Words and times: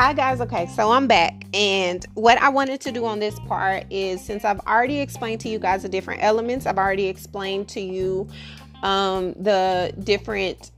Hi, 0.00 0.14
guys. 0.14 0.40
Okay, 0.40 0.64
so 0.64 0.92
I'm 0.92 1.06
back. 1.06 1.44
And 1.52 2.02
what 2.14 2.40
I 2.40 2.48
wanted 2.48 2.80
to 2.80 2.90
do 2.90 3.04
on 3.04 3.18
this 3.18 3.38
part 3.40 3.84
is 3.90 4.24
since 4.24 4.46
I've 4.46 4.60
already 4.60 4.98
explained 4.98 5.42
to 5.42 5.50
you 5.50 5.58
guys 5.58 5.82
the 5.82 5.90
different 5.90 6.22
elements, 6.22 6.64
I've 6.64 6.78
already 6.78 7.06
explained 7.06 7.68
to 7.68 7.82
you 7.82 8.26
um, 8.82 9.34
the 9.34 9.92
different 10.02 10.70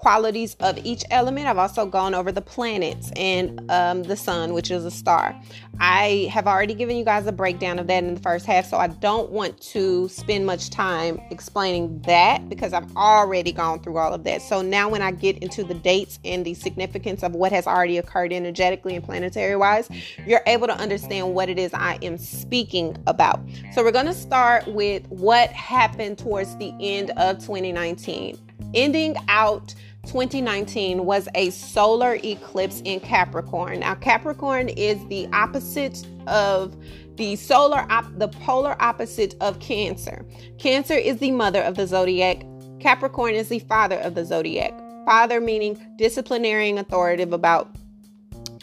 qualities 0.00 0.56
of 0.60 0.78
each 0.84 1.04
element. 1.10 1.46
I've 1.46 1.58
also 1.58 1.84
gone 1.84 2.14
over 2.14 2.32
the 2.32 2.40
planets 2.40 3.12
and 3.16 3.70
um, 3.70 4.02
the 4.02 4.16
sun, 4.16 4.54
which 4.54 4.70
is 4.70 4.84
a 4.86 4.90
star. 4.90 5.38
I 5.78 6.28
have 6.32 6.46
already 6.46 6.74
given 6.74 6.96
you 6.96 7.04
guys 7.04 7.26
a 7.26 7.32
breakdown 7.32 7.78
of 7.78 7.86
that 7.86 8.02
in 8.02 8.14
the 8.14 8.20
first 8.20 8.46
half, 8.46 8.66
so 8.66 8.78
I 8.78 8.88
don't 8.88 9.30
want 9.30 9.60
to 9.62 10.08
spend 10.08 10.46
much 10.46 10.70
time 10.70 11.20
explaining 11.30 12.00
that 12.02 12.48
because 12.48 12.72
I've 12.72 12.94
already 12.96 13.52
gone 13.52 13.80
through 13.80 13.98
all 13.98 14.12
of 14.12 14.24
that. 14.24 14.42
So 14.42 14.62
now, 14.62 14.88
when 14.88 15.02
I 15.02 15.10
get 15.10 15.38
into 15.38 15.64
the 15.64 15.74
dates 15.74 16.18
and 16.24 16.44
the 16.44 16.54
significance 16.54 17.22
of 17.22 17.34
what 17.34 17.52
has 17.52 17.66
already 17.66 17.98
occurred 17.98 18.32
energetically 18.32 18.96
and 18.96 19.04
planetary 19.04 19.56
wise, 19.56 19.88
you're 20.26 20.42
able 20.46 20.66
to 20.66 20.76
understand 20.76 21.34
what 21.34 21.48
it 21.48 21.58
is 21.58 21.72
I 21.74 21.98
am 22.02 22.16
speaking 22.16 22.96
about. 23.06 23.40
So, 23.72 23.82
we're 23.82 23.92
going 23.92 24.06
to 24.06 24.14
start 24.14 24.66
with 24.66 25.06
what 25.08 25.50
happened 25.50 26.18
towards 26.18 26.56
the 26.56 26.74
end 26.80 27.10
of 27.12 27.38
2019, 27.38 28.38
ending 28.74 29.16
out 29.28 29.74
2019 30.06 31.04
was 31.04 31.28
a 31.34 31.50
solar 31.50 32.18
eclipse 32.24 32.80
in 32.84 33.00
Capricorn. 33.00 33.80
Now, 33.80 33.94
Capricorn 33.94 34.68
is 34.70 35.04
the 35.08 35.28
opposite 35.32 36.06
of 36.26 36.76
the 37.16 37.36
solar, 37.36 37.86
op- 37.90 38.18
the 38.18 38.28
polar 38.28 38.76
opposite 38.80 39.34
of 39.40 39.60
Cancer. 39.60 40.24
Cancer 40.58 40.94
is 40.94 41.18
the 41.18 41.30
mother 41.30 41.62
of 41.62 41.76
the 41.76 41.86
zodiac. 41.86 42.42
Capricorn 42.80 43.34
is 43.34 43.48
the 43.48 43.58
father 43.60 43.98
of 43.98 44.14
the 44.14 44.24
zodiac. 44.24 44.72
Father 45.04 45.40
meaning 45.40 45.78
disciplinary 45.96 46.70
and 46.70 46.78
authoritative 46.78 47.32
about 47.32 47.76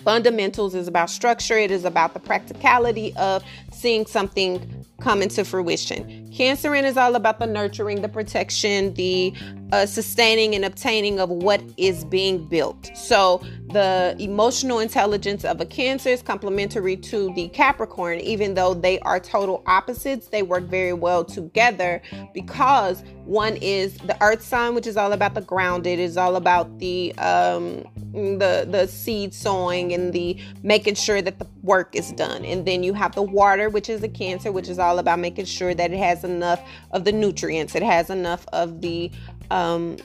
fundamentals, 0.08 0.74
is 0.74 0.88
about 0.88 1.10
structure, 1.10 1.58
it 1.58 1.70
is 1.70 1.84
about 1.84 2.14
the 2.14 2.20
practicality 2.20 3.14
of 3.18 3.44
seeing 3.74 4.06
something 4.06 4.86
come 5.02 5.22
into 5.22 5.44
fruition. 5.44 6.32
Cancerian 6.32 6.84
is 6.84 6.96
all 6.96 7.16
about 7.16 7.40
the 7.40 7.46
nurturing, 7.46 8.02
the 8.02 8.08
protection, 8.08 8.94
the 8.94 9.34
uh, 9.72 9.86
sustaining 9.86 10.56
and 10.56 10.66
obtaining 10.66 11.20
of 11.20 11.30
what 11.30 11.62
is 11.78 12.06
being 12.06 12.46
built. 12.46 12.90
So 12.96 13.42
the 13.72 14.16
emotional 14.20 14.80
intelligence 14.80 15.44
of 15.44 15.60
a 15.60 15.66
Cancer 15.66 16.10
is 16.10 16.22
complementary 16.22 16.96
to 16.96 17.34
the 17.34 17.50
Capricorn, 17.50 18.20
even 18.22 18.54
though 18.54 18.74
they 18.74 19.00
are 19.00 19.20
total 19.20 19.62
opposites. 19.66 20.28
They 20.28 20.42
work 20.42 20.64
very 20.64 20.94
well 20.94 21.26
together 21.26 22.02
because 22.34 23.04
one 23.26 23.58
is 23.58 23.98
the 23.98 24.18
Earth 24.24 24.42
sign, 24.42 24.74
which 24.74 24.88
is 24.88 24.96
all 24.96 25.12
about 25.12 25.34
the 25.34 25.42
grounded, 25.42 26.00
is 26.00 26.16
all 26.16 26.38
about 26.38 26.80
the 26.80 27.14
um, 27.18 27.84
the 28.14 28.66
the 28.70 28.88
seed 28.88 29.34
sowing 29.34 29.94
and 29.94 30.14
the 30.14 30.40
making 30.64 30.96
sure 30.96 31.22
that 31.22 31.38
the 31.38 31.48
work 31.62 31.94
is 31.94 32.14
done. 32.14 32.46
And 32.46 32.66
then 32.66 32.84
you 32.84 32.94
have 32.94 33.16
the 33.16 33.22
water, 33.22 33.70
which 33.70 33.90
is 33.90 34.00
the 34.00 34.08
Cancer, 34.08 34.50
which 34.50 34.70
is 34.70 34.80
all 34.80 34.98
about 34.98 35.20
making 35.20 35.44
sure 35.44 35.74
that 35.74 35.92
it 35.92 35.98
has 35.98 36.24
enough 36.24 36.62
of 36.92 37.04
the 37.04 37.12
nutrients, 37.12 37.76
it 37.76 37.84
has 37.84 38.10
enough 38.10 38.46
of 38.54 38.80
the 38.80 39.12
um, 39.52 39.98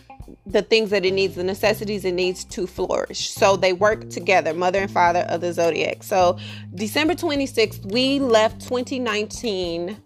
the 0.46 0.62
things 0.62 0.90
that 0.90 1.04
it 1.04 1.12
needs, 1.12 1.34
the 1.34 1.44
necessities 1.44 2.04
it 2.04 2.12
needs 2.12 2.44
to 2.44 2.66
flourish. 2.66 3.30
So 3.30 3.56
they 3.56 3.72
work 3.72 4.08
together, 4.10 4.54
mother 4.54 4.80
and 4.80 4.90
father 4.90 5.20
of 5.28 5.40
the 5.40 5.52
zodiac. 5.52 6.02
So 6.02 6.38
December 6.74 7.14
26th, 7.14 7.90
we 7.92 8.18
left 8.18 8.60
2019 8.62 9.96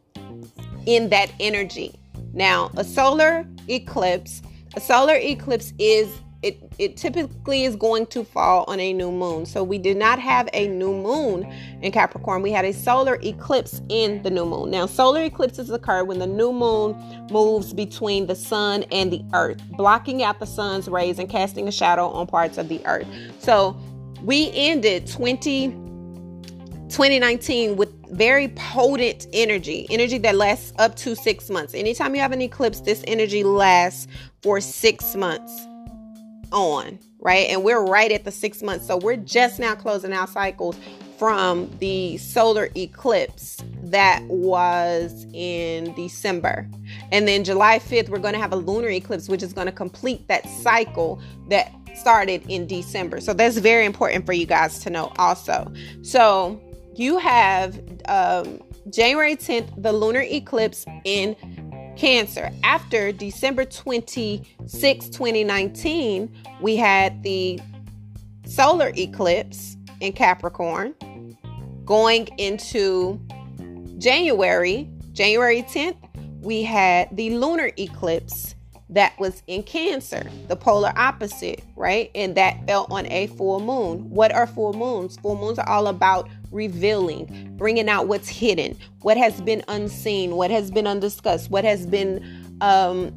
in 0.86 1.08
that 1.10 1.30
energy. 1.40 1.98
Now, 2.32 2.70
a 2.76 2.84
solar 2.84 3.46
eclipse, 3.68 4.42
a 4.74 4.80
solar 4.80 5.16
eclipse 5.16 5.72
is 5.78 6.08
it, 6.42 6.72
it 6.78 6.96
typically 6.96 7.64
is 7.64 7.76
going 7.76 8.06
to 8.06 8.22
fall 8.22 8.64
on 8.68 8.78
a 8.78 8.92
new 8.92 9.10
moon. 9.10 9.46
So 9.46 9.64
we 9.64 9.78
did 9.78 9.96
not 9.96 10.18
have 10.18 10.48
a 10.52 10.68
new 10.68 10.92
moon 10.92 11.50
in 11.82 11.92
Capricorn. 11.92 12.42
We 12.42 12.52
had 12.52 12.64
a 12.64 12.72
solar 12.72 13.18
eclipse 13.22 13.80
in 13.88 14.22
the 14.22 14.30
new 14.30 14.44
moon. 14.44 14.70
Now, 14.70 14.86
solar 14.86 15.22
eclipses 15.22 15.70
occur 15.70 16.04
when 16.04 16.18
the 16.18 16.26
new 16.26 16.52
moon 16.52 16.96
moves 17.30 17.72
between 17.72 18.26
the 18.26 18.34
sun 18.34 18.84
and 18.92 19.12
the 19.12 19.24
earth, 19.32 19.60
blocking 19.76 20.22
out 20.22 20.38
the 20.38 20.46
sun's 20.46 20.88
rays 20.88 21.18
and 21.18 21.28
casting 21.28 21.68
a 21.68 21.72
shadow 21.72 22.08
on 22.08 22.26
parts 22.26 22.58
of 22.58 22.68
the 22.68 22.84
earth. 22.86 23.06
So 23.38 23.76
we 24.22 24.50
ended 24.52 25.06
20, 25.06 25.68
2019 26.88 27.76
with 27.76 27.92
very 28.10 28.48
potent 28.48 29.26
energy, 29.32 29.86
energy 29.90 30.18
that 30.18 30.36
lasts 30.36 30.72
up 30.78 30.94
to 30.96 31.16
six 31.16 31.50
months. 31.50 31.74
Anytime 31.74 32.14
you 32.14 32.20
have 32.20 32.32
an 32.32 32.42
eclipse, 32.42 32.80
this 32.80 33.02
energy 33.06 33.42
lasts 33.42 34.06
for 34.42 34.60
six 34.60 35.16
months 35.16 35.66
on, 36.56 36.98
right? 37.20 37.48
And 37.50 37.62
we're 37.62 37.84
right 37.84 38.10
at 38.10 38.24
the 38.24 38.32
six 38.32 38.62
months. 38.62 38.86
So 38.86 38.96
we're 38.96 39.16
just 39.16 39.60
now 39.60 39.74
closing 39.74 40.12
our 40.12 40.26
cycles 40.26 40.76
from 41.18 41.70
the 41.78 42.16
solar 42.16 42.70
eclipse 42.74 43.62
that 43.84 44.22
was 44.24 45.26
in 45.34 45.94
December. 45.94 46.68
And 47.12 47.28
then 47.28 47.44
July 47.44 47.78
5th, 47.78 48.08
we're 48.08 48.18
going 48.18 48.34
to 48.34 48.40
have 48.40 48.52
a 48.52 48.56
lunar 48.56 48.88
eclipse, 48.88 49.28
which 49.28 49.42
is 49.42 49.52
going 49.52 49.66
to 49.66 49.72
complete 49.72 50.26
that 50.28 50.48
cycle 50.48 51.20
that 51.48 51.72
started 51.94 52.42
in 52.48 52.66
December. 52.66 53.20
So 53.20 53.34
that's 53.34 53.58
very 53.58 53.84
important 53.84 54.26
for 54.26 54.32
you 54.32 54.46
guys 54.46 54.78
to 54.80 54.90
know 54.90 55.12
also. 55.18 55.70
So 56.02 56.60
you 56.94 57.18
have 57.18 57.78
um, 58.08 58.62
January 58.90 59.36
10th, 59.36 59.82
the 59.82 59.92
lunar 59.92 60.22
eclipse 60.22 60.86
in 61.04 61.36
Cancer. 61.96 62.50
After 62.62 63.12
December 63.12 63.64
26, 63.64 65.08
2019, 65.08 66.34
we 66.60 66.76
had 66.76 67.22
the 67.22 67.60
solar 68.44 68.92
eclipse 68.96 69.76
in 70.00 70.12
Capricorn 70.12 70.94
going 71.86 72.26
into 72.38 73.18
January, 73.98 74.90
January 75.12 75.62
10th, 75.62 75.96
we 76.42 76.62
had 76.62 77.08
the 77.16 77.30
lunar 77.30 77.70
eclipse 77.78 78.55
that 78.90 79.18
was 79.18 79.42
in 79.46 79.62
Cancer, 79.64 80.30
the 80.48 80.56
polar 80.56 80.92
opposite, 80.96 81.64
right? 81.74 82.10
And 82.14 82.36
that 82.36 82.66
fell 82.66 82.86
on 82.90 83.06
a 83.06 83.26
full 83.28 83.60
moon. 83.60 84.08
What 84.10 84.32
are 84.32 84.46
full 84.46 84.72
moons? 84.74 85.16
Full 85.18 85.36
moons 85.36 85.58
are 85.58 85.68
all 85.68 85.88
about 85.88 86.28
revealing, 86.52 87.54
bringing 87.56 87.88
out 87.88 88.06
what's 88.06 88.28
hidden, 88.28 88.76
what 89.02 89.16
has 89.16 89.40
been 89.40 89.64
unseen, 89.68 90.36
what 90.36 90.50
has 90.50 90.70
been 90.70 90.86
undiscussed, 90.86 91.50
what 91.50 91.64
has 91.64 91.84
been 91.86 92.56
um, 92.60 93.12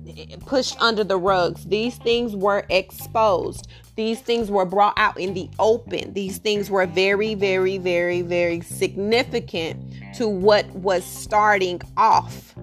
pushed 0.45 0.79
under 0.81 1.03
the 1.03 1.17
rugs. 1.17 1.65
These 1.65 1.97
things 1.97 2.35
were 2.35 2.65
exposed. 2.69 3.67
These 3.95 4.21
things 4.21 4.49
were 4.49 4.65
brought 4.65 4.93
out 4.97 5.19
in 5.19 5.33
the 5.33 5.49
open. 5.59 6.13
These 6.13 6.39
things 6.39 6.69
were 6.69 6.85
very, 6.85 7.35
very, 7.35 7.77
very, 7.77 8.21
very 8.21 8.61
significant 8.61 10.15
to 10.15 10.27
what 10.27 10.67
was 10.71 11.03
starting 11.05 11.81
off. 11.95 12.55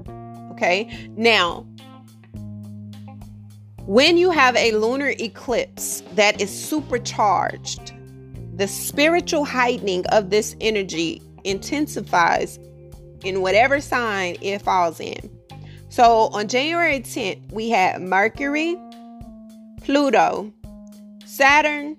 Okay. 0.52 1.08
Now, 1.16 1.66
when 3.86 4.16
you 4.18 4.30
have 4.30 4.56
a 4.56 4.72
lunar 4.72 5.14
eclipse 5.20 6.02
that 6.14 6.40
is 6.40 6.50
supercharged, 6.50 7.92
the 8.56 8.66
spiritual 8.66 9.44
heightening 9.44 10.04
of 10.08 10.30
this 10.30 10.56
energy 10.60 11.22
intensifies 11.44 12.58
in 13.24 13.40
whatever 13.40 13.80
sign 13.80 14.36
it 14.40 14.60
falls 14.60 14.98
in. 14.98 15.30
So 15.88 16.28
on 16.32 16.48
January 16.48 17.00
10th, 17.00 17.52
we 17.52 17.70
had 17.70 18.02
Mercury, 18.02 18.76
Pluto, 19.82 20.52
Saturn 21.24 21.96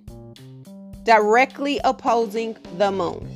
directly 1.04 1.80
opposing 1.86 2.58
the 2.78 2.92
moon. 2.92 3.34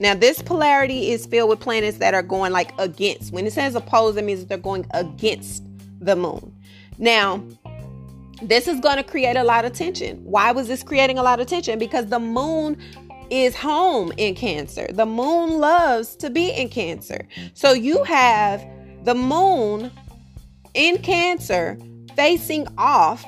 Now, 0.00 0.14
this 0.14 0.42
polarity 0.42 1.12
is 1.12 1.26
filled 1.26 1.50
with 1.50 1.60
planets 1.60 1.98
that 1.98 2.12
are 2.12 2.22
going 2.22 2.52
like 2.52 2.72
against. 2.78 3.32
When 3.32 3.46
it 3.46 3.52
says 3.52 3.76
oppose, 3.76 4.16
it 4.16 4.24
means 4.24 4.44
they're 4.46 4.58
going 4.58 4.86
against 4.94 5.62
the 6.00 6.16
moon. 6.16 6.52
Now, 7.00 7.42
this 8.42 8.68
is 8.68 8.78
going 8.78 8.98
to 8.98 9.02
create 9.02 9.36
a 9.36 9.42
lot 9.42 9.64
of 9.64 9.72
tension. 9.72 10.18
Why 10.22 10.52
was 10.52 10.68
this 10.68 10.82
creating 10.82 11.18
a 11.18 11.22
lot 11.22 11.40
of 11.40 11.46
tension? 11.46 11.78
Because 11.78 12.06
the 12.06 12.18
moon 12.18 12.78
is 13.30 13.56
home 13.56 14.12
in 14.16 14.34
Cancer. 14.34 14.86
The 14.92 15.06
moon 15.06 15.58
loves 15.58 16.14
to 16.16 16.28
be 16.30 16.50
in 16.50 16.68
Cancer. 16.68 17.26
So 17.54 17.72
you 17.72 18.04
have 18.04 18.64
the 19.04 19.14
moon 19.14 19.90
in 20.74 20.98
Cancer 20.98 21.78
facing 22.14 22.66
off 22.76 23.24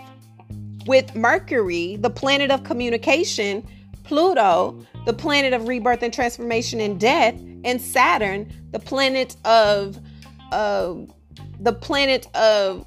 with 0.86 1.14
Mercury, 1.14 1.96
the 1.96 2.10
planet 2.10 2.50
of 2.50 2.64
communication, 2.64 3.66
Pluto, 4.04 4.84
the 5.06 5.12
planet 5.12 5.52
of 5.52 5.66
rebirth 5.66 6.02
and 6.02 6.12
transformation 6.12 6.80
and 6.80 7.00
death, 7.00 7.34
and 7.64 7.80
Saturn, 7.80 8.52
the 8.72 8.78
planet 8.78 9.36
of 9.44 9.98
uh, 10.50 10.94
the 11.60 11.72
planet 11.72 12.26
of 12.34 12.84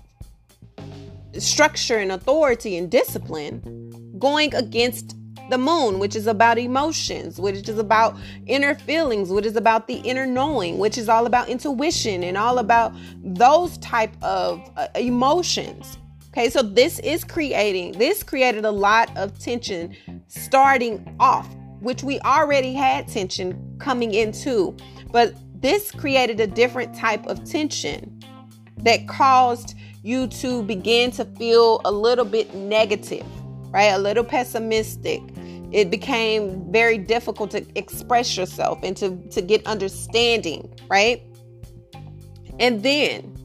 structure 1.41 1.97
and 1.97 2.11
authority 2.11 2.77
and 2.77 2.89
discipline 2.89 3.91
going 4.19 4.53
against 4.55 5.15
the 5.49 5.57
moon 5.57 5.99
which 5.99 6.15
is 6.15 6.25
about 6.25 6.57
emotions 6.57 7.39
which 7.39 7.69
is 7.69 7.77
about 7.77 8.15
inner 8.47 8.73
feelings 8.73 9.29
which 9.29 9.45
is 9.45 9.55
about 9.55 9.87
the 9.87 9.97
inner 9.97 10.25
knowing 10.25 10.79
which 10.79 10.97
is 10.97 11.07
all 11.07 11.27
about 11.27 11.47
intuition 11.49 12.23
and 12.23 12.35
all 12.35 12.57
about 12.57 12.91
those 13.23 13.77
type 13.77 14.11
of 14.23 14.59
uh, 14.75 14.87
emotions 14.95 15.99
okay 16.29 16.49
so 16.49 16.63
this 16.63 16.97
is 16.99 17.23
creating 17.23 17.91
this 17.91 18.23
created 18.23 18.65
a 18.65 18.71
lot 18.71 19.15
of 19.15 19.37
tension 19.37 19.95
starting 20.27 21.15
off, 21.19 21.47
which 21.79 22.03
we 22.03 22.19
already 22.21 22.73
had 22.73 23.07
tension 23.07 23.77
coming 23.79 24.13
into. 24.13 24.75
But 25.11 25.33
this 25.61 25.91
created 25.91 26.39
a 26.39 26.47
different 26.47 26.95
type 26.95 27.25
of 27.27 27.43
tension 27.43 28.21
that 28.77 29.07
caused 29.07 29.75
you 30.05 30.27
to 30.27 30.61
begin 30.61 31.09
to 31.09 31.25
feel 31.25 31.81
a 31.83 31.91
little 31.91 32.25
bit 32.25 32.53
negative, 32.53 33.25
right? 33.71 33.85
A 33.85 33.97
little 33.97 34.23
pessimistic. 34.23 35.19
It 35.71 35.89
became 35.89 36.71
very 36.71 36.99
difficult 36.99 37.49
to 37.51 37.65
express 37.75 38.37
yourself 38.37 38.79
and 38.83 38.95
to, 38.97 39.17
to 39.31 39.41
get 39.41 39.65
understanding, 39.65 40.71
right? 40.91 41.23
And 42.59 42.83
then 42.83 43.35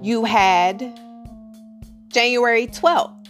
you 0.00 0.24
had 0.24 0.78
January 2.08 2.68
12th. 2.68 3.26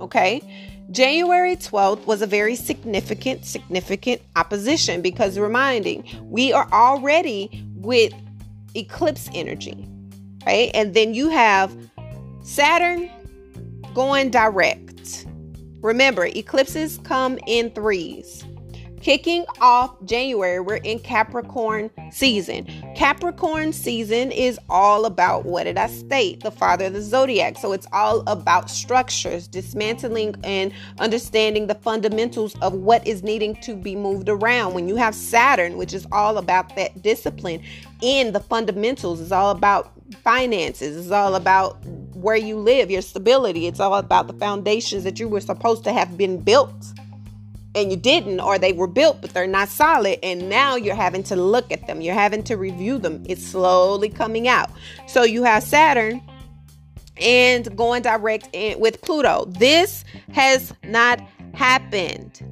Okay. 0.00 0.42
January 0.90 1.54
12th 1.54 2.04
was 2.04 2.20
a 2.20 2.26
very 2.26 2.56
significant, 2.56 3.44
significant 3.44 4.20
opposition 4.34 5.02
because 5.02 5.38
reminding 5.38 6.02
we 6.24 6.52
are 6.52 6.68
already 6.72 7.64
with 7.76 8.12
eclipse 8.74 9.30
energy, 9.34 9.87
right? 10.48 10.70
And 10.72 10.94
then 10.94 11.12
you 11.12 11.28
have 11.28 11.70
mm-hmm. 11.70 12.42
Saturn 12.42 13.10
going 13.92 14.30
direct. 14.30 15.26
Remember, 15.82 16.24
eclipses 16.24 16.98
come 17.04 17.38
in 17.46 17.70
threes. 17.70 18.44
Kicking 19.00 19.44
off 19.60 19.94
January, 20.04 20.60
we're 20.60 20.76
in 20.76 20.98
Capricorn 20.98 21.90
season. 22.10 22.66
Capricorn 22.96 23.72
season 23.72 24.32
is 24.32 24.58
all 24.68 25.04
about 25.04 25.44
what 25.44 25.64
did 25.64 25.78
I 25.78 25.86
state? 25.86 26.40
The 26.40 26.50
father 26.50 26.86
of 26.86 26.94
the 26.94 27.02
zodiac. 27.02 27.58
So 27.58 27.72
it's 27.72 27.86
all 27.92 28.22
about 28.26 28.70
structures, 28.70 29.46
dismantling 29.46 30.34
and 30.42 30.72
understanding 30.98 31.68
the 31.68 31.76
fundamentals 31.76 32.56
of 32.60 32.74
what 32.74 33.06
is 33.06 33.22
needing 33.22 33.54
to 33.62 33.76
be 33.76 33.94
moved 33.94 34.28
around. 34.28 34.74
When 34.74 34.88
you 34.88 34.96
have 34.96 35.14
Saturn, 35.14 35.76
which 35.76 35.94
is 35.94 36.06
all 36.10 36.38
about 36.38 36.74
that 36.76 37.00
discipline 37.02 37.62
in 38.02 38.32
the 38.32 38.40
fundamentals, 38.40 39.20
it's 39.20 39.32
all 39.32 39.50
about 39.50 39.92
finances, 40.22 40.96
it's 40.96 41.12
all 41.12 41.36
about 41.36 41.84
where 42.14 42.36
you 42.36 42.56
live, 42.56 42.90
your 42.90 43.02
stability, 43.02 43.66
it's 43.66 43.80
all 43.80 43.94
about 43.94 44.26
the 44.26 44.32
foundations 44.34 45.04
that 45.04 45.20
you 45.20 45.28
were 45.28 45.40
supposed 45.40 45.84
to 45.84 45.92
have 45.92 46.16
been 46.16 46.40
built 46.40 46.92
and 47.74 47.90
you 47.90 47.96
didn't, 47.96 48.40
or 48.40 48.58
they 48.58 48.72
were 48.72 48.86
built 48.86 49.20
but 49.20 49.30
they're 49.30 49.46
not 49.46 49.68
solid, 49.68 50.18
and 50.22 50.48
now 50.48 50.76
you're 50.76 50.94
having 50.94 51.22
to 51.24 51.36
look 51.36 51.70
at 51.70 51.86
them, 51.86 52.00
you're 52.00 52.14
having 52.14 52.42
to 52.44 52.56
review 52.56 52.98
them. 52.98 53.22
It's 53.28 53.46
slowly 53.46 54.08
coming 54.08 54.48
out. 54.48 54.70
So 55.06 55.22
you 55.22 55.44
have 55.44 55.62
Saturn 55.62 56.22
and 57.20 57.76
going 57.76 58.02
direct 58.02 58.48
in 58.52 58.78
with 58.78 59.00
Pluto. 59.02 59.46
This 59.46 60.04
has 60.32 60.72
not 60.84 61.20
happened. 61.54 62.42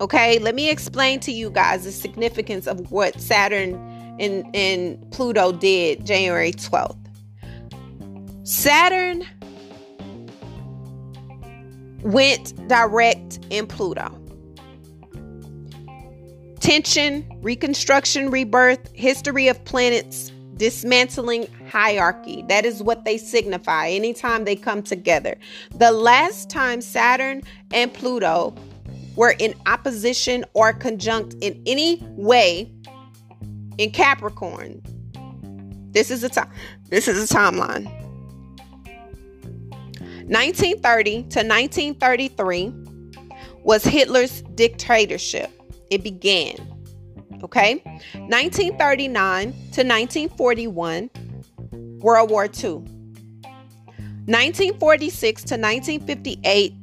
Okay, 0.00 0.38
let 0.38 0.54
me 0.54 0.70
explain 0.70 1.20
to 1.20 1.32
you 1.32 1.50
guys 1.50 1.84
the 1.84 1.92
significance 1.92 2.66
of 2.66 2.90
what 2.90 3.20
Saturn 3.20 3.74
and, 4.18 4.44
and 4.54 5.10
Pluto 5.12 5.52
did 5.52 6.04
January 6.04 6.52
12th. 6.52 6.98
Saturn 8.44 9.24
went 12.02 12.68
direct 12.68 13.38
in 13.50 13.66
Pluto 13.66 14.21
tension, 16.62 17.28
reconstruction, 17.42 18.30
rebirth, 18.30 18.92
history 18.94 19.48
of 19.48 19.62
planets, 19.64 20.30
dismantling 20.56 21.48
hierarchy. 21.68 22.44
That 22.48 22.64
is 22.64 22.80
what 22.84 23.04
they 23.04 23.18
signify 23.18 23.88
anytime 23.88 24.44
they 24.44 24.54
come 24.54 24.80
together. 24.80 25.36
The 25.74 25.90
last 25.90 26.50
time 26.50 26.80
Saturn 26.80 27.42
and 27.72 27.92
Pluto 27.92 28.54
were 29.16 29.34
in 29.40 29.54
opposition 29.66 30.44
or 30.54 30.72
conjunct 30.72 31.34
in 31.40 31.60
any 31.66 32.00
way 32.10 32.70
in 33.78 33.90
Capricorn. 33.90 34.80
This 35.90 36.12
is 36.12 36.22
a 36.22 36.28
time 36.28 36.50
this 36.90 37.08
is 37.08 37.28
a 37.28 37.34
timeline. 37.34 37.86
1930 40.30 41.12
to 41.12 41.42
1933 41.42 42.72
was 43.64 43.82
Hitler's 43.82 44.42
dictatorship 44.54 45.50
it 45.92 46.02
began. 46.02 46.56
Okay? 47.44 47.82
1939 48.14 49.42
to 49.42 49.84
1941, 49.84 51.10
World 52.00 52.30
War 52.30 52.44
II. 52.44 52.82
1946 54.24 55.42
to 55.44 55.56
1958, 55.56 56.74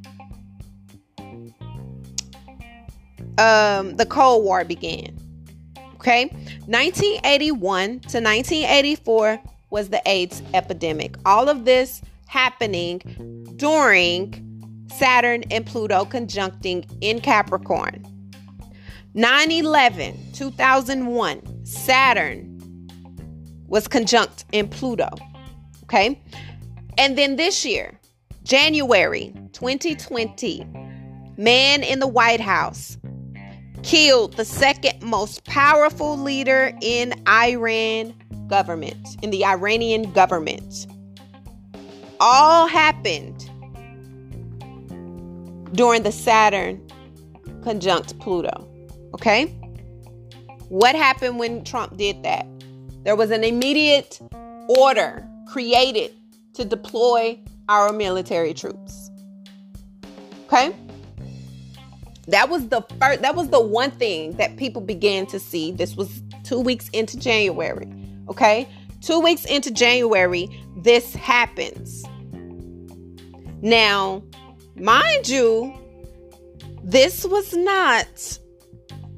um, 3.38 3.96
the 3.96 4.06
Cold 4.06 4.44
War 4.44 4.64
began. 4.64 5.16
Okay? 5.94 6.26
1981 6.66 7.88
to 7.88 8.20
1984 8.20 9.40
was 9.70 9.88
the 9.88 10.00
AIDS 10.06 10.42
epidemic. 10.54 11.16
All 11.24 11.48
of 11.48 11.64
this 11.64 12.00
happening 12.26 13.00
during 13.56 14.46
Saturn 14.96 15.42
and 15.50 15.66
Pluto 15.66 16.04
conjuncting 16.04 16.84
in 17.00 17.20
Capricorn. 17.20 18.04
9 19.14 19.50
11, 19.50 20.32
2001, 20.32 21.66
Saturn 21.66 22.60
was 23.66 23.88
conjunct 23.88 24.44
in 24.52 24.68
Pluto. 24.68 25.08
Okay. 25.84 26.20
And 26.96 27.18
then 27.18 27.34
this 27.34 27.64
year, 27.64 27.98
January 28.44 29.32
2020, 29.52 30.64
man 31.36 31.82
in 31.82 31.98
the 31.98 32.06
White 32.06 32.40
House 32.40 32.98
killed 33.82 34.34
the 34.34 34.44
second 34.44 35.02
most 35.02 35.44
powerful 35.44 36.16
leader 36.16 36.72
in 36.80 37.12
Iran 37.28 38.14
government, 38.46 39.08
in 39.22 39.30
the 39.30 39.44
Iranian 39.44 40.12
government. 40.12 40.86
All 42.20 42.68
happened 42.68 43.50
during 45.72 46.04
the 46.04 46.12
Saturn 46.12 46.86
conjunct 47.64 48.16
Pluto. 48.20 48.69
Okay? 49.14 49.46
What 50.68 50.94
happened 50.94 51.38
when 51.38 51.64
Trump 51.64 51.96
did 51.96 52.22
that? 52.22 52.46
There 53.02 53.16
was 53.16 53.30
an 53.30 53.44
immediate 53.44 54.20
order 54.68 55.26
created 55.48 56.12
to 56.54 56.64
deploy 56.64 57.38
our 57.68 57.92
military 57.92 58.54
troops. 58.54 59.10
Okay? 60.46 60.74
That 62.28 62.48
was 62.48 62.68
the 62.68 62.82
first 63.00 63.22
that 63.22 63.34
was 63.34 63.48
the 63.48 63.60
one 63.60 63.90
thing 63.90 64.32
that 64.36 64.56
people 64.56 64.80
began 64.80 65.26
to 65.26 65.40
see. 65.40 65.72
This 65.72 65.96
was 65.96 66.22
2 66.44 66.60
weeks 66.60 66.88
into 66.90 67.18
January. 67.18 67.88
Okay? 68.28 68.68
2 69.00 69.18
weeks 69.20 69.44
into 69.46 69.70
January, 69.70 70.48
this 70.76 71.14
happens. 71.14 72.04
Now, 73.62 74.22
mind 74.76 75.28
you, 75.28 75.74
this 76.84 77.24
was 77.24 77.52
not 77.54 78.38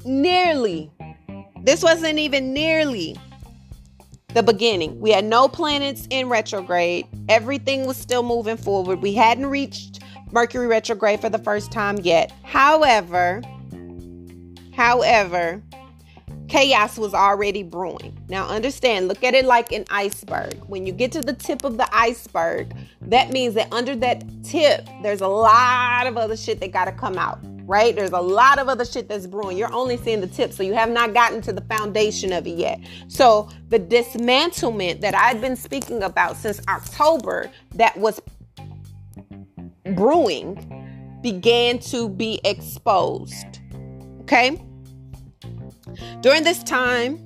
nearly, 0.04 0.90
this 1.62 1.82
wasn't 1.82 2.18
even 2.18 2.52
nearly 2.52 3.16
the 4.34 4.42
beginning. 4.42 4.98
We 5.00 5.10
had 5.10 5.24
no 5.24 5.48
planets 5.48 6.06
in 6.10 6.28
retrograde. 6.28 7.06
Everything 7.28 7.86
was 7.86 7.96
still 7.96 8.22
moving 8.22 8.56
forward. 8.56 9.02
We 9.02 9.14
hadn't 9.14 9.46
reached 9.46 10.00
Mercury 10.30 10.66
retrograde 10.66 11.20
for 11.20 11.28
the 11.28 11.38
first 11.38 11.70
time 11.70 11.98
yet. 11.98 12.32
However, 12.42 13.42
however, 14.74 15.62
chaos 16.48 16.98
was 16.98 17.14
already 17.14 17.62
brewing. 17.62 18.18
Now 18.28 18.46
understand, 18.46 19.08
look 19.08 19.22
at 19.22 19.34
it 19.34 19.44
like 19.44 19.72
an 19.72 19.84
iceberg. 19.90 20.54
When 20.66 20.86
you 20.86 20.92
get 20.92 21.12
to 21.12 21.20
the 21.20 21.34
tip 21.34 21.64
of 21.64 21.76
the 21.76 21.88
iceberg, 21.94 22.74
that 23.02 23.30
means 23.30 23.54
that 23.54 23.68
under 23.72 23.94
that 23.96 24.24
tip, 24.42 24.88
there's 25.02 25.20
a 25.20 25.28
lot 25.28 26.06
of 26.06 26.16
other 26.16 26.36
shit 26.36 26.60
that 26.60 26.72
got 26.72 26.86
to 26.86 26.92
come 26.92 27.18
out 27.18 27.38
right? 27.64 27.94
There's 27.94 28.12
a 28.12 28.20
lot 28.20 28.58
of 28.58 28.68
other 28.68 28.84
shit 28.84 29.08
that's 29.08 29.26
brewing. 29.26 29.56
You're 29.56 29.72
only 29.72 29.96
seeing 29.96 30.20
the 30.20 30.26
tip, 30.26 30.52
so 30.52 30.62
you 30.62 30.74
have 30.74 30.90
not 30.90 31.14
gotten 31.14 31.40
to 31.42 31.52
the 31.52 31.62
foundation 31.62 32.32
of 32.32 32.46
it 32.46 32.56
yet. 32.56 32.80
So 33.08 33.48
the 33.68 33.78
dismantlement 33.78 35.00
that 35.00 35.14
I've 35.14 35.40
been 35.40 35.56
speaking 35.56 36.02
about 36.02 36.36
since 36.36 36.60
October 36.68 37.50
that 37.74 37.96
was 37.96 38.20
brewing 39.94 41.18
began 41.22 41.78
to 41.78 42.08
be 42.08 42.40
exposed. 42.44 43.60
Okay? 44.22 44.62
During 46.20 46.44
this 46.44 46.62
time, 46.62 47.18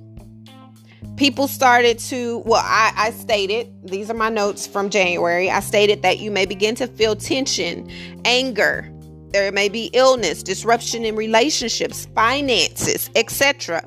people 1.15 1.47
started 1.47 1.97
to, 1.99 2.39
well, 2.39 2.61
I, 2.63 2.93
I, 2.95 3.11
stated, 3.11 3.73
these 3.83 4.09
are 4.09 4.13
my 4.13 4.29
notes 4.29 4.67
from 4.67 4.89
January. 4.89 5.49
I 5.49 5.59
stated 5.61 6.03
that 6.03 6.19
you 6.19 6.31
may 6.31 6.45
begin 6.45 6.75
to 6.75 6.87
feel 6.87 7.15
tension, 7.15 7.89
anger, 8.23 8.91
there 9.31 9.51
may 9.51 9.69
be 9.69 9.89
illness, 9.93 10.43
disruption 10.43 11.05
in 11.05 11.15
relationships, 11.15 12.07
finances, 12.15 13.09
etc. 13.15 13.83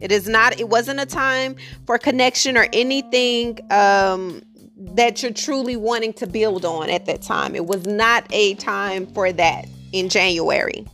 It 0.00 0.10
is 0.10 0.28
not, 0.28 0.58
it 0.58 0.68
wasn't 0.68 1.00
a 1.00 1.06
time 1.06 1.56
for 1.86 1.98
connection 1.98 2.56
or 2.56 2.66
anything 2.72 3.58
um, 3.70 4.42
that 4.76 5.22
you're 5.22 5.32
truly 5.32 5.76
wanting 5.76 6.12
to 6.14 6.26
build 6.26 6.64
on 6.64 6.90
at 6.90 7.06
that 7.06 7.22
time. 7.22 7.54
It 7.54 7.66
was 7.66 7.86
not 7.86 8.26
a 8.30 8.54
time 8.54 9.06
for 9.06 9.32
that. 9.32 9.66
in 9.92 10.08
January. 10.08 10.86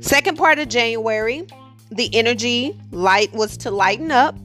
Second 0.00 0.38
part 0.38 0.58
of 0.58 0.68
January, 0.68 1.46
the 1.90 2.14
energy 2.14 2.78
light 2.90 3.32
was 3.32 3.56
to 3.58 3.70
lighten 3.70 4.10
up, 4.10 4.36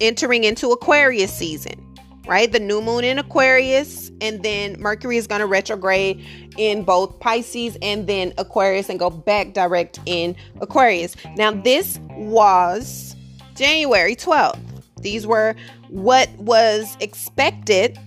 entering 0.00 0.44
into 0.44 0.70
Aquarius 0.70 1.32
season, 1.32 1.91
right? 2.26 2.50
The 2.50 2.60
new 2.60 2.80
moon 2.80 3.04
in 3.04 3.18
Aquarius, 3.18 4.10
and 4.20 4.42
then 4.42 4.76
Mercury 4.78 5.16
is 5.16 5.26
going 5.26 5.40
to 5.40 5.46
retrograde 5.46 6.24
in 6.56 6.84
both 6.84 7.18
Pisces 7.20 7.76
and 7.82 8.06
then 8.06 8.32
Aquarius 8.38 8.88
and 8.88 8.98
go 8.98 9.10
back 9.10 9.54
direct 9.54 9.98
in 10.06 10.36
Aquarius. 10.60 11.16
Now, 11.36 11.50
this 11.50 11.98
was 12.10 13.16
January 13.54 14.14
12th. 14.14 14.60
These 15.00 15.26
were 15.26 15.54
what 15.88 16.30
was 16.38 16.96
expected 17.00 17.98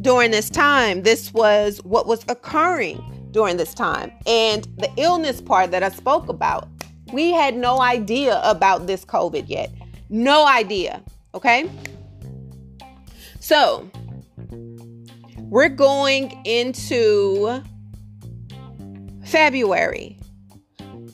during 0.00 0.30
this 0.30 0.48
time. 0.48 1.02
This 1.02 1.32
was 1.32 1.78
what 1.84 2.06
was 2.06 2.24
occurring 2.28 3.02
during 3.32 3.56
this 3.56 3.74
time. 3.74 4.12
And 4.26 4.64
the 4.78 4.90
illness 4.96 5.40
part 5.40 5.70
that 5.72 5.82
I 5.82 5.90
spoke 5.90 6.28
about, 6.28 6.68
we 7.12 7.30
had 7.30 7.56
no 7.56 7.80
idea 7.80 8.40
about 8.44 8.86
this 8.86 9.04
COVID 9.04 9.48
yet. 9.48 9.70
No 10.08 10.46
idea. 10.46 11.02
Okay. 11.34 11.68
So 13.44 13.90
we're 15.36 15.68
going 15.68 16.30
into 16.46 17.62
February. 19.26 20.18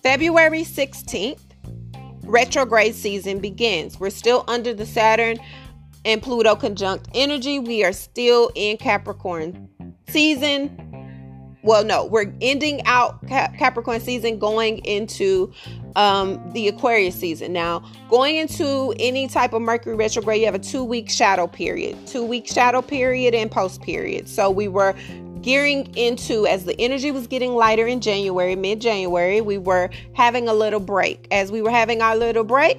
February 0.00 0.62
16th, 0.62 1.40
retrograde 2.22 2.94
season 2.94 3.40
begins. 3.40 3.98
We're 3.98 4.10
still 4.10 4.44
under 4.46 4.72
the 4.72 4.86
Saturn 4.86 5.38
and 6.04 6.22
Pluto 6.22 6.54
conjunct 6.54 7.08
energy. 7.14 7.58
We 7.58 7.82
are 7.82 7.92
still 7.92 8.52
in 8.54 8.76
Capricorn 8.76 9.68
season. 10.08 11.56
Well, 11.64 11.84
no, 11.84 12.06
we're 12.06 12.32
ending 12.40 12.80
out 12.86 13.26
Cap- 13.26 13.58
Capricorn 13.58 14.00
season, 14.00 14.38
going 14.38 14.78
into 14.84 15.52
um, 15.96 16.40
the 16.52 16.68
Aquarius 16.68 17.14
season. 17.14 17.52
Now, 17.52 17.82
going 18.08 18.36
into 18.36 18.94
any 18.98 19.28
type 19.28 19.52
of 19.52 19.62
Mercury 19.62 19.96
retrograde, 19.96 20.40
you 20.40 20.46
have 20.46 20.54
a 20.54 20.58
two 20.58 20.84
week 20.84 21.10
shadow 21.10 21.46
period, 21.46 22.06
two 22.06 22.24
week 22.24 22.46
shadow 22.46 22.82
period, 22.82 23.34
and 23.34 23.50
post 23.50 23.82
period. 23.82 24.28
So 24.28 24.50
we 24.50 24.68
were 24.68 24.94
gearing 25.42 25.94
into 25.96 26.46
as 26.46 26.64
the 26.64 26.78
energy 26.80 27.10
was 27.10 27.26
getting 27.26 27.54
lighter 27.54 27.86
in 27.86 28.00
January, 28.00 28.56
mid 28.56 28.80
January, 28.80 29.40
we 29.40 29.58
were 29.58 29.90
having 30.14 30.48
a 30.48 30.54
little 30.54 30.80
break. 30.80 31.26
As 31.30 31.50
we 31.50 31.62
were 31.62 31.70
having 31.70 32.02
our 32.02 32.16
little 32.16 32.44
break, 32.44 32.78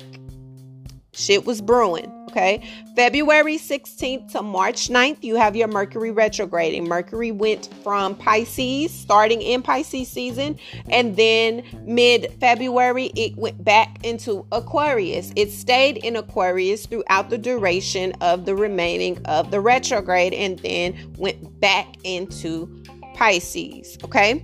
shit 1.21 1.45
was 1.45 1.61
brewing. 1.61 2.11
Okay. 2.31 2.63
February 2.95 3.57
16th 3.57 4.31
to 4.31 4.41
March 4.41 4.87
9th, 4.87 5.21
you 5.21 5.35
have 5.35 5.53
your 5.53 5.67
Mercury 5.67 6.11
retrograding. 6.11 6.87
Mercury 6.87 7.31
went 7.31 7.67
from 7.83 8.15
Pisces, 8.15 8.89
starting 8.89 9.41
in 9.41 9.61
Pisces 9.61 10.07
season, 10.07 10.57
and 10.89 11.17
then 11.17 11.61
mid 11.83 12.33
February, 12.39 13.11
it 13.17 13.35
went 13.35 13.61
back 13.61 14.05
into 14.05 14.45
Aquarius. 14.53 15.33
It 15.35 15.51
stayed 15.51 15.97
in 15.97 16.15
Aquarius 16.15 16.85
throughout 16.85 17.29
the 17.29 17.37
duration 17.37 18.13
of 18.21 18.45
the 18.45 18.55
remaining 18.55 19.19
of 19.25 19.51
the 19.51 19.59
retrograde 19.59 20.33
and 20.33 20.57
then 20.59 21.13
went 21.17 21.59
back 21.59 21.97
into 22.05 22.81
Pisces. 23.13 23.97
Okay. 24.05 24.41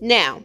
Now, 0.00 0.42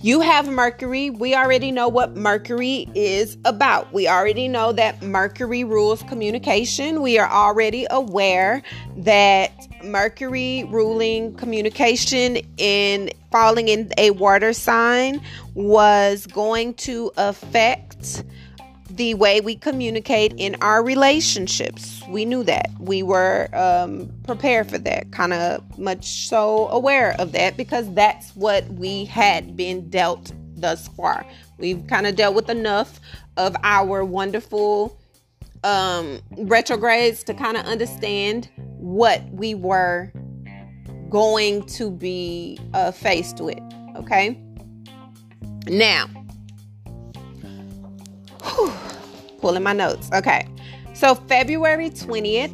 You 0.00 0.20
have 0.20 0.48
Mercury. 0.48 1.10
We 1.10 1.34
already 1.34 1.72
know 1.72 1.88
what 1.88 2.16
Mercury 2.16 2.86
is 2.94 3.36
about. 3.44 3.92
We 3.92 4.06
already 4.06 4.46
know 4.46 4.70
that 4.72 5.02
Mercury 5.02 5.64
rules 5.64 6.04
communication. 6.04 7.02
We 7.02 7.18
are 7.18 7.28
already 7.28 7.84
aware 7.90 8.62
that 8.98 9.50
Mercury 9.82 10.62
ruling 10.70 11.34
communication 11.34 12.38
in 12.58 13.10
falling 13.32 13.66
in 13.66 13.92
a 13.98 14.10
water 14.12 14.52
sign 14.52 15.20
was 15.54 16.28
going 16.28 16.74
to 16.74 17.10
affect 17.16 18.22
the 18.98 19.14
way 19.14 19.40
we 19.40 19.54
communicate 19.54 20.34
in 20.36 20.56
our 20.60 20.84
relationships. 20.84 22.02
We 22.08 22.24
knew 22.24 22.42
that. 22.42 22.68
We 22.80 23.02
were 23.04 23.48
um, 23.54 24.12
prepared 24.26 24.68
for 24.68 24.78
that, 24.78 25.12
kind 25.12 25.32
of 25.32 25.78
much 25.78 26.26
so 26.28 26.68
aware 26.68 27.14
of 27.20 27.32
that 27.32 27.56
because 27.56 27.92
that's 27.94 28.34
what 28.34 28.66
we 28.66 29.04
had 29.04 29.56
been 29.56 29.88
dealt 29.88 30.32
thus 30.56 30.88
far. 30.88 31.24
We've 31.58 31.86
kind 31.86 32.08
of 32.08 32.16
dealt 32.16 32.34
with 32.34 32.50
enough 32.50 32.98
of 33.36 33.54
our 33.62 34.04
wonderful 34.04 34.98
um, 35.62 36.20
retrogrades 36.36 37.22
to 37.24 37.34
kind 37.34 37.56
of 37.56 37.64
understand 37.66 38.50
what 38.56 39.24
we 39.30 39.54
were 39.54 40.12
going 41.08 41.64
to 41.66 41.90
be 41.90 42.58
uh, 42.74 42.90
faced 42.90 43.40
with. 43.40 43.58
Okay. 43.96 44.40
Now, 45.68 46.08
whew, 48.58 48.72
pulling 49.40 49.62
my 49.62 49.72
notes. 49.72 50.10
Okay. 50.12 50.48
So 50.94 51.14
February 51.14 51.90
20th, 51.90 52.52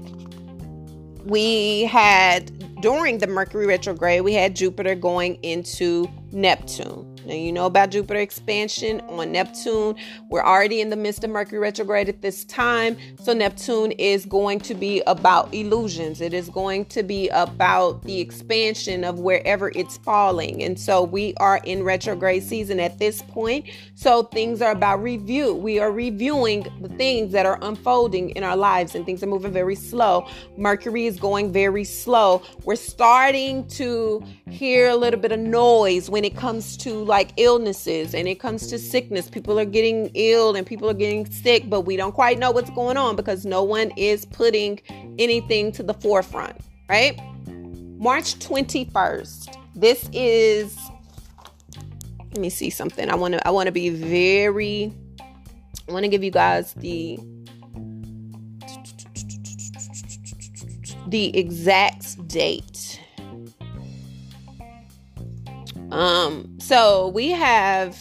we 1.25 1.85
had 1.85 2.51
during 2.81 3.19
the 3.19 3.27
Mercury 3.27 3.67
retrograde, 3.67 4.23
we 4.23 4.35
had 4.35 4.55
Jupiter 4.55 4.95
going 4.95 5.37
into 5.43 6.07
Neptune. 6.33 7.14
Now, 7.27 7.35
you 7.35 7.53
know 7.53 7.65
about 7.65 7.91
Jupiter 7.91 8.21
expansion 8.21 9.01
on 9.09 9.33
Neptune. 9.33 9.97
We're 10.29 10.43
already 10.43 10.83
in 10.83 10.91
the 10.91 10.97
midst 10.97 11.25
of 11.25 11.31
Mercury 11.31 11.59
retrograde 11.59 12.09
at 12.11 12.21
this 12.21 12.45
time. 12.45 12.99
So, 13.23 13.33
Neptune 13.33 13.93
is 13.93 14.27
going 14.27 14.59
to 14.61 14.75
be 14.75 15.01
about 15.07 15.53
illusions. 15.55 16.21
It 16.21 16.35
is 16.35 16.51
going 16.51 16.85
to 16.87 17.03
be 17.03 17.31
about 17.31 18.03
the 18.03 18.21
expansion 18.21 19.05
of 19.05 19.21
wherever 19.21 19.71
it's 19.75 19.97
falling. 19.99 20.63
And 20.63 20.79
so, 20.79 21.03
we 21.03 21.33
are 21.39 21.63
in 21.65 21.83
retrograde 21.83 22.43
season 22.43 22.79
at 22.79 22.99
this 22.99 23.23
point. 23.23 23.67
So, 23.95 24.25
things 24.25 24.61
are 24.61 24.73
about 24.73 25.03
review. 25.03 25.55
We 25.55 25.79
are 25.79 25.91
reviewing 25.91 26.67
the 26.83 26.91
things 26.91 27.33
that 27.33 27.47
are 27.47 27.59
unfolding 27.63 28.31
in 28.31 28.45
our 28.45 28.57
lives, 28.57 28.95
and 28.95 29.07
things 29.07 29.23
are 29.23 29.29
moving 29.29 29.53
very 29.53 29.77
slow. 29.77 30.29
Mercury 30.59 31.07
is 31.07 31.19
going 31.19 31.53
very 31.53 31.85
slow. 31.85 32.43
We're 32.65 32.77
starting 32.77 33.67
to 33.69 34.23
hear 34.51 34.89
a 34.89 34.97
little 34.97 35.19
bit 35.19 35.33
of 35.33 35.41
noise 35.41 36.11
when 36.11 36.25
it 36.25 36.37
comes 36.37 36.77
to 36.79 36.93
like 37.05 37.14
illnesses 37.37 38.15
and 38.15 38.27
it 38.27 38.41
comes 38.41 38.67
to 38.69 38.79
sickness. 38.79 39.29
People 39.29 39.59
are 39.59 39.65
getting 39.65 40.11
ill 40.15 40.55
and 40.57 40.67
people 40.67 40.89
are 40.89 40.95
getting 40.95 41.25
sick, 41.31 41.69
but 41.69 41.83
we 41.83 41.97
don't 41.97 42.13
quite 42.13 42.39
know 42.39 42.51
what's 42.51 42.71
going 42.71 42.97
on 42.97 43.17
because 43.17 43.45
no 43.47 43.63
one 43.63 43.91
is 43.97 44.25
putting 44.25 44.81
anything 45.19 45.73
to 45.73 45.83
the 45.83 45.95
forefront, 45.95 46.57
right? 46.89 47.21
March 47.47 48.39
21st. 48.39 49.57
This 49.75 50.09
is 50.13 50.77
let 52.19 52.39
me 52.39 52.51
see 52.51 52.71
something. 52.71 53.09
I 53.11 53.15
want 53.15 53.35
to 53.35 53.47
I 53.47 53.51
want 53.51 53.67
to 53.67 53.73
be 53.73 53.91
very 53.91 54.93
I 55.89 55.93
want 55.93 56.05
to 56.05 56.09
give 56.09 56.25
you 56.25 56.31
guys 56.31 56.73
the 56.75 57.19
the 61.07 61.37
exact 61.37 62.27
date. 62.27 62.94
Um, 65.91 66.59
so 66.61 67.09
we 67.09 67.31
have 67.31 67.97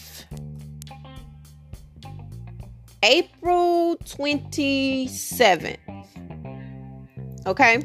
April 3.03 3.97
27th. 3.97 5.77
Okay, 7.45 7.81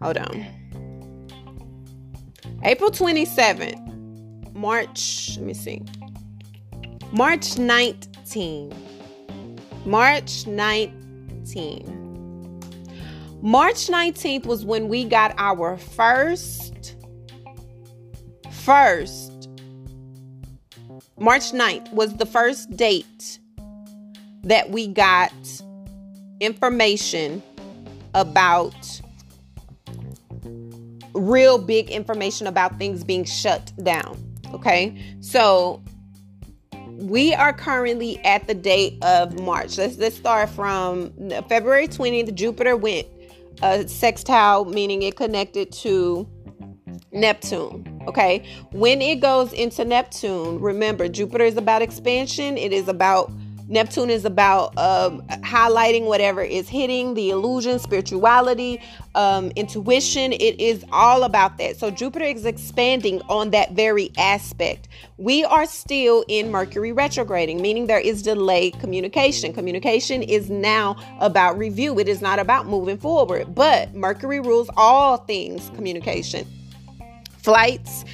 hold 0.00 0.16
on. 0.16 0.46
April 2.62 2.90
27th, 2.90 4.54
March, 4.54 5.36
let 5.36 5.46
me 5.46 5.54
see. 5.54 5.82
March 7.12 7.58
19. 7.58 8.72
March 9.84 10.46
19. 10.46 12.00
March 13.42 13.88
19th 13.88 14.46
was 14.46 14.64
when 14.64 14.88
we 14.88 15.04
got 15.04 15.34
our 15.38 15.76
first 15.76 16.94
first 18.60 19.48
March 21.18 21.52
9th 21.52 21.92
was 21.92 22.16
the 22.16 22.26
first 22.26 22.74
date 22.76 23.38
that 24.42 24.70
we 24.70 24.86
got 24.86 25.32
information 26.40 27.42
about 28.14 28.74
real 31.12 31.58
big 31.58 31.90
information 31.90 32.46
about 32.46 32.78
things 32.78 33.04
being 33.04 33.24
shut 33.24 33.72
down. 33.82 34.16
Okay. 34.54 35.16
So 35.20 35.82
we 36.72 37.34
are 37.34 37.52
currently 37.52 38.18
at 38.24 38.46
the 38.46 38.54
date 38.54 39.02
of 39.04 39.38
March. 39.40 39.78
Let's 39.78 39.96
let's 39.98 40.16
start 40.16 40.50
from 40.50 41.12
February 41.48 41.88
20th. 41.88 42.34
Jupiter 42.34 42.76
went 42.76 43.06
uh, 43.62 43.86
sextile, 43.86 44.64
meaning 44.64 45.02
it 45.02 45.16
connected 45.16 45.72
to 45.72 46.28
Neptune. 47.12 47.99
Okay. 48.10 48.42
When 48.72 49.00
it 49.00 49.20
goes 49.20 49.52
into 49.52 49.84
Neptune, 49.84 50.58
remember 50.58 51.06
Jupiter 51.06 51.44
is 51.44 51.56
about 51.56 51.80
expansion, 51.80 52.58
it 52.58 52.72
is 52.72 52.88
about 52.88 53.30
Neptune 53.68 54.10
is 54.10 54.24
about 54.24 54.76
um, 54.76 55.22
highlighting 55.44 56.06
whatever 56.06 56.42
is 56.42 56.68
hitting 56.68 57.14
the 57.14 57.30
illusion, 57.30 57.78
spirituality, 57.78 58.80
um, 59.14 59.52
intuition. 59.54 60.32
It 60.32 60.58
is 60.60 60.84
all 60.90 61.22
about 61.22 61.56
that. 61.58 61.76
So 61.76 61.88
Jupiter 61.88 62.24
is 62.24 62.46
expanding 62.46 63.22
on 63.28 63.50
that 63.50 63.74
very 63.74 64.10
aspect. 64.18 64.88
We 65.18 65.44
are 65.44 65.66
still 65.66 66.24
in 66.26 66.50
Mercury 66.50 66.90
retrograding, 66.90 67.62
meaning 67.62 67.86
there 67.86 68.00
is 68.00 68.24
delayed 68.24 68.76
communication. 68.80 69.52
Communication 69.52 70.24
is 70.24 70.50
now 70.50 70.96
about 71.20 71.56
review, 71.56 72.00
it 72.00 72.08
is 72.08 72.20
not 72.20 72.40
about 72.40 72.66
moving 72.66 72.98
forward. 72.98 73.54
But 73.54 73.94
Mercury 73.94 74.40
rules 74.40 74.68
all 74.76 75.18
things 75.18 75.70
communication 75.76 76.44
flights 77.42 78.04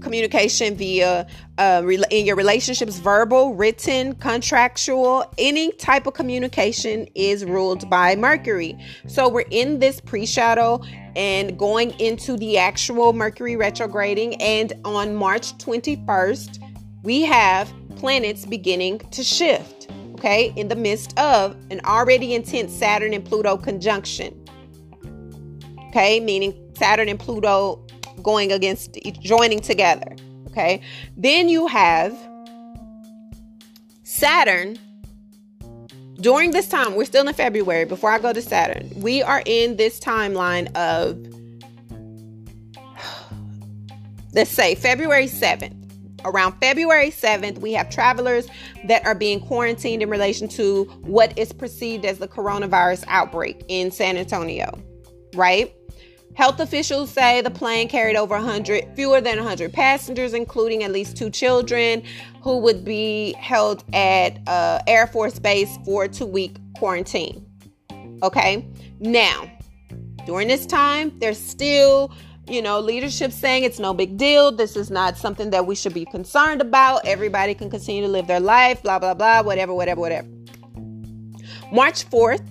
communication 0.00 0.76
via 0.76 1.26
uh, 1.58 1.82
in 2.10 2.26
your 2.26 2.36
relationships 2.36 2.98
verbal 2.98 3.54
written 3.54 4.14
contractual 4.14 5.24
any 5.36 5.72
type 5.72 6.06
of 6.06 6.14
communication 6.14 7.08
is 7.16 7.44
ruled 7.44 7.90
by 7.90 8.14
mercury. 8.14 8.78
So 9.08 9.28
we're 9.28 9.50
in 9.50 9.80
this 9.80 10.00
pre-shadow 10.00 10.80
and 11.16 11.58
going 11.58 11.98
into 11.98 12.36
the 12.36 12.58
actual 12.58 13.12
mercury 13.14 13.56
retrograding 13.56 14.40
and 14.40 14.74
on 14.84 15.14
march 15.14 15.56
21st 15.58 16.62
we 17.02 17.22
have 17.22 17.72
planets 17.96 18.44
beginning 18.44 18.98
to 19.10 19.24
shift 19.24 19.88
okay 20.12 20.52
in 20.56 20.68
the 20.68 20.76
midst 20.76 21.18
of 21.18 21.56
an 21.70 21.80
already 21.84 22.34
intense 22.34 22.72
saturn 22.72 23.14
and 23.14 23.24
pluto 23.24 23.56
conjunction 23.56 24.38
okay 25.88 26.20
meaning 26.20 26.54
saturn 26.74 27.08
and 27.08 27.18
pluto 27.18 27.85
going 28.22 28.52
against 28.52 28.98
joining 29.20 29.60
together. 29.60 30.16
Okay. 30.48 30.80
Then 31.16 31.48
you 31.48 31.66
have 31.66 32.16
Saturn. 34.04 34.78
During 36.14 36.52
this 36.52 36.68
time, 36.68 36.94
we're 36.94 37.04
still 37.04 37.28
in 37.28 37.34
February. 37.34 37.84
Before 37.84 38.10
I 38.10 38.18
go 38.18 38.32
to 38.32 38.40
Saturn, 38.40 38.90
we 38.96 39.22
are 39.22 39.42
in 39.44 39.76
this 39.76 40.00
timeline 40.00 40.74
of, 40.74 41.18
let's 44.32 44.50
say, 44.50 44.74
February 44.74 45.26
7th. 45.26 45.74
Around 46.24 46.58
February 46.60 47.10
7th, 47.10 47.58
we 47.58 47.74
have 47.74 47.90
travelers 47.90 48.48
that 48.84 49.04
are 49.04 49.14
being 49.14 49.40
quarantined 49.40 50.02
in 50.02 50.08
relation 50.08 50.48
to 50.48 50.84
what 51.02 51.38
is 51.38 51.52
perceived 51.52 52.06
as 52.06 52.18
the 52.18 52.26
coronavirus 52.26 53.04
outbreak 53.08 53.62
in 53.68 53.90
San 53.90 54.16
Antonio, 54.16 54.82
right? 55.34 55.74
Health 56.36 56.60
officials 56.60 57.10
say 57.10 57.40
the 57.40 57.50
plane 57.50 57.88
carried 57.88 58.14
over 58.14 58.34
100, 58.34 58.94
fewer 58.94 59.22
than 59.22 59.38
100 59.38 59.72
passengers, 59.72 60.34
including 60.34 60.82
at 60.82 60.92
least 60.92 61.16
two 61.16 61.30
children 61.30 62.02
who 62.42 62.58
would 62.58 62.84
be 62.84 63.32
held 63.38 63.82
at 63.94 64.38
uh, 64.46 64.80
Air 64.86 65.06
Force 65.06 65.38
Base 65.38 65.78
for 65.84 66.04
a 66.04 66.08
two 66.08 66.26
week 66.26 66.56
quarantine. 66.76 67.44
Okay, 68.22 68.66
now 69.00 69.50
during 70.26 70.46
this 70.48 70.66
time, 70.66 71.18
there's 71.20 71.38
still 71.38 72.12
you 72.48 72.62
know, 72.62 72.78
leadership 72.80 73.32
saying 73.32 73.64
it's 73.64 73.78
no 73.78 73.92
big 73.92 74.16
deal. 74.16 74.52
This 74.52 74.76
is 74.76 74.90
not 74.90 75.16
something 75.16 75.50
that 75.50 75.66
we 75.66 75.74
should 75.74 75.94
be 75.94 76.04
concerned 76.04 76.60
about. 76.60 77.04
Everybody 77.04 77.54
can 77.54 77.70
continue 77.70 78.02
to 78.02 78.08
live 78.08 78.26
their 78.26 78.40
life, 78.40 78.82
blah, 78.82 78.98
blah, 78.98 79.14
blah, 79.14 79.42
whatever, 79.42 79.74
whatever, 79.74 80.00
whatever. 80.00 80.28
March 81.72 82.08
4th, 82.08 82.44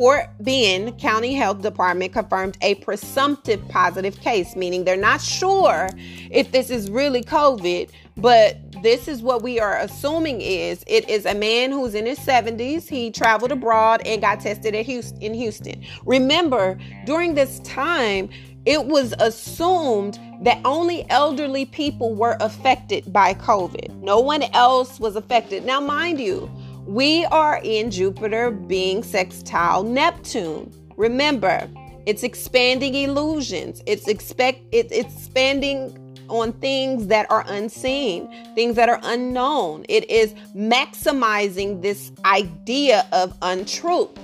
Fort 0.00 0.30
Bend 0.40 0.98
County 0.98 1.34
Health 1.34 1.60
Department 1.60 2.14
confirmed 2.14 2.56
a 2.62 2.76
presumptive 2.76 3.60
positive 3.68 4.18
case, 4.18 4.56
meaning 4.56 4.82
they're 4.82 4.96
not 4.96 5.20
sure 5.20 5.90
if 6.30 6.52
this 6.52 6.70
is 6.70 6.90
really 6.90 7.22
COVID, 7.22 7.90
but 8.16 8.56
this 8.82 9.08
is 9.08 9.20
what 9.20 9.42
we 9.42 9.60
are 9.60 9.76
assuming 9.76 10.40
is 10.40 10.82
it 10.86 11.06
is 11.10 11.26
a 11.26 11.34
man 11.34 11.70
who's 11.70 11.94
in 11.94 12.06
his 12.06 12.18
70s. 12.18 12.88
He 12.88 13.10
traveled 13.10 13.52
abroad 13.52 14.00
and 14.06 14.22
got 14.22 14.40
tested 14.40 14.74
at 14.74 14.86
Houston 14.86 15.20
in 15.20 15.34
Houston. 15.34 15.84
Remember, 16.06 16.78
during 17.04 17.34
this 17.34 17.60
time, 17.60 18.30
it 18.64 18.86
was 18.86 19.12
assumed 19.18 20.18
that 20.40 20.62
only 20.64 21.04
elderly 21.10 21.66
people 21.66 22.14
were 22.14 22.38
affected 22.40 23.12
by 23.12 23.34
COVID. 23.34 24.00
No 24.00 24.18
one 24.18 24.44
else 24.54 24.98
was 24.98 25.14
affected. 25.14 25.66
Now, 25.66 25.78
mind 25.78 26.18
you, 26.18 26.50
we 26.90 27.24
are 27.26 27.60
in 27.62 27.88
Jupiter 27.88 28.50
being 28.50 29.04
sextile 29.04 29.84
Neptune. 29.84 30.72
Remember, 30.96 31.70
it's 32.04 32.24
expanding 32.24 32.96
illusions. 32.96 33.80
It's 33.86 34.08
expect 34.08 34.58
it's 34.72 34.90
expanding 34.90 35.96
on 36.26 36.52
things 36.54 37.06
that 37.06 37.30
are 37.30 37.44
unseen, 37.46 38.28
things 38.56 38.74
that 38.74 38.88
are 38.88 38.98
unknown. 39.04 39.84
It 39.88 40.10
is 40.10 40.32
maximizing 40.56 41.80
this 41.80 42.10
idea 42.24 43.06
of 43.12 43.38
untruth. 43.40 44.18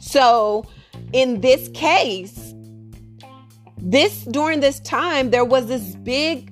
So, 0.00 0.66
in 1.12 1.40
this 1.40 1.68
case, 1.68 2.52
this 3.76 4.24
during 4.24 4.58
this 4.58 4.80
time 4.80 5.30
there 5.30 5.44
was 5.44 5.68
this 5.68 5.94
big 5.94 6.47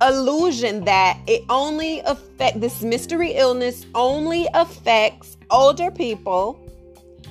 illusion 0.00 0.84
that 0.84 1.18
it 1.26 1.44
only 1.48 2.00
affect 2.00 2.60
this 2.60 2.82
mystery 2.82 3.32
illness 3.32 3.84
only 3.94 4.46
affects 4.54 5.36
older 5.50 5.90
people. 5.90 6.58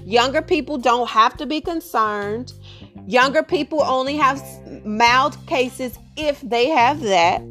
Younger 0.05 0.41
people 0.41 0.77
don't 0.77 1.09
have 1.09 1.37
to 1.37 1.45
be 1.45 1.61
concerned. 1.61 2.53
Younger 3.05 3.43
people 3.43 3.81
only 3.83 4.17
have 4.17 4.41
mild 4.85 5.37
cases 5.47 5.97
if 6.17 6.41
they 6.41 6.67
have 6.67 7.01
that. 7.01 7.41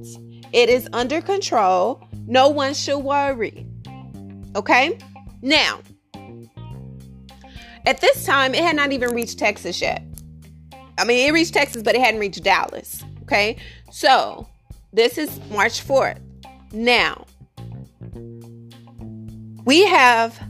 It 0.53 0.69
is 0.69 0.89
under 0.93 1.21
control. 1.21 2.03
No 2.27 2.49
one 2.49 2.75
should 2.75 2.99
worry. 2.99 3.67
Okay? 4.55 4.99
Now 5.43 5.81
at 7.87 8.01
this 8.01 8.25
time 8.25 8.55
it 8.55 8.63
had 8.63 8.77
not 8.77 8.93
even 8.93 9.15
reached 9.15 9.39
texas 9.39 9.81
yet. 9.81 10.03
I 10.99 11.05
mean 11.05 11.29
it 11.29 11.33
reached 11.33 11.55
texas 11.55 11.83
but 11.83 11.95
it 11.95 12.01
hadn't 12.01 12.21
reached 12.21 12.43
dallas. 12.43 13.03
Okay? 13.23 13.57
So 13.91 14.49
this 14.97 15.19
is 15.19 15.39
March 15.51 15.87
4th. 15.87 16.19
Now, 16.73 17.27
we 19.67 19.85
have 19.85 20.43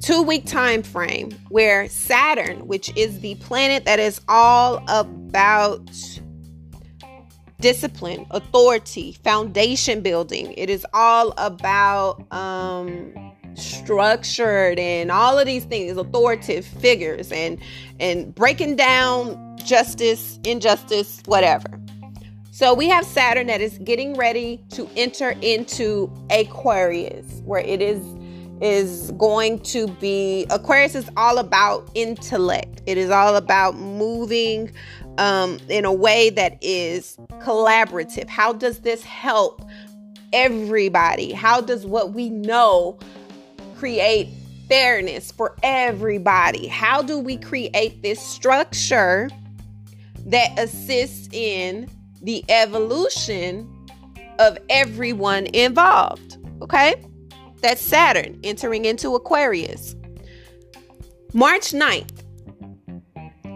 two 0.00 0.20
week 0.22 0.46
time 0.46 0.82
frame 0.82 1.30
where 1.48 1.88
Saturn, 1.88 2.66
which 2.66 2.94
is 2.96 3.20
the 3.20 3.36
planet 3.36 3.84
that 3.84 4.00
is 4.00 4.20
all 4.28 4.82
about 4.88 5.88
discipline, 7.60 8.26
authority, 8.32 9.12
foundation 9.22 10.00
building. 10.00 10.52
It 10.56 10.68
is 10.68 10.84
all 10.92 11.34
about 11.38 12.20
um 12.32 13.14
structured 13.54 14.78
and 14.78 15.12
all 15.12 15.38
of 15.38 15.46
these 15.46 15.64
things, 15.64 15.96
authoritative 15.96 16.66
figures 16.66 17.30
and 17.30 17.60
and 18.00 18.34
breaking 18.34 18.74
down 18.74 19.56
justice, 19.58 20.40
injustice, 20.44 21.22
whatever. 21.26 21.78
So 22.58 22.74
we 22.74 22.88
have 22.88 23.04
Saturn 23.04 23.46
that 23.46 23.60
is 23.60 23.78
getting 23.78 24.16
ready 24.16 24.60
to 24.70 24.88
enter 24.96 25.36
into 25.42 26.12
Aquarius, 26.28 27.40
where 27.44 27.60
it 27.60 27.80
is 27.80 28.04
is 28.60 29.12
going 29.12 29.60
to 29.60 29.86
be 29.86 30.44
Aquarius 30.50 30.96
is 30.96 31.08
all 31.16 31.38
about 31.38 31.88
intellect. 31.94 32.82
It 32.84 32.98
is 32.98 33.10
all 33.10 33.36
about 33.36 33.76
moving 33.76 34.72
um, 35.18 35.60
in 35.68 35.84
a 35.84 35.92
way 35.92 36.30
that 36.30 36.58
is 36.60 37.16
collaborative. 37.38 38.28
How 38.28 38.52
does 38.52 38.80
this 38.80 39.04
help 39.04 39.62
everybody? 40.32 41.30
How 41.30 41.60
does 41.60 41.86
what 41.86 42.12
we 42.12 42.28
know 42.28 42.98
create 43.76 44.30
fairness 44.68 45.30
for 45.30 45.54
everybody? 45.62 46.66
How 46.66 47.02
do 47.02 47.20
we 47.20 47.36
create 47.36 48.02
this 48.02 48.20
structure 48.20 49.30
that 50.26 50.58
assists 50.58 51.28
in 51.30 51.88
the 52.22 52.44
evolution 52.48 53.68
of 54.38 54.58
everyone 54.70 55.46
involved. 55.46 56.38
Okay? 56.62 57.02
That's 57.60 57.80
Saturn 57.80 58.38
entering 58.44 58.84
into 58.84 59.14
Aquarius. 59.14 59.94
March 61.34 61.72
9th, 61.72 62.24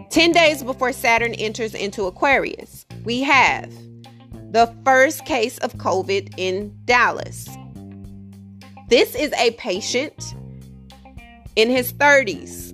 10 0.09 0.31
days 0.31 0.63
before 0.63 0.93
Saturn 0.93 1.33
enters 1.35 1.73
into 1.73 2.05
Aquarius, 2.05 2.85
we 3.03 3.21
have 3.23 3.71
the 4.51 4.73
first 4.85 5.25
case 5.25 5.57
of 5.59 5.73
COVID 5.75 6.33
in 6.37 6.77
Dallas. 6.85 7.47
This 8.89 9.15
is 9.15 9.33
a 9.33 9.51
patient 9.51 10.35
in 11.55 11.69
his 11.69 11.93
30s. 11.93 12.71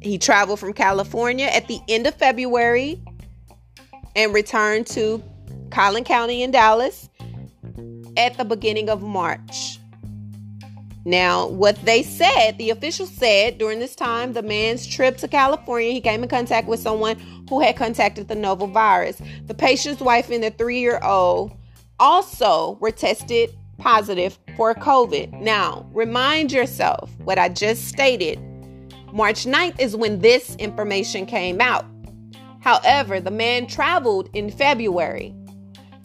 He 0.00 0.18
traveled 0.18 0.60
from 0.60 0.72
California 0.72 1.46
at 1.46 1.66
the 1.66 1.80
end 1.88 2.06
of 2.06 2.14
February 2.14 3.02
and 4.16 4.34
returned 4.34 4.86
to 4.88 5.22
Collin 5.70 6.04
County 6.04 6.42
in 6.42 6.50
Dallas 6.50 7.08
at 8.16 8.36
the 8.36 8.44
beginning 8.44 8.88
of 8.88 9.02
March. 9.02 9.78
Now, 11.04 11.48
what 11.48 11.76
they 11.84 12.02
said, 12.02 12.56
the 12.56 12.70
official 12.70 13.06
said 13.06 13.58
during 13.58 13.78
this 13.78 13.94
time, 13.94 14.32
the 14.32 14.42
man's 14.42 14.86
trip 14.86 15.18
to 15.18 15.28
California, 15.28 15.92
he 15.92 16.00
came 16.00 16.22
in 16.22 16.28
contact 16.28 16.66
with 16.66 16.80
someone 16.80 17.18
who 17.48 17.60
had 17.60 17.76
contacted 17.76 18.28
the 18.28 18.34
novel 18.34 18.68
virus. 18.68 19.20
The 19.46 19.54
patient's 19.54 20.00
wife 20.00 20.30
and 20.30 20.42
the 20.42 20.50
three 20.50 20.80
year 20.80 20.98
old 21.02 21.52
also 22.00 22.78
were 22.80 22.90
tested 22.90 23.54
positive 23.76 24.38
for 24.56 24.74
COVID. 24.74 25.40
Now, 25.40 25.86
remind 25.92 26.52
yourself 26.52 27.10
what 27.24 27.38
I 27.38 27.50
just 27.50 27.86
stated. 27.88 28.40
March 29.12 29.44
9th 29.44 29.78
is 29.78 29.94
when 29.94 30.20
this 30.20 30.56
information 30.56 31.26
came 31.26 31.60
out. 31.60 31.84
However, 32.64 33.20
the 33.20 33.30
man 33.30 33.66
traveled 33.66 34.30
in 34.32 34.50
February. 34.50 35.34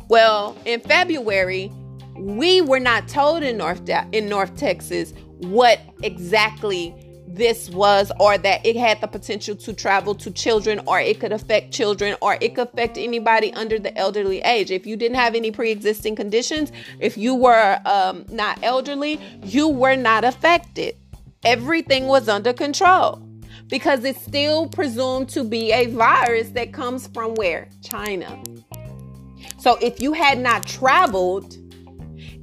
Well, 0.09 0.57
in 0.65 0.81
February, 0.81 1.71
we 2.17 2.59
were 2.59 2.81
not 2.81 3.07
told 3.07 3.43
in 3.43 3.55
North 3.55 3.87
in 4.11 4.27
North 4.27 4.57
Texas 4.57 5.13
what 5.37 5.79
exactly 6.03 6.93
this 7.25 7.69
was 7.69 8.11
or 8.19 8.37
that 8.37 8.65
it 8.65 8.75
had 8.75 8.99
the 8.99 9.07
potential 9.07 9.55
to 9.55 9.71
travel 9.71 10.13
to 10.15 10.29
children 10.31 10.81
or 10.85 10.99
it 10.99 11.21
could 11.21 11.31
affect 11.31 11.71
children 11.71 12.17
or 12.21 12.37
it 12.41 12.55
could 12.55 12.67
affect 12.67 12.97
anybody 12.97 13.53
under 13.53 13.79
the 13.79 13.97
elderly 13.97 14.41
age. 14.41 14.69
If 14.69 14.85
you 14.85 14.97
didn't 14.97 15.15
have 15.15 15.35
any 15.35 15.51
pre-existing 15.51 16.17
conditions 16.17 16.73
if 16.99 17.17
you 17.17 17.35
were 17.35 17.79
um, 17.85 18.25
not 18.29 18.59
elderly 18.63 19.17
you 19.43 19.69
were 19.69 19.95
not 19.95 20.25
affected. 20.25 20.97
Everything 21.45 22.07
was 22.07 22.27
under 22.27 22.51
control 22.51 23.28
because 23.69 24.03
it's 24.03 24.21
still 24.21 24.67
presumed 24.67 25.29
to 25.29 25.43
be 25.43 25.71
a 25.71 25.85
virus 25.87 26.49
that 26.49 26.73
comes 26.73 27.07
from 27.07 27.35
where? 27.35 27.69
China. 27.83 28.41
So 29.57 29.77
if 29.81 30.01
you 30.01 30.13
had 30.13 30.39
not 30.39 30.65
traveled 30.65 31.57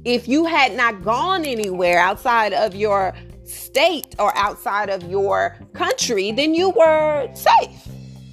if 0.07 0.25
you 0.25 0.45
had 0.45 0.73
not 0.73 1.03
gone 1.03 1.43
anywhere 1.43 1.99
outside 1.99 2.53
of 2.53 2.73
your 2.73 3.13
state 3.43 4.15
or 4.17 4.35
outside 4.37 4.89
of 4.89 5.03
your 5.03 5.57
country, 5.73 6.31
then 6.31 6.53
you 6.53 6.69
were 6.69 7.29
safe, 7.33 7.87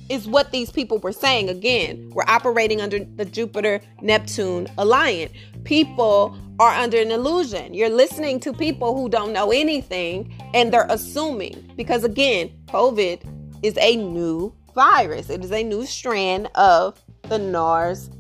is 0.09 0.27
what 0.27 0.53
these 0.53 0.71
people 0.71 0.99
were 0.99 1.13
saying. 1.13 1.49
Again, 1.49 2.11
we're 2.11 2.25
operating 2.27 2.81
under 2.81 2.99
the 2.99 3.25
Jupiter 3.25 3.81
Neptune 4.03 4.69
alliance. 4.79 5.33
People 5.65 6.37
are 6.59 6.75
under 6.75 6.99
an 6.99 7.11
illusion. 7.11 7.75
You're 7.75 7.89
listening 7.89 8.41
to 8.41 8.53
people 8.53 8.95
who 8.95 9.09
don't 9.09 9.33
know 9.33 9.51
anything 9.51 10.35
and 10.53 10.73
they're 10.73 10.87
assuming 10.89 11.73
because, 11.77 12.05
again, 12.05 12.51
COVID 12.67 13.23
is 13.63 13.77
a 13.79 13.97
new 13.97 14.55
virus, 14.75 15.31
it 15.31 15.45
is 15.45 15.53
a 15.53 15.63
new 15.63 15.87
strand 15.87 16.49
of 16.55 17.01
the 17.29 17.39
NARS 17.39 18.11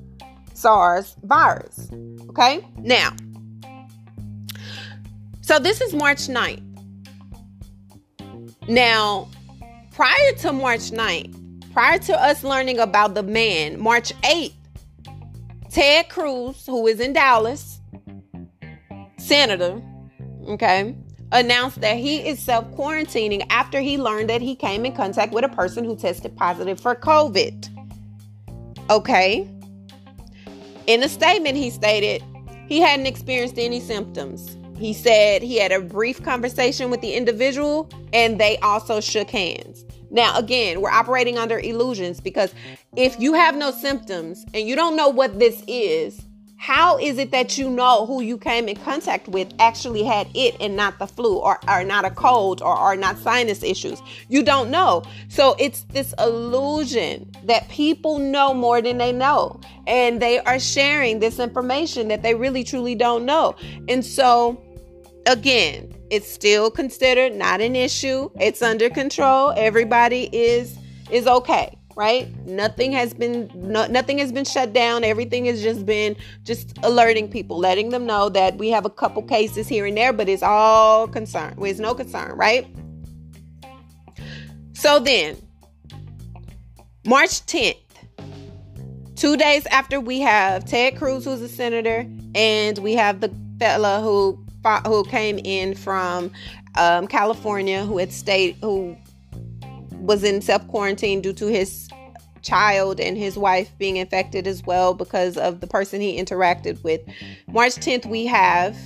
SARS 0.54 1.16
virus. 1.24 1.90
Okay, 2.30 2.66
now. 2.78 3.14
So 5.42 5.58
this 5.58 5.80
is 5.80 5.92
March 5.92 6.28
9th. 6.28 6.62
Now, 8.68 9.28
prior 9.92 10.32
to 10.38 10.52
March 10.52 10.90
9th, 10.90 11.43
prior 11.74 11.98
to 11.98 12.18
us 12.18 12.44
learning 12.44 12.78
about 12.78 13.14
the 13.14 13.22
man, 13.22 13.78
March 13.80 14.14
8th, 14.22 14.54
Ted 15.70 16.08
Cruz, 16.08 16.64
who 16.66 16.86
is 16.86 17.00
in 17.00 17.12
Dallas, 17.12 17.80
senator, 19.18 19.82
okay, 20.46 20.94
announced 21.32 21.80
that 21.80 21.96
he 21.96 22.18
is 22.26 22.38
self 22.38 22.64
quarantining 22.76 23.44
after 23.50 23.80
he 23.80 23.98
learned 23.98 24.30
that 24.30 24.40
he 24.40 24.54
came 24.54 24.86
in 24.86 24.94
contact 24.94 25.32
with 25.32 25.44
a 25.44 25.48
person 25.48 25.84
who 25.84 25.96
tested 25.96 26.36
positive 26.36 26.80
for 26.80 26.94
COVID. 26.94 27.68
Okay. 28.88 29.50
In 30.86 31.02
a 31.02 31.08
statement, 31.08 31.56
he 31.56 31.70
stated 31.70 32.22
he 32.68 32.78
hadn't 32.78 33.06
experienced 33.06 33.58
any 33.58 33.80
symptoms. 33.80 34.56
He 34.78 34.92
said 34.92 35.42
he 35.42 35.56
had 35.56 35.72
a 35.72 35.80
brief 35.80 36.22
conversation 36.22 36.88
with 36.90 37.00
the 37.00 37.14
individual 37.14 37.90
and 38.12 38.38
they 38.38 38.58
also 38.58 39.00
shook 39.00 39.30
hands. 39.30 39.84
Now, 40.14 40.38
again, 40.38 40.80
we're 40.80 40.92
operating 40.92 41.38
under 41.38 41.58
illusions 41.58 42.20
because 42.20 42.54
if 42.96 43.18
you 43.18 43.34
have 43.34 43.56
no 43.56 43.72
symptoms 43.72 44.46
and 44.54 44.66
you 44.66 44.76
don't 44.76 44.94
know 44.94 45.08
what 45.08 45.40
this 45.40 45.64
is, 45.66 46.22
how 46.56 46.98
is 46.98 47.18
it 47.18 47.32
that 47.32 47.58
you 47.58 47.68
know 47.68 48.06
who 48.06 48.22
you 48.22 48.38
came 48.38 48.68
in 48.68 48.76
contact 48.76 49.26
with 49.26 49.52
actually 49.58 50.04
had 50.04 50.28
it 50.32 50.56
and 50.60 50.76
not 50.76 51.00
the 51.00 51.08
flu 51.08 51.38
or, 51.38 51.58
or 51.68 51.82
not 51.82 52.04
a 52.04 52.10
cold 52.10 52.62
or 52.62 52.72
are 52.72 52.96
not 52.96 53.18
sinus 53.18 53.64
issues? 53.64 54.00
You 54.28 54.44
don't 54.44 54.70
know. 54.70 55.02
So 55.28 55.56
it's 55.58 55.82
this 55.90 56.14
illusion 56.18 57.30
that 57.42 57.68
people 57.68 58.20
know 58.20 58.54
more 58.54 58.80
than 58.80 58.98
they 58.98 59.10
know. 59.10 59.60
And 59.88 60.22
they 60.22 60.38
are 60.38 60.60
sharing 60.60 61.18
this 61.18 61.40
information 61.40 62.06
that 62.08 62.22
they 62.22 62.36
really 62.36 62.62
truly 62.62 62.94
don't 62.94 63.26
know. 63.26 63.56
And 63.88 64.04
so, 64.04 64.62
again, 65.26 65.93
it's 66.10 66.30
still 66.30 66.70
considered 66.70 67.34
not 67.34 67.60
an 67.60 67.76
issue. 67.76 68.30
It's 68.40 68.62
under 68.62 68.90
control. 68.90 69.52
Everybody 69.56 70.28
is 70.32 70.78
is 71.10 71.26
okay 71.26 71.76
right 71.96 72.34
nothing 72.46 72.92
has 72.92 73.14
been 73.14 73.50
no, 73.54 73.86
nothing 73.86 74.18
has 74.18 74.32
been 74.32 74.44
shut 74.44 74.72
down 74.72 75.04
everything 75.04 75.44
has 75.44 75.62
just 75.62 75.86
been 75.86 76.16
just 76.42 76.76
alerting 76.82 77.28
people 77.28 77.58
letting 77.58 77.90
them 77.90 78.04
know 78.04 78.28
that 78.28 78.56
we 78.56 78.68
have 78.68 78.84
a 78.84 78.90
couple 78.90 79.22
cases 79.22 79.68
here 79.68 79.86
and 79.86 79.96
there 79.96 80.12
but 80.12 80.28
it's 80.28 80.42
all 80.42 81.06
concern 81.06 81.54
there's 81.58 81.80
no 81.80 81.94
concern 81.94 82.32
right 82.36 82.66
so 84.72 84.98
then 84.98 85.36
march 87.06 87.46
10th 87.46 87.76
two 89.14 89.36
days 89.36 89.64
after 89.66 90.00
we 90.00 90.20
have 90.20 90.64
ted 90.64 90.96
cruz 90.96 91.24
who's 91.24 91.42
a 91.42 91.48
senator 91.48 92.06
and 92.34 92.78
we 92.78 92.94
have 92.94 93.20
the 93.20 93.32
fella 93.60 94.00
who 94.00 94.44
who 94.86 95.04
came 95.04 95.38
in 95.44 95.74
from 95.74 96.30
um, 96.76 97.06
california 97.06 97.84
who 97.84 97.98
had 97.98 98.12
stayed 98.12 98.56
who 98.60 98.96
was 99.92 100.22
in 100.22 100.40
self 100.40 100.66
quarantine 100.68 101.20
due 101.20 101.32
to 101.32 101.46
his 101.46 101.88
child 102.44 103.00
and 103.00 103.16
his 103.16 103.36
wife 103.36 103.76
being 103.78 103.96
infected 103.96 104.46
as 104.46 104.62
well 104.64 104.94
because 104.94 105.36
of 105.36 105.60
the 105.60 105.66
person 105.66 106.00
he 106.00 106.22
interacted 106.22 106.82
with. 106.84 107.00
March 107.48 107.74
10th, 107.76 108.06
we 108.06 108.26
have 108.26 108.76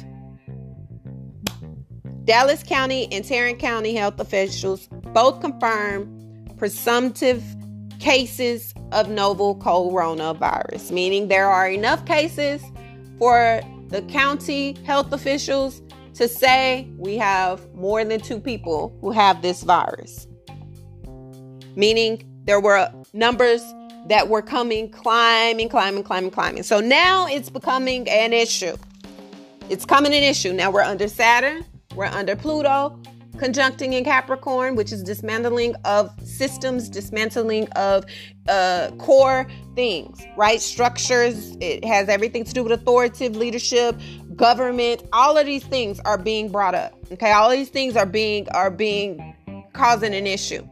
Dallas 2.24 2.62
County 2.62 3.08
and 3.12 3.24
Tarrant 3.24 3.58
County 3.58 3.94
health 3.94 4.20
officials 4.20 4.88
both 5.12 5.40
confirm 5.40 6.46
presumptive 6.56 7.42
cases 7.98 8.72
of 8.92 9.10
novel 9.10 9.56
coronavirus, 9.56 10.92
meaning 10.92 11.28
there 11.28 11.48
are 11.48 11.68
enough 11.68 12.04
cases 12.06 12.62
for 13.18 13.60
the 13.88 14.02
county 14.02 14.76
health 14.84 15.12
officials 15.12 15.82
to 16.14 16.28
say 16.28 16.88
we 16.96 17.16
have 17.16 17.72
more 17.74 18.04
than 18.04 18.20
two 18.20 18.40
people 18.40 18.96
who 19.00 19.10
have 19.10 19.42
this 19.42 19.62
virus 19.62 20.26
meaning 21.78 22.22
there 22.44 22.60
were 22.60 22.90
numbers 23.12 23.62
that 24.08 24.28
were 24.28 24.42
coming 24.42 24.90
climbing, 24.90 25.68
climbing, 25.68 26.02
climbing, 26.02 26.30
climbing. 26.30 26.62
So 26.62 26.80
now 26.80 27.26
it's 27.26 27.50
becoming 27.50 28.08
an 28.08 28.32
issue. 28.32 28.76
It's 29.68 29.84
coming 29.84 30.12
an 30.12 30.22
issue. 30.22 30.52
Now 30.52 30.70
we're 30.70 30.82
under 30.82 31.08
Saturn, 31.08 31.64
we're 31.94 32.06
under 32.06 32.34
Pluto, 32.34 32.98
conjuncting 33.38 33.92
in 33.92 34.04
Capricorn, 34.04 34.76
which 34.76 34.92
is 34.92 35.02
dismantling 35.02 35.74
of 35.84 36.10
systems, 36.24 36.88
dismantling 36.88 37.68
of 37.70 38.04
uh, 38.48 38.90
core 38.98 39.46
things, 39.74 40.20
right? 40.36 40.60
Structures. 40.60 41.56
It 41.60 41.84
has 41.84 42.08
everything 42.08 42.44
to 42.44 42.52
do 42.52 42.62
with 42.62 42.72
authoritative 42.72 43.36
leadership, 43.36 43.96
government. 44.36 45.02
All 45.12 45.36
of 45.36 45.46
these 45.46 45.64
things 45.64 46.00
are 46.00 46.18
being 46.18 46.50
brought 46.50 46.74
up. 46.74 46.94
Okay, 47.12 47.32
all 47.32 47.50
these 47.50 47.70
things 47.70 47.96
are 47.96 48.06
being 48.06 48.48
are 48.50 48.70
being 48.70 49.34
causing 49.72 50.14
an 50.14 50.26
issue 50.26 50.66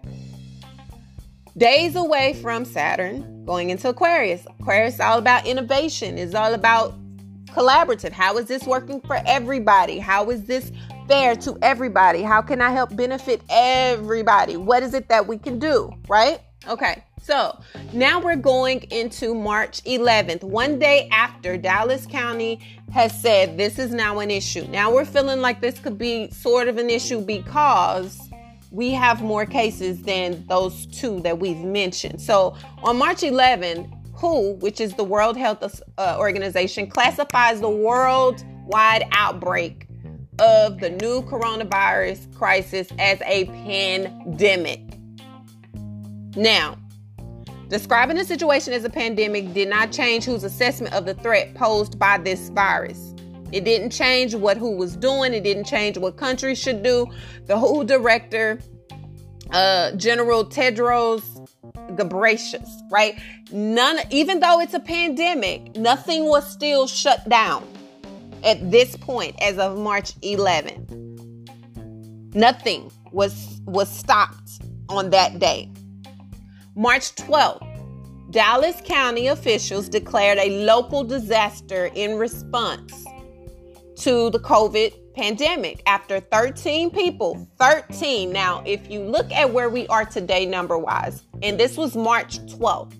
days 1.57 1.97
away 1.97 2.35
from 2.35 2.65
Saturn, 2.65 3.45
going 3.47 3.71
into 3.71 3.89
Aquarius. 3.89 4.47
Aquarius 4.61 4.95
is 4.95 5.01
all 5.01 5.19
about 5.19 5.47
innovation, 5.47 6.19
it's 6.19 6.35
all 6.35 6.55
about 6.55 6.95
collaborative. 7.47 8.13
How 8.13 8.37
is 8.37 8.47
this 8.47 8.65
working 8.65 9.01
for 9.01 9.21
everybody? 9.27 9.99
How 9.99 10.29
is 10.31 10.45
this 10.45 10.71
fair 11.09 11.37
to 11.37 11.57
everybody? 11.62 12.23
How 12.23 12.42
can 12.42 12.61
I 12.61 12.71
help 12.71 12.95
benefit 12.97 13.42
everybody? 13.49 14.57
What 14.57 14.83
is 14.83 14.95
it 14.95 15.09
that 15.09 15.27
we 15.27 15.38
can 15.38 15.59
do, 15.59 15.92
right? 16.09 16.40
Okay, 16.69 17.05
so 17.23 17.61
now 17.92 18.21
we're 18.21 18.37
going 18.37 18.83
into 18.90 19.35
March 19.35 19.83
11th, 19.85 20.42
one 20.42 20.79
day 20.79 21.09
after 21.12 21.57
Dallas 21.57 22.07
County 22.07 22.61
has 22.92 23.21
said 23.21 23.57
this 23.57 23.79
is 23.79 23.92
now 23.92 24.19
an 24.19 24.31
issue. 24.31 24.66
Now 24.69 24.92
we're 24.92 25.05
feeling 25.05 25.40
like 25.40 25.61
this 25.61 25.79
could 25.79 25.99
be 25.99 26.31
sort 26.31 26.66
of 26.66 26.79
an 26.79 26.90
issue 26.90 27.21
because 27.21 28.19
we 28.73 28.90
have 28.90 29.23
more 29.23 29.47
cases 29.47 30.03
than 30.03 30.45
those 30.49 30.87
two 30.87 31.21
that 31.21 31.38
we've 31.38 31.59
mentioned. 31.59 32.21
So 32.21 32.57
on 32.83 32.97
March 32.99 33.23
11, 33.23 33.92
WHO, 34.14 34.55
which 34.55 34.81
is 34.81 34.95
the 34.95 35.05
World 35.05 35.37
Health 35.37 35.83
uh, 35.99 36.16
Organization, 36.19 36.88
classifies 36.88 37.61
the 37.61 37.71
worldwide 37.71 39.05
outbreak 39.12 39.86
of 40.38 40.79
the 40.81 40.90
new 40.90 41.22
coronavirus 41.22 42.35
crisis 42.35 42.88
as 42.99 43.20
a 43.22 43.46
pandemic. 43.46 44.81
Now, 46.37 46.77
describing 47.68 48.16
the 48.16 48.25
situation 48.25 48.72
as 48.72 48.85
a 48.85 48.90
pandemic 48.90 49.53
did 49.55 49.68
not 49.68 49.92
change 49.92 50.25
whose 50.25 50.44
assessment 50.44 50.94
of 50.94 51.07
the 51.07 51.14
threat 51.14 51.55
posed 51.55 51.99
by 51.99 52.18
this 52.18 52.51
virus. 52.51 53.14
It 53.53 53.64
didn't 53.64 53.90
change 53.90 54.35
what 54.35 54.57
WHO 54.57 54.77
was 54.77 54.96
doing. 54.96 55.33
It 55.33 55.44
didn't 55.44 55.64
change 55.64 55.96
what 55.96 56.16
countries 56.16 56.59
should 56.59 56.83
do. 56.83 57.07
The 57.46 57.59
WHO 57.59 57.85
director, 57.85 58.59
uh, 59.51 59.92
General 59.92 60.44
Tedros 60.44 61.49
Ghebreyesus, 61.96 62.68
right? 62.90 63.18
None, 63.53 64.01
even 64.11 64.40
though 64.40 64.61
it's 64.61 64.75
a 64.75 64.81
pandemic, 64.81 65.77
nothing 65.77 66.27
was 66.27 66.51
still 66.51 66.87
shut 66.87 67.29
down. 67.29 67.66
At 68.47 68.71
this 68.71 68.97
point 68.97 69.37
as 69.43 69.59
of 69.59 69.77
March 69.77 70.15
11th. 70.21 70.93
Nothing 72.35 72.91
was 73.13 73.61
was 73.67 73.91
stopped 73.91 74.63
on 74.89 75.11
that 75.11 75.39
day. 75.39 75.71
March 76.77 77.15
12th, 77.17 78.31
Dallas 78.31 78.81
County 78.85 79.27
officials 79.27 79.89
declared 79.89 80.39
a 80.39 80.65
local 80.65 81.03
disaster 81.03 81.91
in 81.95 82.17
response 82.17 83.05
to 83.97 84.31
the 84.31 84.39
COVID 84.39 84.93
pandemic 85.15 85.83
after 85.87 86.21
13 86.21 86.91
people, 86.91 87.49
13. 87.59 88.31
Now, 88.31 88.63
if 88.67 88.91
you 88.91 89.01
look 89.01 89.33
at 89.33 89.51
where 89.51 89.71
we 89.71 89.87
are 89.89 90.05
today, 90.05 90.45
number 90.45 90.77
wise, 90.77 91.23
and 91.43 91.59
this 91.59 91.79
was 91.79 91.97
March 91.97 92.39
12th, 92.47 92.95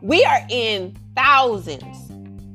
we 0.00 0.24
are 0.24 0.40
in 0.48 0.96
thousands 1.16 1.99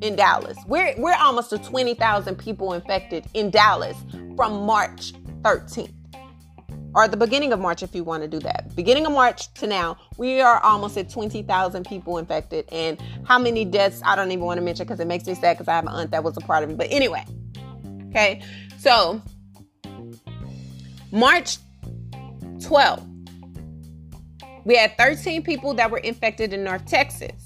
in 0.00 0.16
Dallas. 0.16 0.58
We're, 0.66 0.94
we're 0.98 1.16
almost 1.16 1.50
to 1.50 1.58
20,000 1.58 2.36
people 2.36 2.72
infected 2.72 3.26
in 3.34 3.50
Dallas 3.50 3.96
from 4.36 4.64
March 4.64 5.12
13th 5.42 5.92
or 6.96 7.06
the 7.06 7.16
beginning 7.16 7.52
of 7.52 7.60
March 7.60 7.82
if 7.82 7.94
you 7.94 8.02
want 8.02 8.22
to 8.22 8.28
do 8.28 8.38
that. 8.40 8.74
Beginning 8.74 9.04
of 9.04 9.12
March 9.12 9.52
to 9.54 9.66
now, 9.66 9.98
we 10.16 10.40
are 10.40 10.58
almost 10.60 10.96
at 10.96 11.10
20,000 11.10 11.84
people 11.84 12.16
infected. 12.16 12.64
And 12.72 12.98
how 13.24 13.38
many 13.38 13.66
deaths, 13.66 14.00
I 14.02 14.16
don't 14.16 14.32
even 14.32 14.46
want 14.46 14.56
to 14.58 14.64
mention 14.64 14.86
because 14.86 14.98
it 14.98 15.06
makes 15.06 15.26
me 15.26 15.34
sad 15.34 15.58
because 15.58 15.68
I 15.68 15.74
have 15.74 15.84
an 15.84 15.92
aunt 15.92 16.10
that 16.12 16.24
was 16.24 16.38
a 16.38 16.40
part 16.40 16.64
of 16.64 16.70
it. 16.70 16.78
But 16.78 16.88
anyway, 16.90 17.22
okay. 18.08 18.42
So, 18.78 19.20
March 21.12 21.58
12th, 22.60 23.04
we 24.64 24.76
had 24.76 24.96
13 24.96 25.42
people 25.42 25.74
that 25.74 25.90
were 25.90 25.98
infected 25.98 26.54
in 26.54 26.64
North 26.64 26.86
Texas. 26.86 27.45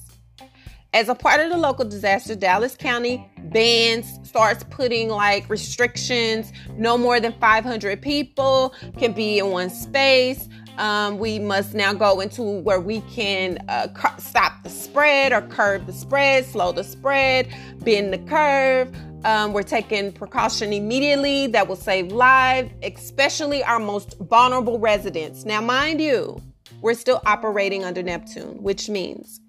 As 0.93 1.09
a 1.09 1.15
part 1.15 1.39
of 1.39 1.51
the 1.51 1.57
local 1.57 1.85
disaster, 1.85 2.35
Dallas 2.35 2.77
County 2.77 3.25
bans, 3.45 4.19
starts 4.29 4.65
putting 4.71 5.09
like 5.09 5.49
restrictions. 5.49 6.53
No 6.77 6.99
more 6.99 7.21
than 7.21 7.33
500 7.35 8.03
people 8.03 8.75
can 8.99 9.13
be 9.13 9.39
in 9.39 9.53
one 9.53 9.71
space. 9.71 10.49
Um, 10.79 11.19
we 11.19 11.39
must 11.39 11.75
now 11.75 11.93
go 11.93 12.19
into 12.19 12.43
where 12.43 12.81
we 12.81 13.03
can 13.03 13.59
uh, 13.69 13.87
stop 14.19 14.65
the 14.65 14.71
spread 14.71 15.33
or 15.33 15.43
curb 15.43 15.87
the 15.87 15.93
spread, 15.93 16.45
slow 16.45 16.73
the 16.73 16.83
spread, 16.83 17.55
bend 17.85 18.13
the 18.13 18.19
curve. 18.19 18.93
Um, 19.25 19.53
we're 19.53 19.63
taking 19.63 20.11
precaution 20.11 20.73
immediately 20.73 21.47
that 21.49 21.69
will 21.69 21.77
save 21.77 22.11
lives, 22.11 22.73
especially 22.83 23.63
our 23.63 23.79
most 23.79 24.19
vulnerable 24.19 24.81
residents. 24.81 25.45
Now, 25.45 25.61
mind 25.61 26.01
you, 26.01 26.41
we're 26.81 26.95
still 26.95 27.21
operating 27.27 27.85
under 27.85 28.03
Neptune, 28.03 28.61
which 28.61 28.89
means 28.89 29.41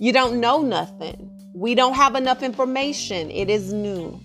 you 0.00 0.14
don't 0.14 0.40
know 0.40 0.62
nothing. 0.62 1.30
We 1.54 1.74
don't 1.74 1.92
have 1.92 2.14
enough 2.14 2.42
information. 2.42 3.30
It 3.30 3.50
is 3.50 3.70
new. 3.74 4.18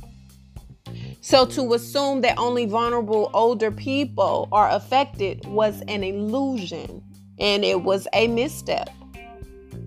So 1.20 1.46
to 1.48 1.74
assume 1.74 2.22
that 2.22 2.38
only 2.38 2.66
vulnerable 2.66 3.30
older 3.34 3.72
people 3.72 4.48
are 4.54 4.70
affected 4.70 5.46
was 5.48 5.82
an 5.90 6.02
illusion 6.02 7.04
and 7.40 7.66
it 7.66 7.82
was 7.82 8.08
a 8.14 8.30
misstep. 8.30 8.90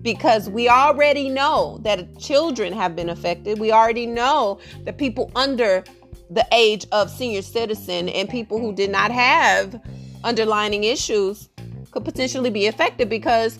Because 0.03 0.47
we 0.47 0.69
already 0.69 1.27
know 1.27 1.79
that 1.81 2.19
children 2.19 2.71
have 2.71 2.95
been 2.95 3.09
affected. 3.09 3.57
We 3.57 3.71
already 3.71 4.05
know 4.05 4.59
that 4.83 4.99
people 4.99 5.31
under 5.35 5.83
the 6.29 6.45
age 6.51 6.85
of 6.91 7.09
senior 7.09 7.41
citizen 7.41 8.09
and 8.09 8.29
people 8.29 8.59
who 8.59 8.75
did 8.75 8.91
not 8.91 9.09
have 9.09 9.81
underlining 10.23 10.83
issues 10.83 11.49
could 11.89 12.05
potentially 12.05 12.51
be 12.51 12.67
affected 12.67 13.09
because 13.09 13.57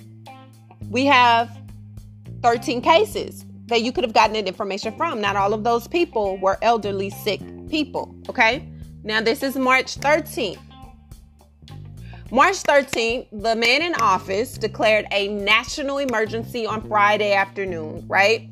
we 0.91 1.07
have 1.07 1.58
13 2.41 2.81
cases 2.81 3.45
that 3.67 3.81
you 3.81 3.91
could 3.91 4.03
have 4.03 4.13
gotten 4.13 4.33
that 4.33 4.47
information 4.47 4.95
from. 4.97 5.21
Not 5.21 5.35
all 5.35 5.53
of 5.53 5.63
those 5.63 5.87
people 5.87 6.37
were 6.37 6.57
elderly, 6.61 7.09
sick 7.09 7.41
people. 7.69 8.15
Okay. 8.27 8.67
Now, 9.03 9.21
this 9.21 9.43
is 9.43 9.55
March 9.55 9.97
13th. 9.99 10.59
March 12.31 12.57
13th, 12.57 13.27
the 13.31 13.55
man 13.55 13.81
in 13.81 13.95
office 13.95 14.57
declared 14.57 15.05
a 15.11 15.29
national 15.29 15.97
emergency 15.97 16.65
on 16.65 16.87
Friday 16.87 17.33
afternoon, 17.33 18.05
right? 18.07 18.49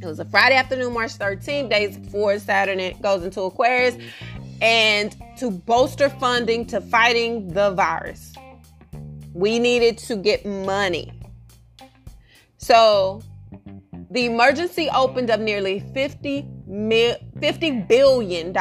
It 0.00 0.06
was 0.06 0.18
a 0.18 0.24
Friday 0.24 0.54
afternoon, 0.56 0.94
March 0.94 1.18
13th, 1.18 1.68
days 1.68 1.98
before 1.98 2.38
Saturn 2.38 2.78
goes 3.02 3.22
into 3.22 3.42
Aquarius, 3.42 3.96
and 4.62 5.14
to 5.36 5.50
bolster 5.50 6.08
funding 6.08 6.64
to 6.66 6.80
fighting 6.80 7.48
the 7.48 7.72
virus. 7.72 8.32
We 9.34 9.58
needed 9.58 9.98
to 9.98 10.16
get 10.16 10.46
money. 10.46 11.12
So 12.66 13.22
the 14.10 14.24
emergency 14.24 14.88
opened 14.92 15.30
up 15.30 15.38
nearly 15.38 15.78
50, 15.94 16.48
mil, 16.66 17.14
$50 17.38 17.86
billion 17.86 18.52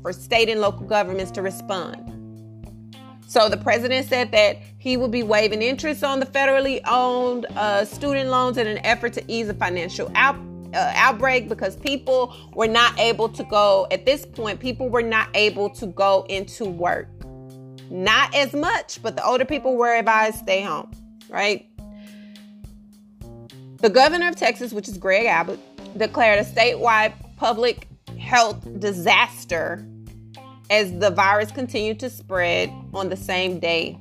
for 0.00 0.10
state 0.14 0.48
and 0.48 0.58
local 0.58 0.86
governments 0.86 1.30
to 1.32 1.42
respond. 1.42 2.96
So 3.26 3.50
the 3.50 3.58
president 3.58 4.08
said 4.08 4.32
that 4.32 4.56
he 4.78 4.96
would 4.96 5.10
be 5.10 5.22
waiving 5.22 5.60
interest 5.60 6.02
on 6.02 6.18
the 6.18 6.24
federally 6.24 6.80
owned 6.88 7.44
uh, 7.54 7.84
student 7.84 8.30
loans 8.30 8.56
in 8.56 8.66
an 8.66 8.78
effort 8.86 9.12
to 9.12 9.24
ease 9.30 9.48
the 9.48 9.54
financial 9.54 10.10
out, 10.14 10.36
uh, 10.72 10.92
outbreak 10.94 11.50
because 11.50 11.76
people 11.76 12.34
were 12.54 12.66
not 12.66 12.98
able 12.98 13.28
to 13.28 13.44
go, 13.44 13.86
at 13.90 14.06
this 14.06 14.24
point, 14.24 14.60
people 14.60 14.88
were 14.88 15.02
not 15.02 15.28
able 15.34 15.68
to 15.68 15.88
go 15.88 16.24
into 16.30 16.64
work. 16.64 17.10
Not 17.90 18.34
as 18.34 18.54
much, 18.54 19.02
but 19.02 19.14
the 19.14 19.26
older 19.26 19.44
people 19.44 19.76
were 19.76 19.94
advised 19.94 20.38
to 20.38 20.42
stay 20.44 20.62
home, 20.62 20.90
right? 21.28 21.68
The 23.82 23.90
governor 23.90 24.28
of 24.28 24.36
Texas, 24.36 24.72
which 24.72 24.86
is 24.88 24.96
Greg 24.96 25.26
Abbott, 25.26 25.58
declared 25.98 26.38
a 26.38 26.48
statewide 26.48 27.14
public 27.36 27.88
health 28.16 28.64
disaster 28.78 29.84
as 30.70 30.96
the 31.00 31.10
virus 31.10 31.50
continued 31.50 31.98
to 31.98 32.08
spread 32.08 32.72
on 32.94 33.08
the 33.08 33.16
same 33.16 33.58
day. 33.58 33.98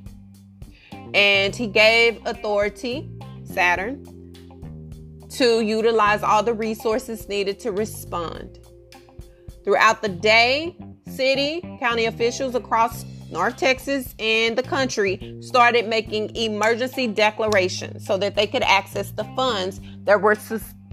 And 1.15 1.55
he 1.55 1.65
gave 1.65 2.23
authority, 2.27 3.09
Saturn, 3.43 4.05
to 5.29 5.61
utilize 5.61 6.21
all 6.21 6.43
the 6.43 6.53
resources 6.53 7.27
needed 7.27 7.59
to 7.61 7.71
respond. 7.71 8.59
Throughout 9.63 10.03
the 10.03 10.09
day, 10.09 10.75
city, 11.07 11.59
county 11.79 12.05
officials 12.05 12.53
across 12.53 13.03
North 13.31 13.55
Texas 13.55 14.13
and 14.19 14.57
the 14.57 14.63
country 14.63 15.37
started 15.39 15.87
making 15.87 16.35
emergency 16.35 17.07
declarations 17.07 18.05
so 18.05 18.17
that 18.17 18.35
they 18.35 18.45
could 18.45 18.63
access 18.63 19.11
the 19.11 19.23
funds 19.35 19.79
that 20.03 20.21
were 20.21 20.35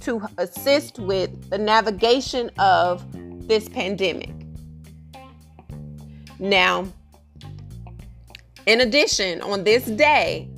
to 0.02 0.22
assist 0.38 1.00
with 1.00 1.50
the 1.50 1.58
navigation 1.58 2.50
of 2.58 3.04
this 3.48 3.68
pandemic. 3.68 4.30
Now, 6.38 6.86
in 8.66 8.80
addition, 8.82 9.40
on 9.42 9.64
this 9.64 9.84
day, 9.84 10.48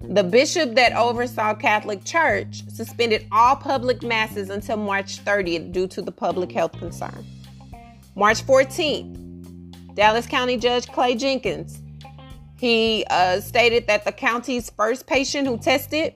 the 0.00 0.24
bishop 0.24 0.74
that 0.76 0.94
oversaw 0.94 1.54
Catholic 1.54 2.04
Church 2.04 2.62
suspended 2.68 3.26
all 3.32 3.56
public 3.56 4.02
masses 4.02 4.48
until 4.48 4.78
March 4.78 5.22
30th 5.24 5.72
due 5.72 5.88
to 5.88 6.00
the 6.00 6.12
public 6.12 6.52
health 6.52 6.72
concern. 6.78 7.26
March 8.14 8.46
14th, 8.46 9.23
Dallas 9.94 10.26
County 10.26 10.56
Judge 10.56 10.88
Clay 10.88 11.14
Jenkins. 11.14 11.80
He 12.56 13.04
uh, 13.10 13.40
stated 13.40 13.86
that 13.86 14.04
the 14.04 14.12
county's 14.12 14.70
first 14.70 15.06
patient 15.06 15.46
who 15.46 15.58
tested 15.58 16.14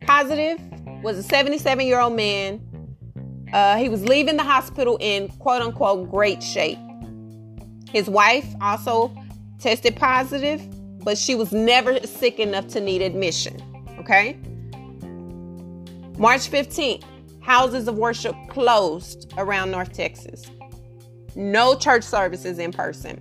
positive 0.00 0.58
was 1.02 1.18
a 1.18 1.22
77 1.22 1.86
year 1.86 2.00
old 2.00 2.14
man. 2.14 2.60
Uh, 3.52 3.76
he 3.76 3.88
was 3.88 4.02
leaving 4.02 4.36
the 4.36 4.42
hospital 4.42 4.96
in 5.00 5.28
quote 5.28 5.62
unquote 5.62 6.10
great 6.10 6.42
shape. 6.42 6.78
His 7.90 8.08
wife 8.08 8.46
also 8.60 9.14
tested 9.60 9.96
positive, 9.96 10.62
but 11.04 11.18
she 11.18 11.34
was 11.34 11.52
never 11.52 11.98
sick 12.06 12.40
enough 12.40 12.66
to 12.68 12.80
need 12.80 13.02
admission. 13.02 13.60
Okay? 13.98 14.38
March 16.18 16.50
15th, 16.50 17.04
houses 17.40 17.86
of 17.86 17.96
worship 17.96 18.34
closed 18.48 19.32
around 19.36 19.70
North 19.70 19.92
Texas. 19.92 20.50
No 21.34 21.74
church 21.74 22.04
services 22.04 22.58
in 22.58 22.72
person. 22.72 23.20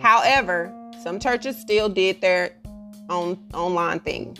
However, 0.00 0.72
some 1.02 1.18
churches 1.18 1.56
still 1.56 1.88
did 1.88 2.20
their 2.20 2.56
own 3.08 3.38
online 3.52 4.00
thing. 4.00 4.36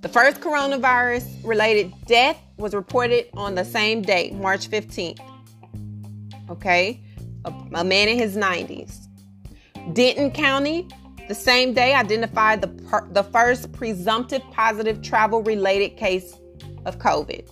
The 0.00 0.08
first 0.08 0.40
coronavirus 0.40 1.44
related 1.44 1.92
death 2.06 2.40
was 2.56 2.74
reported 2.74 3.26
on 3.34 3.54
the 3.54 3.64
same 3.64 4.00
day, 4.00 4.30
March 4.32 4.70
15th. 4.70 5.20
Okay, 6.48 7.02
a, 7.44 7.52
a 7.74 7.84
man 7.84 8.08
in 8.08 8.18
his 8.18 8.36
90s. 8.36 9.06
Denton 9.92 10.30
County, 10.30 10.88
the 11.28 11.34
same 11.34 11.74
day, 11.74 11.94
identified 11.94 12.60
the, 12.60 12.68
per, 12.68 13.08
the 13.10 13.22
first 13.24 13.72
presumptive 13.72 14.42
positive 14.52 15.02
travel 15.02 15.42
related 15.42 15.96
case 15.96 16.34
of 16.86 16.98
COVID. 16.98 17.48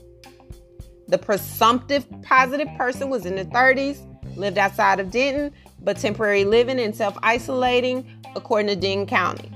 The 1.09 1.19
presumptive 1.19 2.07
positive 2.23 2.69
person 2.77 3.09
was 3.09 3.27
in 3.27 3.35
their 3.35 3.47
30s, 3.47 3.99
lived 4.37 4.59
outside 4.59 5.01
of 5.01 5.11
Denton, 5.11 5.53
but 5.81 5.97
temporary 5.97 6.45
living 6.45 6.79
and 6.79 6.95
self 6.95 7.17
isolating, 7.23 8.07
according 8.37 8.69
to 8.69 8.77
Denton 8.77 9.07
County. 9.07 9.51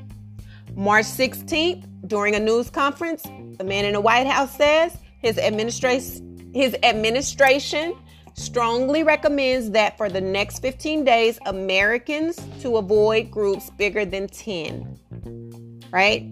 March 0.75 1.05
16th, 1.05 1.87
during 2.07 2.35
a 2.35 2.41
news 2.41 2.71
conference, 2.71 3.23
the 3.59 3.65
man 3.65 3.85
in 3.85 3.93
the 3.93 4.01
White 4.01 4.27
House 4.27 4.57
says 4.57 4.97
his 5.21 5.39
administration 5.39 6.29
his 6.55 6.77
administration 6.83 7.97
strongly 8.35 9.03
recommends 9.03 9.71
that 9.71 9.97
for 9.97 10.11
the 10.11 10.21
next 10.21 10.59
15 10.61 11.05
days, 11.05 11.39
Americans 11.47 12.39
to 12.61 12.77
avoid 12.77 13.31
groups 13.31 13.71
bigger 13.71 14.05
than 14.05 14.29
10. 14.29 15.81
Right? 15.91 16.27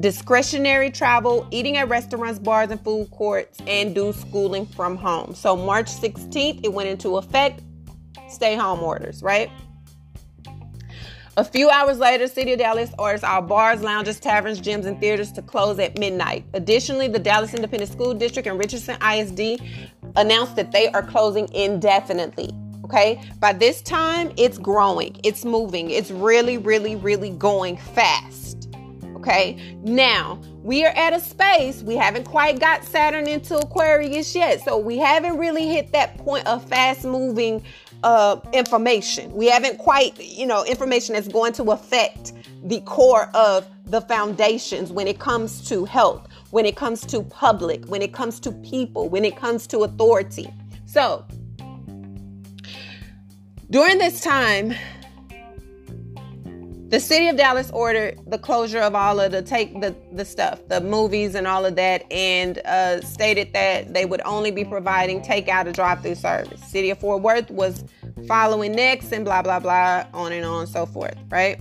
Discretionary 0.00 0.90
travel, 0.90 1.46
eating 1.50 1.78
at 1.78 1.88
restaurants, 1.88 2.38
bars, 2.38 2.70
and 2.70 2.82
food 2.84 3.10
courts, 3.10 3.58
and 3.66 3.94
do 3.94 4.12
schooling 4.12 4.66
from 4.66 4.96
home. 4.96 5.34
So, 5.34 5.56
March 5.56 5.86
16th, 5.86 6.60
it 6.62 6.72
went 6.72 6.88
into 6.88 7.16
effect. 7.16 7.62
Stay 8.28 8.54
home 8.54 8.80
orders, 8.80 9.22
right? 9.22 9.50
A 11.38 11.44
few 11.44 11.70
hours 11.70 11.98
later, 11.98 12.26
City 12.26 12.52
of 12.52 12.58
Dallas 12.58 12.90
orders 12.98 13.22
all 13.22 13.40
bars, 13.40 13.80
lounges, 13.80 14.18
taverns, 14.20 14.60
gyms, 14.60 14.86
and 14.86 15.00
theaters 15.00 15.32
to 15.32 15.42
close 15.42 15.78
at 15.78 15.96
midnight. 15.96 16.44
Additionally, 16.52 17.08
the 17.08 17.20
Dallas 17.20 17.54
Independent 17.54 17.90
School 17.90 18.12
District 18.12 18.48
and 18.48 18.58
Richardson 18.58 18.96
ISD 19.00 19.62
announced 20.16 20.56
that 20.56 20.72
they 20.72 20.88
are 20.88 21.02
closing 21.02 21.48
indefinitely. 21.54 22.50
Okay, 22.84 23.22
by 23.38 23.52
this 23.52 23.82
time, 23.82 24.32
it's 24.36 24.58
growing, 24.58 25.16
it's 25.22 25.44
moving, 25.44 25.90
it's 25.90 26.10
really, 26.10 26.58
really, 26.58 26.96
really 26.96 27.30
going 27.30 27.76
fast. 27.76 28.67
Okay, 29.28 29.76
now 29.82 30.40
we 30.62 30.86
are 30.86 30.92
at 30.96 31.12
a 31.12 31.20
space 31.20 31.82
we 31.82 31.96
haven't 31.96 32.24
quite 32.24 32.58
got 32.60 32.82
Saturn 32.82 33.28
into 33.28 33.58
Aquarius 33.58 34.34
yet, 34.34 34.64
so 34.64 34.78
we 34.78 34.96
haven't 34.96 35.36
really 35.36 35.68
hit 35.68 35.92
that 35.92 36.16
point 36.16 36.46
of 36.46 36.66
fast 36.66 37.04
moving 37.04 37.62
uh, 38.04 38.40
information. 38.54 39.30
We 39.34 39.50
haven't 39.50 39.76
quite, 39.76 40.18
you 40.18 40.46
know, 40.46 40.64
information 40.64 41.12
that's 41.12 41.28
going 41.28 41.52
to 41.54 41.72
affect 41.72 42.32
the 42.64 42.80
core 42.86 43.28
of 43.34 43.68
the 43.84 44.00
foundations 44.00 44.92
when 44.92 45.06
it 45.06 45.18
comes 45.18 45.68
to 45.68 45.84
health, 45.84 46.26
when 46.48 46.64
it 46.64 46.76
comes 46.76 47.02
to 47.08 47.22
public, 47.22 47.84
when 47.84 48.00
it 48.00 48.14
comes 48.14 48.40
to 48.40 48.50
people, 48.50 49.10
when 49.10 49.26
it 49.26 49.36
comes 49.36 49.66
to 49.66 49.80
authority. 49.80 50.48
So, 50.86 51.26
during 53.68 53.98
this 53.98 54.22
time, 54.22 54.72
the 56.88 56.98
city 56.98 57.28
of 57.28 57.36
Dallas 57.36 57.70
ordered 57.70 58.18
the 58.26 58.38
closure 58.38 58.80
of 58.80 58.94
all 58.94 59.20
of 59.20 59.32
the 59.32 59.42
take 59.42 59.80
the, 59.80 59.94
the 60.12 60.24
stuff, 60.24 60.60
the 60.68 60.80
movies 60.80 61.34
and 61.34 61.46
all 61.46 61.66
of 61.66 61.76
that, 61.76 62.10
and 62.10 62.58
uh, 62.64 63.00
stated 63.02 63.52
that 63.52 63.92
they 63.92 64.06
would 64.06 64.22
only 64.24 64.50
be 64.50 64.64
providing 64.64 65.20
takeout 65.20 65.66
or 65.66 65.72
drive-through 65.72 66.14
service. 66.14 66.62
City 66.64 66.90
of 66.90 66.98
Fort 66.98 67.22
Worth 67.22 67.50
was 67.50 67.84
following 68.26 68.72
next, 68.72 69.12
and 69.12 69.24
blah 69.24 69.42
blah 69.42 69.60
blah, 69.60 70.06
on 70.14 70.32
and 70.32 70.44
on 70.44 70.60
and 70.62 70.68
so 70.68 70.86
forth. 70.86 71.16
Right. 71.30 71.60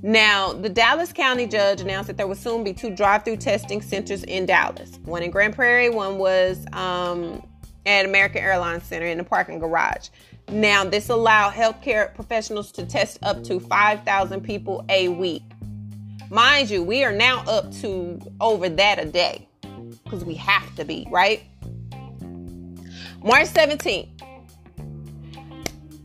Now, 0.00 0.52
the 0.52 0.68
Dallas 0.68 1.12
County 1.12 1.46
judge 1.46 1.80
announced 1.80 2.06
that 2.06 2.16
there 2.16 2.28
will 2.28 2.36
soon 2.36 2.62
be 2.62 2.72
two 2.72 2.90
drive-through 2.94 3.38
testing 3.38 3.82
centers 3.82 4.22
in 4.24 4.46
Dallas. 4.46 4.98
One 5.04 5.22
in 5.22 5.30
Grand 5.30 5.54
Prairie, 5.54 5.90
one 5.90 6.18
was 6.18 6.64
um, 6.72 7.44
at 7.84 8.04
American 8.04 8.42
Airlines 8.42 8.84
Center 8.84 9.06
in 9.06 9.18
the 9.18 9.24
parking 9.24 9.58
garage. 9.58 10.08
Now, 10.50 10.82
this 10.82 11.10
allowed 11.10 11.52
healthcare 11.52 12.14
professionals 12.14 12.72
to 12.72 12.86
test 12.86 13.18
up 13.22 13.44
to 13.44 13.60
5,000 13.60 14.40
people 14.40 14.84
a 14.88 15.08
week. 15.08 15.42
Mind 16.30 16.70
you, 16.70 16.82
we 16.82 17.04
are 17.04 17.12
now 17.12 17.42
up 17.46 17.70
to 17.80 18.18
over 18.40 18.68
that 18.70 18.98
a 18.98 19.04
day 19.04 19.46
because 20.04 20.24
we 20.24 20.34
have 20.34 20.74
to 20.76 20.84
be, 20.84 21.06
right? 21.10 21.42
March 23.22 23.48
17th, 23.48 24.08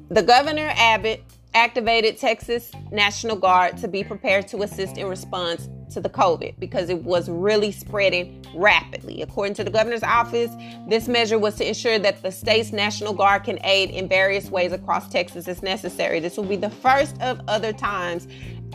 the 0.09 0.21
governor 0.21 0.73
Abbott 0.75 1.23
activated 1.53 2.17
Texas 2.17 2.71
National 2.91 3.37
Guard 3.37 3.77
to 3.77 3.87
be 3.87 4.03
prepared 4.03 4.47
to 4.49 4.63
assist 4.63 4.97
in 4.97 5.07
response 5.07 5.69
to 5.93 6.01
the 6.01 6.09
COVID 6.09 6.59
because 6.59 6.89
it 6.89 7.03
was 7.03 7.29
really 7.29 7.71
spreading 7.71 8.45
rapidly. 8.55 9.21
According 9.21 9.55
to 9.55 9.63
the 9.63 9.71
governor's 9.71 10.03
office, 10.03 10.51
this 10.87 11.07
measure 11.07 11.39
was 11.39 11.55
to 11.55 11.67
ensure 11.67 11.99
that 11.99 12.21
the 12.21 12.31
state's 12.31 12.71
National 12.71 13.13
Guard 13.13 13.43
can 13.43 13.59
aid 13.63 13.89
in 13.89 14.07
various 14.07 14.49
ways 14.49 14.71
across 14.71 15.09
Texas 15.09 15.47
as 15.47 15.61
necessary. 15.63 16.19
This 16.19 16.37
will 16.37 16.43
be 16.43 16.55
the 16.55 16.69
first 16.69 17.19
of 17.21 17.41
other 17.47 17.73
times 17.73 18.27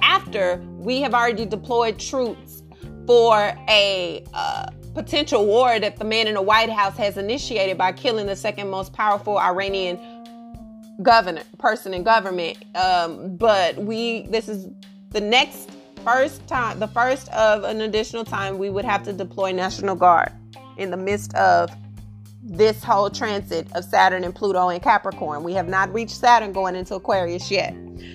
after 0.03 0.63
we 0.79 1.01
have 1.01 1.15
already 1.15 1.45
deployed 1.45 1.99
troops 1.99 2.63
for 3.07 3.53
a 3.69 4.25
uh, 4.35 4.71
potential 4.95 5.47
war 5.47 5.79
that 5.81 5.97
the 5.97 6.05
man 6.05 6.27
in 6.27 6.35
the 6.35 6.43
White 6.43 6.71
House 6.71 6.97
has 6.97 7.17
initiated 7.17 7.79
by 7.79 7.93
killing 7.93 8.27
the 8.27 8.37
second 8.37 8.69
most 8.69 8.93
powerful 8.93 9.39
Iranian 9.39 9.99
governor 11.03 11.43
person 11.59 11.95
in 11.95 12.03
government. 12.03 12.59
Um, 12.75 13.37
but 13.37 13.77
we 13.77 14.27
this 14.29 14.49
is 14.49 14.69
the 15.11 15.21
next 15.21 15.71
first 16.09 16.47
time, 16.47 16.79
the 16.79 16.89
first 16.89 17.29
of 17.35 17.65
an 17.65 17.83
additional 17.83 18.25
time 18.25 18.57
we 18.57 18.71
would 18.71 18.85
have 18.85 19.03
to 19.03 19.13
deploy 19.13 19.53
National 19.53 19.95
Guard 19.95 20.33
in 20.79 20.91
the 20.91 20.97
midst 20.97 21.35
of 21.35 21.71
this 22.43 22.83
whole 22.83 23.11
transit 23.11 23.67
of 23.75 23.85
Saturn 23.85 24.25
and 24.25 24.35
Pluto 24.35 24.71
and 24.71 24.83
Capricorn. 24.83 25.45
We 25.45 25.53
have 25.53 25.69
not 25.69 25.93
reached 25.93 26.15
Saturn 26.15 26.53
going 26.53 26.77
into 26.77 26.95
Aquarius 26.95 27.51
yet. 27.51 27.75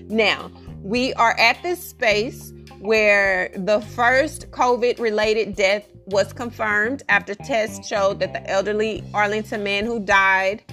Now, 0.10 0.52
we 0.82 1.14
are 1.14 1.40
at 1.40 1.62
this 1.62 1.88
space 1.88 2.52
where 2.80 3.52
the 3.56 3.80
first 3.82 4.50
COVID 4.50 5.00
related 5.00 5.56
death 5.56 5.88
was 6.08 6.34
confirmed 6.34 7.04
after 7.10 7.36
tests 7.36 7.88
showed 7.88 8.20
that 8.22 8.34
the 8.34 8.50
elderly 8.50 9.04
Arlington 9.14 9.64
man 9.64 9.86
who 9.86 10.00
died 10.00 10.64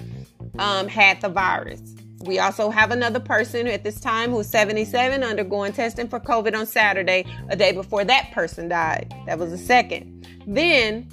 um, 0.57 0.87
had 0.87 1.21
the 1.21 1.29
virus. 1.29 1.81
We 2.25 2.39
also 2.39 2.69
have 2.69 2.91
another 2.91 3.19
person 3.19 3.67
at 3.67 3.83
this 3.83 3.99
time 3.99 4.31
who's 4.31 4.47
77 4.47 5.23
undergoing 5.23 5.73
testing 5.73 6.07
for 6.07 6.19
COVID 6.19 6.55
on 6.55 6.65
Saturday, 6.65 7.25
a 7.49 7.55
day 7.55 7.71
before 7.71 8.03
that 8.05 8.31
person 8.31 8.69
died. 8.69 9.13
That 9.25 9.39
was 9.39 9.51
the 9.51 9.57
second. 9.57 10.27
Then 10.45 11.09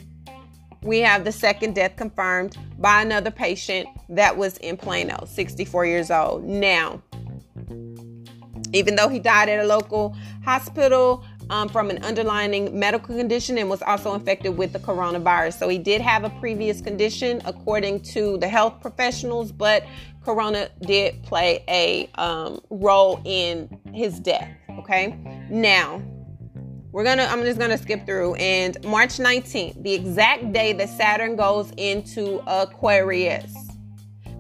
we 0.83 1.01
have 1.01 1.25
the 1.25 1.33
second 1.33 1.75
death 1.75 1.97
confirmed 1.97 2.57
by 2.79 3.03
another 3.03 3.31
patient 3.31 3.89
that 4.11 4.37
was 4.37 4.57
in 4.59 4.77
Plano, 4.77 5.25
64 5.27 5.87
years 5.87 6.11
old. 6.11 6.45
Now, 6.45 7.03
even 8.73 8.97
though 8.97 9.09
he 9.09 9.19
died 9.19 9.49
at 9.49 9.61
a 9.61 9.67
local 9.67 10.17
hospital, 10.45 11.25
um, 11.51 11.69
from 11.69 11.91
an 11.91 12.05
underlying 12.05 12.79
medical 12.79 13.17
condition 13.17 13.59
and 13.59 13.69
was 13.69 13.83
also 13.83 14.15
infected 14.15 14.57
with 14.57 14.73
the 14.73 14.79
coronavirus. 14.79 15.59
So 15.59 15.69
he 15.69 15.79
did 15.79 16.01
have 16.01 16.25
a 16.25 16.31
previous 16.31 16.81
condition, 16.81 17.41
according 17.45 18.01
to 18.15 18.39
the 18.39 18.49
health 18.49 18.81
professionals, 18.81 19.53
but 19.53 19.85
Corona 20.23 20.69
did 20.83 21.23
play 21.23 21.65
a 21.69 22.11
um, 22.21 22.61
role 22.71 23.21
in 23.25 23.69
his 23.93 24.21
death. 24.21 24.49
Okay, 24.79 25.17
now 25.51 26.03
we're 26.91 27.05
gonna 27.05 27.29
i'm 27.31 27.43
just 27.43 27.59
gonna 27.59 27.77
skip 27.77 28.07
through 28.07 28.35
and 28.37 28.83
march 28.85 29.19
19th 29.19 29.83
the 29.83 29.93
exact 29.93 30.53
day 30.53 30.73
that 30.73 30.89
saturn 30.89 31.37
goes 31.37 31.71
into 31.77 32.43
aquarius 32.47 33.68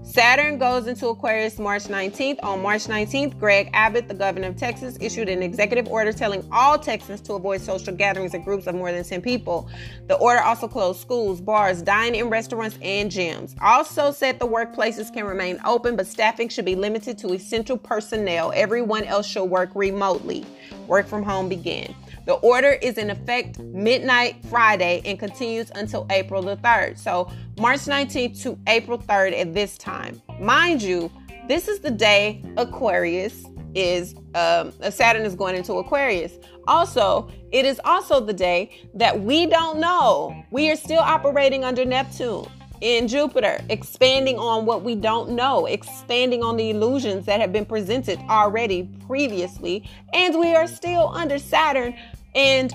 Saturn 0.09 0.57
goes 0.57 0.87
into 0.87 1.07
Aquarius 1.09 1.59
March 1.59 1.85
19th. 1.85 2.39
On 2.43 2.63
March 2.63 2.87
19th, 2.87 3.39
Greg 3.39 3.69
Abbott, 3.75 4.09
the 4.09 4.15
governor 4.15 4.49
of 4.49 4.57
Texas, 4.57 4.97
issued 5.03 5.29
an 5.29 5.43
executive 5.43 5.87
order 5.87 6.15
telling 6.15 6.49
all 6.51 6.79
Texans 6.79 7.21
to 7.21 7.35
avoid 7.35 7.61
social 7.61 7.95
gatherings 7.95 8.33
in 8.33 8.43
groups 8.43 8.67
of 8.67 8.75
more 8.75 8.91
than 8.91 9.05
10 9.05 9.21
people. 9.21 9.69
The 10.07 10.17
order 10.17 10.41
also 10.41 10.67
closed 10.67 10.99
schools, 10.99 11.43
bars, 11.43 11.83
dining 11.83 12.31
restaurants, 12.31 12.79
and 12.81 13.11
gyms. 13.11 13.55
Also 13.61 14.11
said 14.11 14.39
the 14.39 14.49
workplaces 14.49 15.13
can 15.13 15.27
remain 15.27 15.61
open, 15.67 15.95
but 15.95 16.07
staffing 16.07 16.49
should 16.49 16.65
be 16.65 16.75
limited 16.75 17.19
to 17.19 17.35
essential 17.35 17.77
personnel. 17.77 18.51
Everyone 18.57 19.05
else 19.05 19.27
should 19.27 19.45
work 19.45 19.71
remotely. 19.75 20.47
Work 20.87 21.07
from 21.07 21.23
home 21.23 21.51
begin. 21.51 21.95
The 22.29 22.35
order 22.35 22.73
is 22.73 22.99
in 22.99 23.09
effect 23.09 23.59
midnight 23.59 24.45
Friday 24.51 25.01
and 25.07 25.19
continues 25.19 25.73
until 25.75 26.07
April 26.11 26.43
the 26.43 26.59
3rd. 26.59 26.99
So 26.99 27.33
March 27.59 27.81
19th 27.81 28.43
to 28.43 28.59
April 28.67 28.99
3rd 28.99 29.41
at 29.41 29.55
this 29.55 29.79
time. 29.79 30.21
Mind 30.39 30.83
you, 30.83 31.11
this 31.49 31.69
is 31.69 31.81
the 31.81 31.91
day 31.91 32.45
Aquarius 32.59 33.47
is 33.75 34.15
um, 34.35 34.75
Saturn 34.91 35.23
is 35.23 35.35
going 35.35 35.57
into 35.57 35.73
Aquarius. 35.77 36.35
Also, 36.67 37.31
it 37.51 37.65
is 37.65 37.81
also 37.87 38.21
the 38.21 38.35
day 38.35 38.79
that 38.93 39.19
we 39.19 39.47
don't 39.47 39.81
know. 39.81 40.45
We 40.51 40.71
are 40.71 40.77
still 40.77 41.01
operating 41.01 41.65
under 41.65 41.87
Neptune 41.87 42.47
in 42.81 43.09
Jupiter, 43.09 43.59
expanding 43.71 44.39
on 44.39 44.67
what 44.67 44.83
we 44.83 44.95
don't 44.95 45.31
know, 45.31 45.67
expanding 45.67 46.43
on 46.43 46.57
the 46.57 46.71
illusions 46.71 47.27
that 47.27 47.41
have 47.41 47.53
been 47.53 47.65
presented 47.65 48.19
already 48.29 48.89
previously, 49.07 49.89
and 50.13 50.39
we 50.39 50.55
are 50.55 50.67
still 50.67 51.09
under 51.09 51.39
Saturn 51.39 51.95
and 52.35 52.75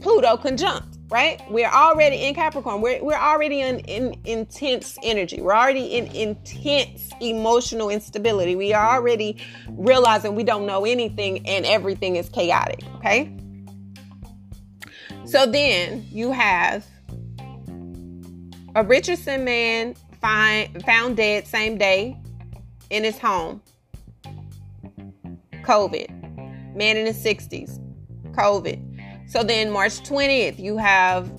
Pluto 0.00 0.36
conjunct, 0.36 0.98
right? 1.08 1.40
We're 1.50 1.70
already 1.70 2.16
in 2.16 2.34
Capricorn. 2.34 2.80
We're, 2.80 3.02
we're 3.02 3.18
already 3.18 3.60
in, 3.60 3.80
in 3.80 4.20
intense 4.24 4.98
energy. 5.02 5.40
We're 5.40 5.54
already 5.54 5.96
in 5.96 6.06
intense 6.08 7.10
emotional 7.20 7.90
instability. 7.90 8.56
We 8.56 8.72
are 8.72 8.96
already 8.96 9.38
realizing 9.70 10.34
we 10.34 10.44
don't 10.44 10.66
know 10.66 10.84
anything 10.84 11.46
and 11.46 11.66
everything 11.66 12.16
is 12.16 12.28
chaotic, 12.28 12.84
okay? 12.96 13.36
So 15.24 15.44
then 15.44 16.06
you 16.12 16.30
have 16.30 16.86
a 18.76 18.84
Richardson 18.84 19.44
man 19.44 19.96
find, 20.20 20.84
found 20.84 21.16
dead 21.16 21.46
same 21.46 21.78
day 21.78 22.16
in 22.90 23.02
his 23.02 23.18
home. 23.18 23.60
COVID. 25.62 26.76
Man 26.76 26.96
in 26.96 27.06
his 27.06 27.24
60s. 27.24 27.85
COVID. 28.36 29.30
So 29.30 29.42
then 29.42 29.70
March 29.70 30.00
20th, 30.02 30.58
you 30.58 30.76
have 30.76 31.30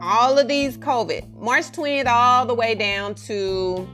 all 0.00 0.38
of 0.38 0.48
these 0.48 0.78
COVID, 0.78 1.34
March 1.34 1.66
20th, 1.66 2.06
all 2.06 2.46
the 2.46 2.54
way 2.54 2.74
down 2.74 3.14
to, 3.14 3.88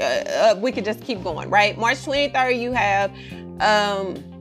uh, 0.00 0.54
we 0.58 0.72
could 0.72 0.84
just 0.84 1.00
keep 1.02 1.22
going, 1.22 1.48
right? 1.48 1.78
March 1.78 1.98
23rd, 1.98 2.60
you 2.60 2.72
have 2.72 3.10
um, 3.60 4.33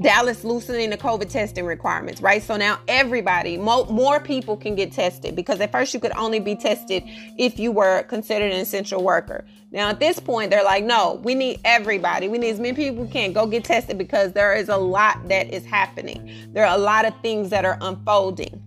Dallas 0.00 0.44
loosening 0.44 0.90
the 0.90 0.96
COVID 0.96 1.28
testing 1.28 1.64
requirements, 1.64 2.20
right? 2.20 2.42
So 2.42 2.56
now 2.56 2.80
everybody, 2.88 3.56
mo- 3.56 3.86
more 3.86 4.20
people 4.20 4.56
can 4.56 4.74
get 4.74 4.92
tested 4.92 5.36
because 5.36 5.60
at 5.60 5.70
first 5.70 5.94
you 5.94 6.00
could 6.00 6.12
only 6.16 6.40
be 6.40 6.56
tested 6.56 7.04
if 7.38 7.58
you 7.58 7.70
were 7.70 8.02
considered 8.04 8.52
an 8.52 8.60
essential 8.60 9.02
worker. 9.02 9.44
Now 9.70 9.88
at 9.90 10.00
this 10.00 10.18
point, 10.18 10.50
they're 10.50 10.64
like, 10.64 10.84
no, 10.84 11.20
we 11.22 11.34
need 11.34 11.60
everybody. 11.64 12.28
We 12.28 12.38
need 12.38 12.50
as 12.50 12.60
many 12.60 12.74
people 12.74 13.04
who 13.04 13.10
can 13.10 13.32
go 13.32 13.46
get 13.46 13.64
tested 13.64 13.96
because 13.96 14.32
there 14.32 14.54
is 14.54 14.68
a 14.68 14.76
lot 14.76 15.28
that 15.28 15.52
is 15.52 15.64
happening. 15.64 16.30
There 16.52 16.66
are 16.66 16.74
a 16.74 16.80
lot 16.80 17.04
of 17.04 17.14
things 17.22 17.50
that 17.50 17.64
are 17.64 17.78
unfolding. 17.80 18.62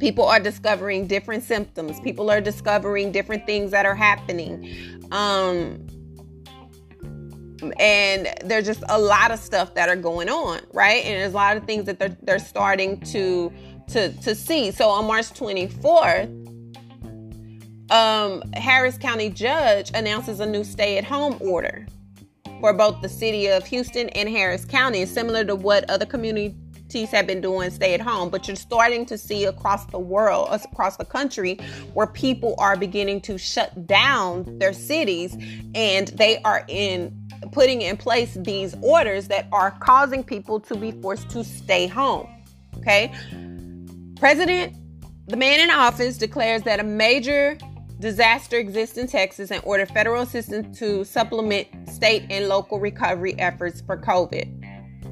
People 0.00 0.24
are 0.26 0.40
discovering 0.40 1.06
different 1.06 1.42
symptoms. 1.42 2.00
People 2.00 2.30
are 2.30 2.40
discovering 2.40 3.12
different 3.12 3.46
things 3.46 3.70
that 3.70 3.86
are 3.86 3.94
happening. 3.94 5.08
Um, 5.10 5.86
and 7.78 8.28
there's 8.44 8.66
just 8.66 8.82
a 8.88 8.98
lot 8.98 9.30
of 9.30 9.38
stuff 9.38 9.74
that 9.74 9.88
are 9.88 9.96
going 9.96 10.28
on, 10.28 10.60
right? 10.72 11.04
And 11.04 11.20
there's 11.20 11.32
a 11.32 11.36
lot 11.36 11.56
of 11.56 11.64
things 11.64 11.86
that 11.86 11.98
they're 11.98 12.16
they're 12.22 12.38
starting 12.38 13.00
to 13.12 13.52
to 13.88 14.12
to 14.12 14.34
see. 14.34 14.70
So 14.70 14.88
on 14.88 15.06
March 15.06 15.26
24th, 15.30 16.30
um, 17.90 18.42
Harris 18.54 18.98
County 18.98 19.30
judge 19.30 19.90
announces 19.94 20.40
a 20.40 20.46
new 20.46 20.64
stay-at-home 20.64 21.38
order 21.40 21.86
for 22.60 22.72
both 22.72 23.00
the 23.02 23.08
city 23.08 23.46
of 23.48 23.66
Houston 23.66 24.08
and 24.10 24.28
Harris 24.28 24.64
County, 24.64 25.06
similar 25.06 25.44
to 25.44 25.54
what 25.54 25.88
other 25.90 26.06
communities 26.88 27.10
have 27.10 27.26
been 27.26 27.40
doing 27.40 27.70
stay 27.70 27.94
at 27.94 28.00
home, 28.00 28.30
but 28.30 28.46
you're 28.46 28.56
starting 28.56 29.06
to 29.06 29.18
see 29.18 29.44
across 29.44 29.86
the 29.86 29.98
world, 29.98 30.48
across 30.50 30.96
the 30.96 31.04
country, 31.04 31.58
where 31.94 32.06
people 32.06 32.54
are 32.58 32.76
beginning 32.76 33.20
to 33.22 33.38
shut 33.38 33.86
down 33.86 34.58
their 34.58 34.72
cities 34.72 35.36
and 35.74 36.08
they 36.08 36.38
are 36.42 36.64
in 36.68 37.12
putting 37.52 37.82
in 37.82 37.96
place 37.96 38.34
these 38.40 38.74
orders 38.82 39.28
that 39.28 39.46
are 39.52 39.72
causing 39.80 40.22
people 40.22 40.60
to 40.60 40.76
be 40.76 40.92
forced 40.92 41.28
to 41.30 41.44
stay 41.44 41.86
home. 41.86 42.28
Okay. 42.78 43.12
President, 44.16 44.74
the 45.26 45.36
man 45.36 45.60
in 45.60 45.70
office, 45.70 46.16
declares 46.16 46.62
that 46.62 46.80
a 46.80 46.84
major 46.84 47.58
disaster 47.98 48.58
exists 48.58 48.96
in 48.96 49.06
Texas 49.06 49.50
and 49.50 49.60
order 49.64 49.86
federal 49.86 50.22
assistance 50.22 50.78
to 50.78 51.04
supplement 51.04 51.66
state 51.88 52.24
and 52.30 52.46
local 52.48 52.78
recovery 52.78 53.34
efforts 53.38 53.80
for 53.80 53.96
COVID 53.96 54.65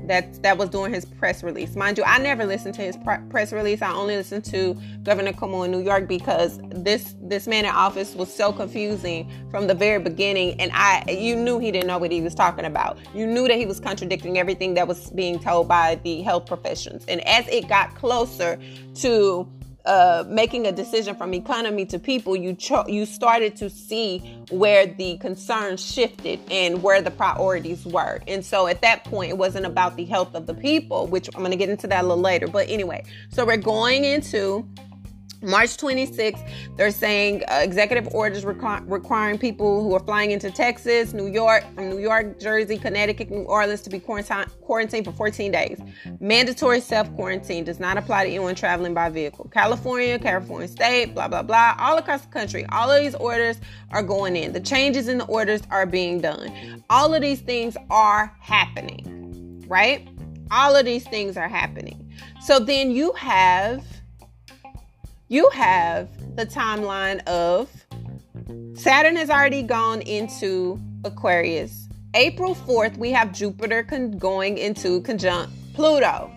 that 0.08 0.42
that 0.42 0.58
was 0.58 0.68
doing 0.68 0.92
his 0.92 1.04
press 1.04 1.42
release. 1.42 1.76
Mind 1.76 1.98
you, 1.98 2.04
I 2.04 2.18
never 2.18 2.46
listened 2.46 2.74
to 2.74 2.82
his 2.82 2.96
press 3.30 3.52
release. 3.52 3.82
I 3.82 3.92
only 3.92 4.16
listened 4.16 4.44
to 4.46 4.76
Governor 5.02 5.32
Cuomo 5.32 5.64
in 5.64 5.70
New 5.70 5.82
York 5.82 6.08
because 6.08 6.60
this 6.70 7.14
this 7.22 7.46
man 7.46 7.64
in 7.64 7.70
office 7.70 8.14
was 8.14 8.32
so 8.32 8.52
confusing 8.52 9.30
from 9.50 9.66
the 9.66 9.74
very 9.74 10.02
beginning, 10.02 10.60
and 10.60 10.70
I 10.74 11.04
you 11.10 11.36
knew 11.36 11.58
he 11.58 11.70
didn't 11.70 11.86
know 11.86 11.98
what 11.98 12.12
he 12.12 12.20
was 12.20 12.34
talking 12.34 12.64
about. 12.64 12.98
You 13.14 13.26
knew 13.26 13.48
that 13.48 13.56
he 13.56 13.66
was 13.66 13.80
contradicting 13.80 14.38
everything 14.38 14.74
that 14.74 14.88
was 14.88 15.10
being 15.10 15.38
told 15.38 15.68
by 15.68 15.96
the 16.04 16.22
health 16.22 16.46
professions. 16.46 17.04
And 17.06 17.20
as 17.26 17.46
it 17.48 17.68
got 17.68 17.94
closer 17.94 18.58
to 18.96 19.48
uh, 19.84 20.24
making 20.28 20.66
a 20.66 20.72
decision 20.72 21.14
from 21.14 21.34
economy 21.34 21.84
to 21.86 21.98
people, 21.98 22.34
you 22.34 22.54
cho- 22.54 22.86
you 22.88 23.04
started 23.04 23.54
to 23.56 23.68
see 23.68 24.18
where 24.50 24.86
the 24.86 25.18
concerns 25.18 25.84
shifted 25.84 26.40
and 26.50 26.82
where 26.82 27.02
the 27.02 27.10
priorities 27.10 27.84
were. 27.84 28.20
And 28.26 28.44
so 28.44 28.66
at 28.66 28.80
that 28.80 29.04
point, 29.04 29.30
it 29.30 29.38
wasn't 29.38 29.66
about 29.66 29.96
the 29.96 30.04
health 30.06 30.34
of 30.34 30.46
the 30.46 30.54
people, 30.54 31.06
which 31.06 31.28
I'm 31.34 31.40
going 31.40 31.50
to 31.50 31.56
get 31.56 31.68
into 31.68 31.86
that 31.88 32.04
a 32.04 32.06
little 32.06 32.22
later. 32.22 32.48
But 32.48 32.68
anyway, 32.70 33.04
so 33.28 33.44
we're 33.44 33.58
going 33.58 34.04
into 34.04 34.66
March 35.44 35.76
26th, 35.76 36.48
they're 36.76 36.90
saying 36.90 37.42
uh, 37.48 37.60
executive 37.62 38.12
orders 38.14 38.44
requ- 38.44 38.82
requiring 38.90 39.38
people 39.38 39.82
who 39.82 39.94
are 39.94 40.00
flying 40.00 40.30
into 40.30 40.50
Texas, 40.50 41.12
New 41.12 41.26
York, 41.26 41.62
from 41.74 41.90
New 41.90 41.98
York, 41.98 42.40
Jersey, 42.40 42.78
Connecticut, 42.78 43.30
New 43.30 43.42
Orleans 43.42 43.82
to 43.82 43.90
be 43.90 44.00
quarantine- 44.00 44.48
quarantined 44.62 45.04
for 45.04 45.12
14 45.12 45.52
days. 45.52 45.78
Mandatory 46.20 46.80
self 46.80 47.14
quarantine 47.14 47.64
does 47.64 47.78
not 47.78 47.98
apply 47.98 48.24
to 48.24 48.30
anyone 48.30 48.54
traveling 48.54 48.94
by 48.94 49.08
vehicle. 49.10 49.48
California, 49.52 50.18
California 50.18 50.68
State, 50.68 51.14
blah, 51.14 51.28
blah, 51.28 51.42
blah, 51.42 51.74
all 51.78 51.98
across 51.98 52.22
the 52.22 52.32
country. 52.32 52.64
All 52.72 52.90
of 52.90 53.02
these 53.02 53.14
orders 53.14 53.58
are 53.90 54.02
going 54.02 54.36
in. 54.36 54.52
The 54.52 54.60
changes 54.60 55.08
in 55.08 55.18
the 55.18 55.26
orders 55.26 55.62
are 55.70 55.86
being 55.86 56.20
done. 56.20 56.82
All 56.90 57.12
of 57.14 57.20
these 57.22 57.40
things 57.40 57.76
are 57.90 58.34
happening, 58.40 59.64
right? 59.68 60.08
All 60.50 60.76
of 60.76 60.84
these 60.84 61.06
things 61.06 61.36
are 61.36 61.48
happening. 61.48 62.12
So 62.40 62.58
then 62.58 62.90
you 62.90 63.12
have 63.12 63.84
you 65.34 65.50
have 65.52 66.08
the 66.36 66.46
timeline 66.46 67.20
of 67.26 67.68
Saturn 68.74 69.16
has 69.16 69.30
already 69.30 69.62
gone 69.62 70.00
into 70.02 70.80
Aquarius. 71.04 71.88
April 72.14 72.54
4th, 72.54 72.96
we 72.98 73.10
have 73.10 73.32
Jupiter 73.32 73.82
con- 73.82 74.12
going 74.12 74.58
into 74.58 75.00
conjunct 75.00 75.52
Pluto. 75.74 76.30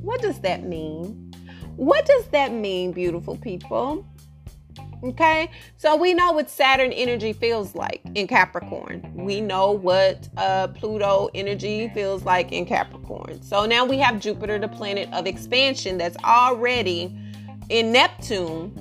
What 0.00 0.22
does 0.22 0.40
that 0.40 0.64
mean? 0.64 1.30
What 1.76 2.06
does 2.06 2.26
that 2.28 2.50
mean, 2.50 2.92
beautiful 2.92 3.36
people? 3.36 4.06
Okay, 5.04 5.50
so 5.76 5.94
we 5.94 6.14
know 6.14 6.32
what 6.32 6.48
Saturn 6.48 6.90
energy 6.92 7.34
feels 7.34 7.74
like 7.74 8.00
in 8.14 8.26
Capricorn. 8.26 9.12
We 9.14 9.42
know 9.42 9.72
what 9.72 10.26
uh, 10.38 10.68
Pluto 10.68 11.28
energy 11.34 11.90
feels 11.90 12.24
like 12.24 12.50
in 12.50 12.64
Capricorn. 12.64 13.42
So 13.42 13.66
now 13.66 13.84
we 13.84 13.98
have 13.98 14.18
Jupiter, 14.18 14.58
the 14.58 14.68
planet 14.68 15.12
of 15.12 15.26
expansion, 15.26 15.98
that's 15.98 16.16
already 16.24 17.14
in 17.68 17.92
Neptune 17.92 18.72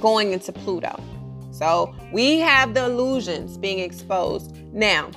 going 0.00 0.32
into 0.32 0.52
Pluto. 0.52 1.02
So 1.50 1.94
we 2.12 2.38
have 2.38 2.74
the 2.74 2.84
illusions 2.84 3.58
being 3.58 3.80
exposed. 3.80 4.56
Now, 4.72 5.10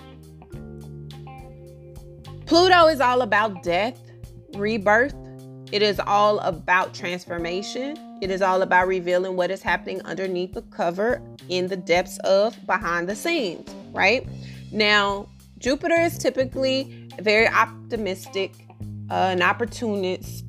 Pluto 2.45 2.87
is 2.87 2.99
all 2.99 3.21
about 3.21 3.63
death, 3.63 3.99
rebirth. 4.55 5.15
It 5.71 5.81
is 5.81 5.99
all 5.99 6.39
about 6.39 6.93
transformation. 6.93 7.95
It 8.21 8.29
is 8.29 8.41
all 8.41 8.61
about 8.61 8.87
revealing 8.87 9.35
what 9.35 9.51
is 9.51 9.61
happening 9.61 10.01
underneath 10.03 10.53
the 10.53 10.61
cover 10.63 11.21
in 11.47 11.67
the 11.67 11.77
depths 11.77 12.17
of 12.19 12.57
behind 12.65 13.07
the 13.07 13.15
scenes, 13.15 13.73
right? 13.93 14.27
Now, 14.71 15.29
Jupiter 15.59 15.95
is 15.95 16.17
typically 16.17 17.07
very 17.21 17.47
optimistic, 17.47 18.53
uh, 19.09 19.29
an 19.31 19.41
opportunist, 19.41 20.43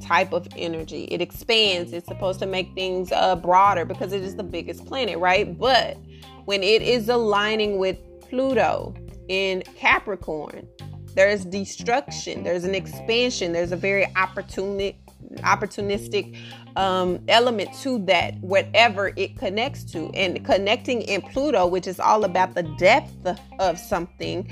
type 0.00 0.32
of 0.32 0.46
energy. 0.56 1.04
It 1.04 1.20
expands. 1.20 1.92
It's 1.92 2.06
supposed 2.06 2.40
to 2.40 2.46
make 2.46 2.74
things 2.74 3.12
uh, 3.12 3.36
broader 3.36 3.84
because 3.84 4.12
it 4.12 4.22
is 4.22 4.36
the 4.36 4.42
biggest 4.42 4.86
planet, 4.86 5.18
right? 5.18 5.58
But 5.58 5.96
when 6.44 6.62
it 6.62 6.82
is 6.82 7.08
aligning 7.08 7.78
with 7.78 7.98
Pluto 8.20 8.94
in 9.28 9.62
Capricorn, 9.76 10.68
there's 11.14 11.44
destruction, 11.44 12.42
there's 12.42 12.64
an 12.64 12.74
expansion, 12.74 13.52
there's 13.52 13.72
a 13.72 13.76
very 13.76 14.04
opportunistic 14.16 14.96
opportunistic 15.38 16.38
um, 16.76 17.18
element 17.28 17.72
to 17.82 17.98
that, 18.06 18.38
whatever 18.40 19.12
it 19.16 19.36
connects 19.36 19.84
to. 19.84 20.10
And 20.10 20.44
connecting 20.44 21.02
in 21.02 21.22
Pluto, 21.22 21.66
which 21.66 21.86
is 21.86 21.98
all 21.98 22.24
about 22.24 22.54
the 22.54 22.62
depth 22.78 23.26
of 23.58 23.78
something, 23.78 24.46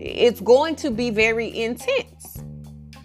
it's 0.00 0.40
going 0.40 0.76
to 0.76 0.90
be 0.90 1.10
very 1.10 1.56
intense. 1.56 2.33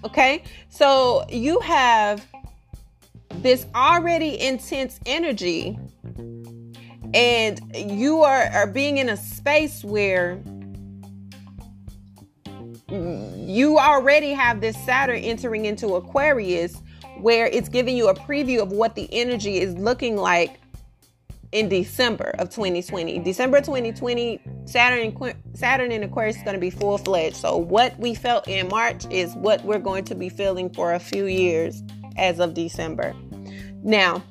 Okay, 0.03 0.43
so 0.69 1.25
you 1.29 1.59
have 1.59 2.25
this 3.35 3.65
already 3.75 4.39
intense 4.39 4.99
energy, 5.05 5.77
and 7.13 7.59
you 7.75 8.23
are, 8.23 8.43
are 8.53 8.67
being 8.67 8.97
in 8.97 9.09
a 9.09 9.17
space 9.17 9.83
where 9.83 10.41
you 12.89 13.77
already 13.77 14.31
have 14.31 14.61
this 14.61 14.77
Saturn 14.85 15.17
entering 15.17 15.65
into 15.65 15.95
Aquarius, 15.95 16.81
where 17.19 17.47
it's 17.47 17.67
giving 17.67 17.97
you 17.97 18.07
a 18.07 18.15
preview 18.15 18.61
of 18.61 18.71
what 18.71 18.95
the 18.95 19.07
energy 19.13 19.59
is 19.59 19.73
looking 19.75 20.15
like 20.15 20.59
in 21.51 21.69
December 21.69 22.35
of 22.39 22.49
2020. 22.49 23.19
December 23.19 23.59
2020, 23.59 24.39
Saturn 24.65 25.33
Saturn 25.53 25.91
in 25.91 26.03
Aquarius 26.03 26.37
is 26.37 26.43
going 26.43 26.53
to 26.53 26.59
be 26.59 26.69
full 26.69 26.97
fledged. 26.97 27.35
So 27.35 27.57
what 27.57 27.97
we 27.99 28.13
felt 28.13 28.47
in 28.47 28.67
March 28.67 29.05
is 29.09 29.33
what 29.35 29.63
we're 29.65 29.79
going 29.79 30.05
to 30.05 30.15
be 30.15 30.29
feeling 30.29 30.71
for 30.71 30.93
a 30.93 30.99
few 30.99 31.25
years 31.25 31.81
as 32.17 32.39
of 32.39 32.53
December. 32.53 33.15
Now, 33.83 34.23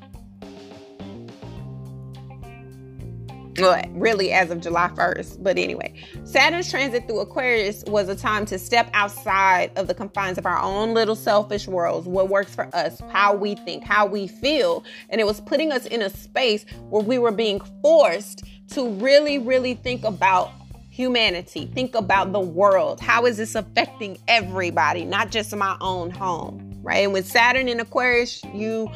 well, 3.60 3.82
really 3.90 4.32
as 4.32 4.50
of 4.50 4.60
July 4.60 4.88
1st. 4.94 5.42
But 5.42 5.58
anyway, 5.58 5.94
Saturn's 6.24 6.70
transit 6.70 7.06
through 7.06 7.20
Aquarius 7.20 7.84
was 7.86 8.08
a 8.08 8.16
time 8.16 8.44
to 8.46 8.58
step 8.58 8.90
outside 8.92 9.70
of 9.76 9.86
the 9.86 9.94
confines 9.94 10.38
of 10.38 10.46
our 10.46 10.58
own 10.58 10.94
little 10.94 11.16
selfish 11.16 11.66
worlds, 11.66 12.06
what 12.06 12.28
works 12.28 12.54
for 12.54 12.68
us, 12.74 13.00
how 13.10 13.34
we 13.34 13.54
think, 13.54 13.84
how 13.84 14.06
we 14.06 14.26
feel. 14.26 14.84
And 15.10 15.20
it 15.20 15.24
was 15.24 15.40
putting 15.40 15.72
us 15.72 15.86
in 15.86 16.02
a 16.02 16.10
space 16.10 16.64
where 16.90 17.02
we 17.02 17.18
were 17.18 17.32
being 17.32 17.60
forced 17.82 18.44
to 18.70 18.90
really, 18.94 19.38
really 19.38 19.74
think 19.74 20.04
about 20.04 20.50
humanity. 20.90 21.70
Think 21.74 21.94
about 21.94 22.32
the 22.32 22.40
world. 22.40 23.00
How 23.00 23.24
is 23.24 23.36
this 23.36 23.54
affecting 23.54 24.18
everybody, 24.26 25.04
not 25.04 25.30
just 25.30 25.54
my 25.54 25.76
own 25.80 26.10
home, 26.10 26.76
right? 26.82 27.04
And 27.04 27.12
with 27.12 27.26
Saturn 27.26 27.68
in 27.68 27.78
Aquarius, 27.78 28.42
you 28.52 28.90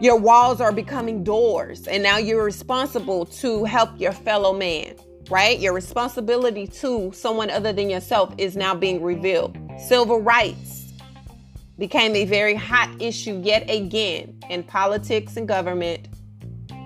your 0.00 0.16
walls 0.16 0.60
are 0.60 0.72
becoming 0.72 1.24
doors 1.24 1.86
and 1.86 2.02
now 2.02 2.18
you're 2.18 2.44
responsible 2.44 3.24
to 3.24 3.64
help 3.64 3.90
your 3.98 4.12
fellow 4.12 4.52
man, 4.52 4.94
right? 5.30 5.58
Your 5.58 5.72
responsibility 5.72 6.66
to 6.66 7.10
someone 7.14 7.50
other 7.50 7.72
than 7.72 7.88
yourself 7.88 8.34
is 8.36 8.56
now 8.56 8.74
being 8.74 9.02
revealed. 9.02 9.56
Civil 9.78 10.20
rights 10.20 10.92
became 11.78 12.14
a 12.14 12.24
very 12.24 12.54
hot 12.54 12.90
issue 13.00 13.40
yet 13.42 13.68
again 13.70 14.38
in 14.50 14.62
politics 14.62 15.36
and 15.36 15.48
government 15.48 16.08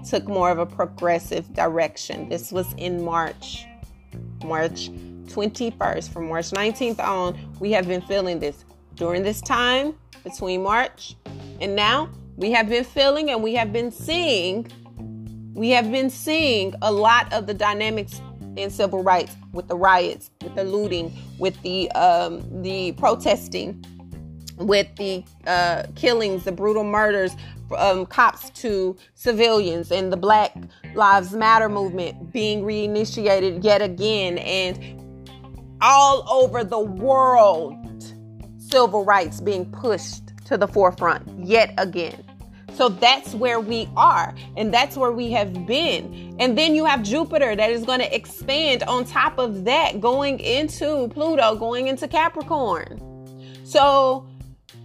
took 0.08 0.26
more 0.26 0.50
of 0.50 0.58
a 0.58 0.66
progressive 0.66 1.52
direction. 1.52 2.28
This 2.28 2.52
was 2.52 2.72
in 2.74 3.04
March. 3.04 3.66
March 4.44 4.90
21st. 5.26 6.12
From 6.12 6.28
March 6.28 6.50
19th 6.50 7.00
on, 7.00 7.38
we 7.60 7.72
have 7.72 7.86
been 7.86 8.02
feeling 8.02 8.38
this. 8.38 8.64
During 8.94 9.22
this 9.22 9.40
time 9.40 9.94
between 10.24 10.62
March 10.62 11.16
and 11.60 11.74
now, 11.74 12.10
we 12.40 12.50
have 12.52 12.70
been 12.70 12.84
feeling 12.84 13.30
and 13.30 13.42
we 13.42 13.54
have 13.54 13.70
been 13.70 13.92
seeing 13.92 14.66
we 15.52 15.68
have 15.70 15.92
been 15.92 16.08
seeing 16.08 16.74
a 16.80 16.90
lot 16.90 17.30
of 17.34 17.46
the 17.46 17.52
dynamics 17.52 18.22
in 18.56 18.70
civil 18.70 19.02
rights 19.02 19.36
with 19.52 19.68
the 19.68 19.76
riots, 19.76 20.30
with 20.42 20.54
the 20.54 20.64
looting, 20.64 21.12
with 21.38 21.60
the 21.62 21.90
um, 21.92 22.42
the 22.62 22.92
protesting, 22.92 23.84
with 24.56 24.88
the 24.96 25.22
uh, 25.46 25.82
killings, 25.96 26.44
the 26.44 26.52
brutal 26.52 26.82
murders, 26.82 27.36
um, 27.76 28.06
cops 28.06 28.48
to 28.50 28.96
civilians, 29.14 29.92
and 29.92 30.10
the 30.10 30.16
Black 30.16 30.56
Lives 30.94 31.32
Matter 31.32 31.68
movement 31.68 32.32
being 32.32 32.62
reinitiated 32.62 33.62
yet 33.62 33.82
again, 33.82 34.38
and 34.38 35.78
all 35.82 36.24
over 36.30 36.64
the 36.64 36.80
world, 36.80 37.76
civil 38.56 39.04
rights 39.04 39.42
being 39.42 39.70
pushed 39.72 40.22
to 40.46 40.56
the 40.56 40.66
forefront 40.66 41.28
yet 41.44 41.74
again. 41.76 42.24
So 42.80 42.88
that's 42.88 43.34
where 43.34 43.60
we 43.60 43.90
are, 43.94 44.34
and 44.56 44.72
that's 44.72 44.96
where 44.96 45.12
we 45.12 45.30
have 45.32 45.66
been. 45.66 46.34
And 46.40 46.56
then 46.56 46.74
you 46.74 46.86
have 46.86 47.02
Jupiter 47.02 47.54
that 47.54 47.70
is 47.70 47.84
going 47.84 47.98
to 47.98 48.14
expand 48.16 48.84
on 48.84 49.04
top 49.04 49.38
of 49.38 49.66
that, 49.66 50.00
going 50.00 50.40
into 50.40 51.08
Pluto, 51.08 51.56
going 51.56 51.88
into 51.88 52.08
Capricorn. 52.08 52.98
So 53.64 54.26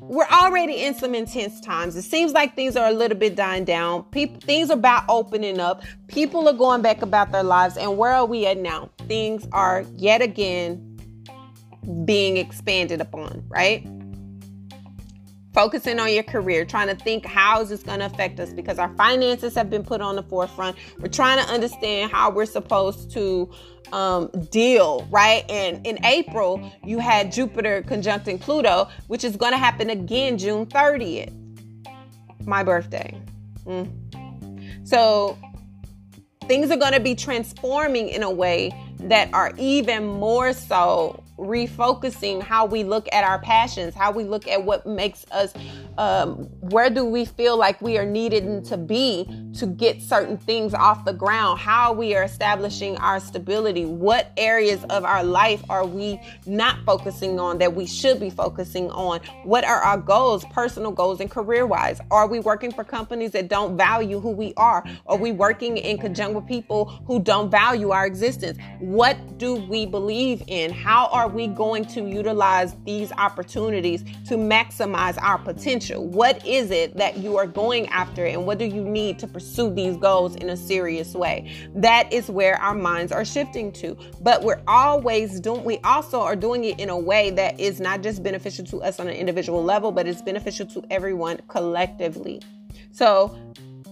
we're 0.02 0.28
already 0.28 0.84
in 0.84 0.94
some 0.94 1.16
intense 1.16 1.62
times. 1.62 1.96
It 1.96 2.02
seems 2.02 2.34
like 2.34 2.54
things 2.54 2.76
are 2.76 2.90
a 2.90 2.94
little 2.94 3.18
bit 3.18 3.38
dying 3.38 3.64
down. 3.64 4.04
People, 4.12 4.42
things 4.42 4.72
are 4.72 4.74
about 4.74 5.06
opening 5.08 5.62
up. 5.62 5.82
People 6.10 6.50
are 6.50 6.54
going 6.54 6.82
back 6.82 7.02
about 7.02 7.32
their 7.32 7.44
lives. 7.44 7.78
And 7.78 7.98
where 7.98 8.12
are 8.12 8.26
we 8.26 8.46
at 8.46 8.58
now? 8.58 8.90
Things 9.08 9.48
are 9.54 9.86
yet 9.96 10.22
again 10.22 11.00
being 12.04 12.36
expanded 12.36 13.00
upon, 13.00 13.46
right? 13.48 13.88
Focusing 15.56 16.02
on 16.02 16.14
your 16.14 16.24
career, 16.24 16.66
trying 16.66 16.90
to 16.90 16.96
think 17.02 17.26
how 17.26 17.62
is 17.62 17.70
this 17.70 17.82
going 17.82 18.00
to 18.00 18.08
affect 18.08 18.42
us 18.42 18.52
because 18.52 18.78
our 18.78 18.94
finances 18.96 19.56
have 19.56 19.70
been 19.70 19.84
put 19.84 20.02
on 20.02 20.18
the 20.18 20.24
forefront. 20.24 20.76
We're 21.00 21.08
trying 21.08 21.44
to 21.44 21.50
understand 21.50 22.12
how 22.12 22.30
we're 22.30 22.46
supposed 22.46 23.10
to 23.12 23.50
um, 23.94 24.30
deal, 24.52 25.08
right? 25.10 25.50
And 25.50 25.88
in 25.88 26.04
April, 26.06 26.70
you 26.84 27.00
had 27.00 27.32
Jupiter 27.32 27.84
conjuncting 27.88 28.38
Pluto, 28.38 28.90
which 29.08 29.24
is 29.24 29.38
going 29.38 29.54
to 29.54 29.58
happen 29.58 29.90
again 29.90 30.38
June 30.38 30.66
30th, 30.66 31.34
my 32.46 32.62
birthday. 32.62 33.18
Mm. 33.66 34.86
So 34.86 35.38
things 36.50 36.70
are 36.70 36.78
going 36.78 36.94
to 36.94 37.00
be 37.00 37.16
transforming 37.16 38.10
in 38.10 38.24
a 38.24 38.32
way 38.32 38.74
that 39.00 39.34
are 39.34 39.54
even 39.58 40.06
more 40.06 40.52
so 40.52 41.24
refocusing 41.38 42.42
how 42.42 42.66
we 42.66 42.84
look 42.84 43.08
at 43.12 43.24
our 43.24 43.40
passions, 43.40 43.94
how 43.94 44.12
we 44.12 44.24
look 44.24 44.48
at 44.48 44.64
what 44.64 44.86
makes 44.86 45.26
us, 45.32 45.54
um, 45.98 46.50
where 46.60 46.90
do 46.90 47.06
we 47.06 47.26
feel 47.26 47.58
like 47.58 47.82
we 47.82 47.98
are 47.98 48.06
needed 48.06 48.66
to 48.66 48.78
be 48.78 49.26
to 49.56 49.66
get 49.66 50.02
certain 50.02 50.38
things 50.38 50.74
off 50.74 51.06
the 51.06 51.14
ground, 51.14 51.60
how 51.60 51.94
we 51.94 52.16
are 52.16 52.24
establishing 52.24 52.98
our 52.98 53.20
stability, 53.20 53.86
what 53.86 54.32
areas 54.38 54.84
of 54.90 55.06
our 55.06 55.24
life 55.24 55.64
are 55.70 55.86
we 55.86 56.20
not 56.46 56.84
focusing 56.86 57.40
on 57.40 57.58
that 57.60 57.74
we 57.74 57.86
should 57.86 58.20
be 58.20 58.30
focusing 58.30 58.90
on, 58.92 59.22
what 59.44 59.64
are 59.64 59.80
our 59.80 59.98
goals, 59.98 60.44
personal 60.46 60.92
goals 60.92 61.22
and 61.22 61.32
career 61.32 61.66
wise? 61.66 62.02
Are 62.12 62.28
we 62.28 62.40
working 62.40 62.72
for 62.72 62.84
companies 62.84 63.32
that 63.32 63.48
don't 63.48 63.78
value 63.78 64.20
who 64.20 64.32
we 64.32 64.54
are? 64.58 64.84
Are 65.08 65.18
we 65.18 65.32
working 65.32 65.78
in 65.78 65.98
conjunction 65.98 66.36
with 66.36 66.48
people 66.48 66.86
who 67.06 67.20
don't 67.20 67.50
value 67.50 67.92
our 67.92 68.06
existence? 68.06 68.58
What 68.80 69.38
do 69.38 69.56
we 69.56 69.86
believe 69.86 70.44
in? 70.48 70.72
How 70.72 71.08
are 71.08 71.28
we 71.28 71.48
going 71.48 71.86
to 71.86 72.02
utilize 72.02 72.76
these 72.86 73.12
opportunities 73.14 74.04
to 74.28 74.36
maximize 74.36 75.22
our 75.22 75.38
potential? 75.38 75.85
What 75.94 76.46
is 76.46 76.72
it 76.72 76.98
that 76.98 77.18
you 77.18 77.38
are 77.38 77.48
going 77.48 77.88
after, 77.90 78.26
and 78.26 78.46
what 78.46 78.58
do 78.58 78.66
you 78.66 78.84
need 78.84 79.20
to 79.20 79.28
pursue 79.28 79.74
these 79.74 79.98
goals 79.98 80.36
in 80.36 80.50
a 80.50 80.58
serious 80.58 81.14
way? 81.14 81.52
That 81.76 82.12
is 82.12 82.30
where 82.30 82.56
our 82.62 82.76
minds 82.76 83.12
are 83.12 83.26
shifting 83.26 83.72
to. 83.74 83.98
But 84.22 84.44
we're 84.44 84.62
always 84.68 85.40
doing, 85.40 85.64
we 85.64 85.78
also 85.80 86.22
are 86.22 86.36
doing 86.36 86.64
it 86.64 86.80
in 86.80 86.90
a 86.90 86.98
way 86.98 87.30
that 87.32 87.60
is 87.60 87.80
not 87.80 88.02
just 88.02 88.24
beneficial 88.24 88.66
to 88.66 88.82
us 88.82 89.00
on 89.00 89.08
an 89.08 89.16
individual 89.16 89.64
level, 89.64 89.92
but 89.92 90.08
it's 90.08 90.22
beneficial 90.22 90.66
to 90.68 90.84
everyone 90.90 91.40
collectively. 91.48 92.42
So 92.92 93.38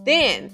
then, 0.06 0.52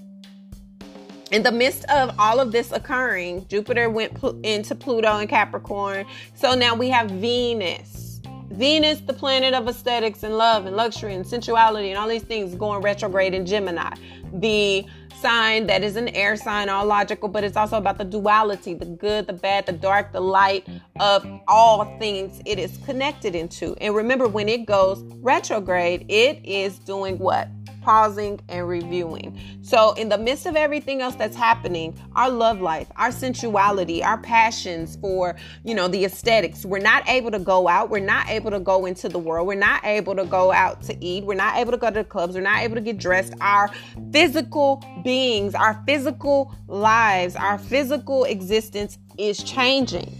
in 1.32 1.44
the 1.44 1.52
midst 1.52 1.86
of 1.86 2.16
all 2.18 2.40
of 2.40 2.52
this 2.52 2.72
occurring, 2.72 3.46
Jupiter 3.50 3.90
went 3.90 4.16
pl- 4.16 4.40
into 4.42 4.74
Pluto 4.74 5.18
and 5.18 5.30
Capricorn. 5.30 6.06
So 6.34 6.56
now 6.56 6.74
we 6.76 6.90
have 6.90 7.12
Venus. 7.12 8.09
Venus, 8.52 9.00
the 9.02 9.14
planet 9.14 9.54
of 9.54 9.68
aesthetics 9.68 10.24
and 10.24 10.38
love 10.38 10.66
and 10.66 10.76
luxury 10.76 11.14
and 11.14 11.26
sensuality 11.26 11.90
and 11.90 11.98
all 11.98 12.08
these 12.08 12.24
things 12.24 12.56
going 12.56 12.82
retrograde 12.82 13.34
in 13.34 13.46
Gemini. 13.46 13.94
The 14.34 14.86
sign 15.22 15.68
that 15.68 15.84
is 15.84 15.96
an 15.96 16.08
air 16.10 16.36
sign, 16.36 16.70
all 16.70 16.86
logical, 16.86 17.30
but 17.30 17.44
it's 17.44 17.58
also 17.58 17.78
about 17.78 17.98
the 17.98 18.06
duality 18.06 18.74
the 18.74 18.86
good, 18.86 19.28
the 19.28 19.34
bad, 19.34 19.66
the 19.66 19.72
dark, 19.72 20.12
the 20.12 20.22
light 20.22 20.68
of 21.00 21.26
all 21.48 21.98
things 22.00 22.42
it 22.46 22.58
is 22.58 22.78
connected 22.86 23.36
into. 23.36 23.76
And 23.82 23.96
remember, 23.96 24.28
when 24.28 24.50
it 24.50 24.66
goes 24.66 25.04
retrograde, 25.18 26.06
it 26.10 26.44
is 26.46 26.80
doing 26.80 27.20
what? 27.20 27.50
Pausing 27.82 28.40
and 28.50 28.68
reviewing. 28.68 29.40
So, 29.62 29.94
in 29.94 30.10
the 30.10 30.18
midst 30.18 30.46
of 30.46 30.56
everything 30.56 31.02
else 31.02 31.16
that's 31.16 31.36
happening, 31.36 32.00
our 32.16 32.30
love 32.30 32.62
life, 32.62 32.88
our 32.96 33.12
sensuality, 33.12 34.04
our 34.04 34.18
passions 34.18 34.98
for, 34.98 35.36
you 35.64 35.76
know, 35.76 35.88
the 35.88 36.06
aesthetics, 36.06 36.66
we're 36.66 36.80
not 36.80 37.08
able 37.08 37.32
to 37.32 37.40
go 37.40 37.68
out. 37.68 37.90
We're 37.90 38.00
not 38.00 38.30
able 38.30 38.52
to 38.52 38.60
go 38.60 38.86
into 38.86 39.10
the 39.10 39.20
world. 39.20 39.48
We're 39.48 39.56
not 39.56 39.86
able 39.86 40.16
to 40.16 40.26
go 40.26 40.52
out 40.52 40.82
to 40.84 41.06
eat. 41.06 41.24
We're 41.24 41.36
not 41.36 41.58
able 41.58 41.72
to 41.72 41.78
go 41.78 41.88
to 41.90 41.94
the 41.96 42.04
clubs. 42.04 42.36
We're 42.36 42.42
not 42.42 42.62
able 42.62 42.76
to 42.76 42.82
get 42.82 42.98
dressed. 42.98 43.34
Our 43.42 43.70
physical 44.12 44.84
beings, 45.04 45.56
our 45.56 45.82
physical 45.86 46.54
lives, 46.68 47.36
our 47.36 47.58
physical 47.58 48.24
existence 48.26 48.98
is 49.18 49.44
changing 49.44 50.16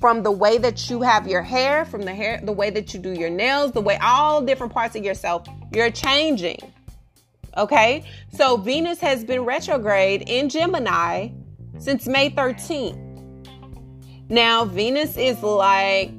from 0.00 0.22
the 0.22 0.30
way 0.30 0.56
that 0.56 0.88
you 0.88 1.02
have 1.02 1.28
your 1.28 1.42
hair, 1.42 1.84
from 1.84 2.02
the 2.02 2.14
hair, 2.14 2.40
the 2.42 2.52
way 2.52 2.70
that 2.70 2.94
you 2.94 3.00
do 3.00 3.12
your 3.12 3.28
nails, 3.28 3.72
the 3.72 3.80
way 3.80 3.98
all 4.02 4.40
different 4.40 4.72
parts 4.72 4.96
of 4.96 5.04
yourself, 5.04 5.46
you're 5.72 5.90
changing. 5.90 6.58
Okay, 7.56 8.04
so 8.32 8.56
Venus 8.56 9.00
has 9.00 9.24
been 9.24 9.44
retrograde 9.44 10.28
in 10.28 10.48
Gemini 10.48 11.30
since 11.78 12.06
May 12.06 12.30
13th. 12.30 13.08
Now, 14.28 14.64
Venus 14.64 15.16
is 15.16 15.42
like 15.42 16.10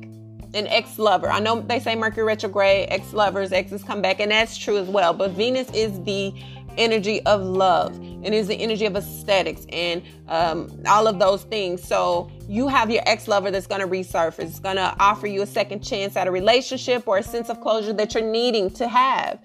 an 0.53 0.67
ex 0.67 0.99
lover. 0.99 1.29
I 1.29 1.39
know 1.39 1.61
they 1.61 1.79
say 1.79 1.95
Mercury 1.95 2.25
retrograde, 2.25 2.87
ex 2.89 3.13
lovers, 3.13 3.53
exes 3.53 3.83
come 3.83 4.01
back, 4.01 4.19
and 4.19 4.31
that's 4.31 4.57
true 4.57 4.77
as 4.77 4.89
well. 4.89 5.13
But 5.13 5.31
Venus 5.31 5.69
is 5.71 6.03
the 6.03 6.33
energy 6.77 7.21
of 7.25 7.41
love 7.41 7.95
and 7.95 8.33
is 8.33 8.47
the 8.47 8.55
energy 8.55 8.85
of 8.85 8.95
aesthetics 8.95 9.65
and 9.69 10.01
um, 10.27 10.69
all 10.87 11.07
of 11.07 11.19
those 11.19 11.43
things. 11.43 11.83
So 11.83 12.29
you 12.47 12.67
have 12.67 12.89
your 12.89 13.03
ex 13.05 13.27
lover 13.27 13.51
that's 13.51 13.67
going 13.67 13.81
to 13.81 13.87
resurface. 13.87 14.39
It's 14.39 14.59
going 14.59 14.75
to 14.75 14.95
offer 14.99 15.27
you 15.27 15.41
a 15.41 15.47
second 15.47 15.81
chance 15.83 16.15
at 16.15 16.27
a 16.27 16.31
relationship 16.31 17.07
or 17.07 17.17
a 17.17 17.23
sense 17.23 17.49
of 17.49 17.61
closure 17.61 17.93
that 17.93 18.13
you're 18.13 18.29
needing 18.29 18.69
to 18.71 18.87
have 18.87 19.39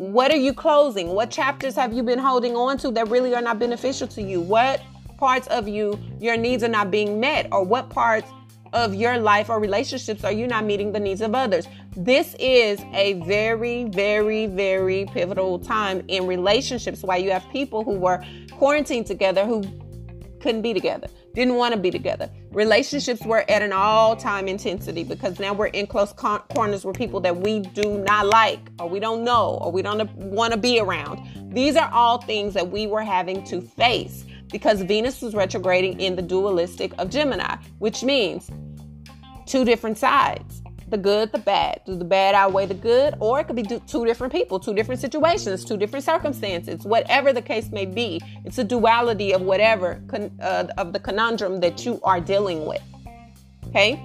what 0.00 0.32
are 0.32 0.36
you 0.36 0.54
closing? 0.54 1.08
What 1.08 1.30
chapters 1.30 1.74
have 1.74 1.92
you 1.92 2.02
been 2.02 2.18
holding 2.18 2.56
on 2.56 2.78
to 2.78 2.90
that 2.92 3.10
really 3.10 3.34
are 3.34 3.42
not 3.42 3.58
beneficial 3.58 4.08
to 4.08 4.22
you? 4.22 4.40
What 4.40 4.80
parts 5.18 5.46
of 5.48 5.68
you, 5.68 6.00
your 6.18 6.38
needs 6.38 6.64
are 6.64 6.68
not 6.68 6.90
being 6.90 7.20
met? 7.20 7.48
Or 7.52 7.62
what 7.62 7.90
parts 7.90 8.26
of 8.72 8.94
your 8.94 9.18
life 9.18 9.50
or 9.50 9.60
relationships 9.60 10.24
are 10.24 10.32
you 10.32 10.46
not 10.46 10.64
meeting 10.64 10.92
the 10.92 11.00
needs 11.00 11.20
of 11.20 11.34
others? 11.34 11.66
This 11.94 12.34
is 12.38 12.80
a 12.94 13.12
very, 13.24 13.84
very, 13.84 14.46
very 14.46 15.04
pivotal 15.12 15.58
time 15.58 16.02
in 16.08 16.26
relationships 16.26 17.02
why 17.02 17.18
you 17.18 17.30
have 17.30 17.46
people 17.50 17.84
who 17.84 17.92
were 17.92 18.24
quarantined 18.52 19.04
together 19.04 19.44
who 19.44 19.62
couldn't 20.40 20.62
be 20.62 20.74
together 20.74 21.08
didn't 21.34 21.54
want 21.54 21.74
to 21.74 21.80
be 21.80 21.90
together. 21.90 22.28
Relationships 22.50 23.24
were 23.24 23.44
at 23.48 23.62
an 23.62 23.72
all 23.72 24.16
time 24.16 24.48
intensity 24.48 25.04
because 25.04 25.38
now 25.38 25.52
we're 25.52 25.66
in 25.66 25.86
close 25.86 26.12
con- 26.12 26.42
corners 26.54 26.84
with 26.84 26.96
people 26.96 27.20
that 27.20 27.36
we 27.36 27.60
do 27.60 27.98
not 27.98 28.26
like, 28.26 28.60
or 28.78 28.88
we 28.88 29.00
don't 29.00 29.24
know, 29.24 29.58
or 29.60 29.70
we 29.70 29.82
don't 29.82 30.12
want 30.16 30.52
to 30.52 30.58
be 30.58 30.80
around. 30.80 31.20
These 31.54 31.76
are 31.76 31.90
all 31.92 32.20
things 32.20 32.54
that 32.54 32.70
we 32.70 32.86
were 32.86 33.02
having 33.02 33.44
to 33.44 33.60
face 33.60 34.24
because 34.50 34.82
Venus 34.82 35.22
was 35.22 35.34
retrograding 35.34 36.00
in 36.00 36.16
the 36.16 36.22
dualistic 36.22 36.92
of 36.98 37.10
Gemini, 37.10 37.56
which 37.78 38.02
means 38.02 38.50
two 39.46 39.64
different 39.64 39.98
sides 39.98 40.59
the 40.90 40.98
good, 40.98 41.32
the 41.32 41.38
bad. 41.38 41.80
Do 41.86 41.96
the 41.96 42.04
bad 42.04 42.34
outweigh 42.34 42.66
the 42.66 42.74
good? 42.74 43.14
Or 43.20 43.40
it 43.40 43.44
could 43.44 43.56
be 43.56 43.62
two 43.62 44.04
different 44.04 44.32
people, 44.32 44.58
two 44.58 44.74
different 44.74 45.00
situations, 45.00 45.64
two 45.64 45.76
different 45.76 46.04
circumstances, 46.04 46.84
whatever 46.84 47.32
the 47.32 47.42
case 47.42 47.70
may 47.70 47.86
be. 47.86 48.20
It's 48.44 48.58
a 48.58 48.64
duality 48.64 49.32
of 49.32 49.42
whatever, 49.42 50.02
uh, 50.40 50.66
of 50.76 50.92
the 50.92 51.00
conundrum 51.00 51.60
that 51.60 51.84
you 51.84 52.00
are 52.02 52.20
dealing 52.20 52.66
with. 52.66 52.82
Okay? 53.68 54.02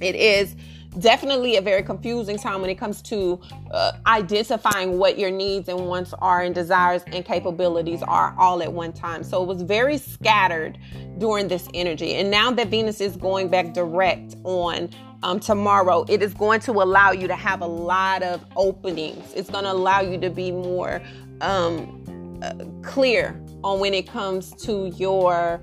It 0.00 0.14
is 0.14 0.56
definitely 0.98 1.56
a 1.56 1.60
very 1.60 1.82
confusing 1.82 2.36
time 2.36 2.60
when 2.60 2.70
it 2.70 2.76
comes 2.76 3.00
to 3.02 3.40
uh, 3.70 3.92
identifying 4.06 4.98
what 4.98 5.18
your 5.18 5.30
needs 5.30 5.68
and 5.68 5.86
wants 5.86 6.12
are 6.14 6.42
and 6.42 6.54
desires 6.54 7.02
and 7.08 7.24
capabilities 7.24 8.02
are 8.02 8.34
all 8.38 8.62
at 8.62 8.72
one 8.72 8.92
time. 8.92 9.22
So 9.22 9.42
it 9.42 9.46
was 9.46 9.62
very 9.62 9.98
scattered 9.98 10.78
during 11.18 11.48
this 11.48 11.68
energy. 11.74 12.14
And 12.14 12.30
now 12.30 12.50
that 12.52 12.68
Venus 12.68 13.00
is 13.00 13.16
going 13.16 13.48
back 13.48 13.72
direct 13.72 14.36
on 14.44 14.90
um, 15.22 15.40
tomorrow, 15.40 16.04
it 16.08 16.22
is 16.22 16.34
going 16.34 16.60
to 16.60 16.72
allow 16.72 17.10
you 17.10 17.28
to 17.28 17.36
have 17.36 17.60
a 17.60 17.66
lot 17.66 18.22
of 18.22 18.44
openings. 18.56 19.32
It's 19.34 19.50
going 19.50 19.64
to 19.64 19.72
allow 19.72 20.00
you 20.00 20.18
to 20.20 20.30
be 20.30 20.50
more 20.50 21.02
um, 21.40 22.38
uh, 22.42 22.54
clear 22.82 23.40
on 23.62 23.80
when 23.80 23.92
it 23.94 24.06
comes 24.06 24.52
to 24.64 24.88
your 24.96 25.60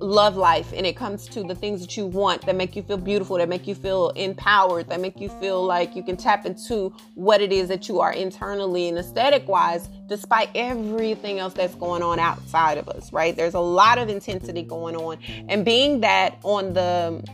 love 0.00 0.36
life 0.36 0.72
and 0.76 0.86
it 0.86 0.96
comes 0.96 1.26
to 1.26 1.42
the 1.42 1.54
things 1.54 1.80
that 1.80 1.96
you 1.96 2.06
want 2.06 2.42
that 2.46 2.54
make 2.54 2.76
you 2.76 2.82
feel 2.82 2.96
beautiful, 2.96 3.36
that 3.36 3.48
make 3.48 3.66
you 3.66 3.74
feel 3.74 4.10
empowered, 4.10 4.88
that 4.88 5.00
make 5.00 5.20
you 5.20 5.28
feel 5.28 5.64
like 5.64 5.96
you 5.96 6.02
can 6.02 6.16
tap 6.16 6.46
into 6.46 6.94
what 7.14 7.40
it 7.40 7.52
is 7.52 7.68
that 7.68 7.88
you 7.88 8.00
are 8.00 8.12
internally 8.12 8.88
and 8.88 8.98
aesthetic 8.98 9.48
wise, 9.48 9.88
despite 10.06 10.50
everything 10.54 11.38
else 11.38 11.52
that's 11.52 11.74
going 11.74 12.02
on 12.02 12.18
outside 12.18 12.78
of 12.78 12.88
us, 12.88 13.12
right? 13.12 13.34
There's 13.36 13.54
a 13.54 13.60
lot 13.60 13.98
of 13.98 14.08
intensity 14.08 14.62
going 14.62 14.96
on. 14.96 15.18
And 15.48 15.64
being 15.64 16.00
that 16.00 16.38
on 16.42 16.74
the 16.74 17.24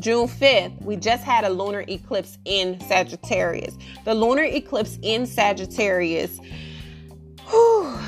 June 0.00 0.28
5th, 0.28 0.82
we 0.82 0.96
just 0.96 1.24
had 1.24 1.44
a 1.44 1.48
lunar 1.48 1.84
eclipse 1.88 2.38
in 2.44 2.78
Sagittarius. 2.80 3.76
The 4.04 4.14
lunar 4.14 4.44
eclipse 4.44 4.98
in 5.02 5.26
Sagittarius. 5.26 6.38
Whew, 7.48 7.98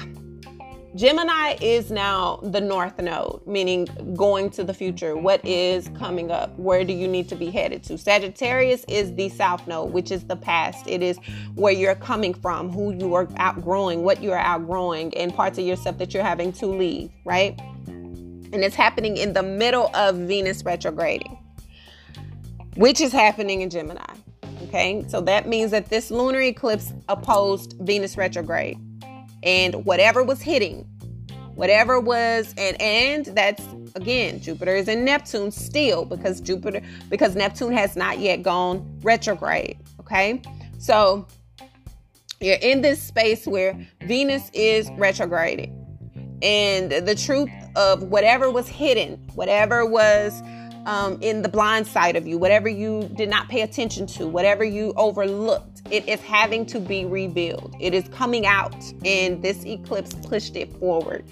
Gemini 0.95 1.57
is 1.63 1.91
now 1.91 2.41
the 2.43 2.61
north 2.61 2.99
node, 2.99 3.47
meaning 3.47 3.87
going 4.15 4.51
to 4.51 4.65
the 4.65 4.75
future. 4.75 5.17
What 5.17 5.43
is 5.45 5.89
coming 5.99 6.31
up? 6.31 6.59
Where 6.59 6.85
do 6.85 6.93
you 6.93 7.09
need 7.09 7.29
to 7.31 7.35
be 7.37 7.51
headed 7.51 7.85
to? 7.85 7.97
Sagittarius 7.97 8.85
is 8.87 9.15
the 9.15 9.31
south 9.31 9.67
node, 9.67 9.93
which 9.93 10.11
is 10.11 10.25
the 10.25 10.37
past. 10.37 10.87
It 10.87 11.03
is 11.03 11.19
where 11.55 11.73
you're 11.73 11.95
coming 11.95 12.35
from, 12.35 12.71
who 12.71 12.93
you 12.93 13.15
are 13.15 13.29
outgrowing, 13.37 14.03
what 14.03 14.23
you 14.23 14.33
are 14.33 14.39
outgrowing, 14.39 15.17
and 15.17 15.33
parts 15.33 15.59
of 15.59 15.65
yourself 15.65 15.97
that 15.99 16.13
you're 16.13 16.25
having 16.25 16.53
to 16.55 16.67
leave, 16.67 17.11
right? 17.25 17.59
And 18.53 18.65
it's 18.65 18.75
happening 18.75 19.17
in 19.17 19.33
the 19.33 19.45
middle 19.45 19.95
of 19.95 20.17
Venus 20.17 20.65
retrograding, 20.65 21.39
which 22.77 23.01
is 23.01 23.13
happening 23.13 23.63
in 23.63 23.71
Gemini. 23.71 24.15
Okay, 24.65 25.05
so 25.09 25.21
that 25.23 25.49
means 25.49 25.71
that 25.73 25.89
this 25.89 26.11
lunar 26.11 26.41
eclipse 26.41 26.93
opposed 27.09 27.75
Venus 27.81 28.17
retrograde. 28.17 28.79
And 29.43 29.85
whatever 29.85 30.23
was 30.23 30.43
hitting 30.43 30.87
whatever 31.55 32.01
was 32.01 32.55
and 32.57 32.81
and 32.81 33.27
that's 33.37 33.63
again 33.95 34.41
jupiter 34.41 34.75
is 34.75 34.89
in 34.89 35.05
neptune 35.05 35.51
still 35.51 36.07
because 36.07 36.41
jupiter 36.41 36.81
because 37.11 37.37
neptune 37.37 37.73
has 37.73 37.97
not 37.97 38.19
yet 38.19 38.43
gone 38.43 38.99
retrograde 39.03 39.77
okay? 40.11 40.41
So 40.79 41.27
you're 42.41 42.57
in 42.57 42.81
this 42.81 43.03
space 43.03 43.47
where 43.47 43.79
venus 44.03 44.51
is 44.55 44.91
retrograding. 44.93 45.77
And 46.43 46.91
the 46.91 47.15
truth 47.15 47.51
of 47.77 48.05
whatever 48.05 48.51
was 48.51 48.67
hidden 48.67 49.17
whatever 49.35 49.85
was 49.85 50.41
um, 50.87 51.19
in 51.21 51.43
the 51.43 51.49
blind 51.49 51.87
side 51.87 52.17
of 52.17 52.27
you, 52.27 52.39
whatever 52.39 52.69
you 52.69 53.11
did 53.15 53.29
not 53.29 53.49
pay 53.49 53.63
attention 53.63 54.07
to, 54.07 54.27
whatever 54.27 54.65
you 54.65 54.93
overlooked, 54.97 55.83
it 55.91 56.09
is 56.09 56.21
having 56.21 56.65
to 56.67 56.81
be 56.81 57.05
rebuilt. 57.05 57.75
It 57.81 57.95
is 57.95 58.09
coming 58.09 58.47
out, 58.47 58.75
and 59.05 59.43
this 59.43 59.65
eclipse 59.65 60.15
pushed 60.27 60.57
it 60.57 60.73
forward 60.79 61.25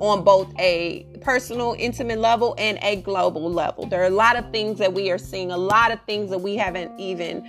on 0.00 0.24
both 0.24 0.52
a 0.58 1.06
personal, 1.20 1.74
intimate 1.78 2.18
level 2.18 2.54
and 2.58 2.78
a 2.82 2.96
global 2.96 3.50
level. 3.50 3.86
There 3.86 4.02
are 4.02 4.06
a 4.06 4.10
lot 4.10 4.36
of 4.36 4.50
things 4.50 4.78
that 4.78 4.92
we 4.92 5.10
are 5.10 5.18
seeing, 5.18 5.50
a 5.50 5.58
lot 5.58 5.92
of 5.92 6.00
things 6.06 6.30
that 6.30 6.40
we 6.40 6.56
haven't 6.56 6.98
even 6.98 7.44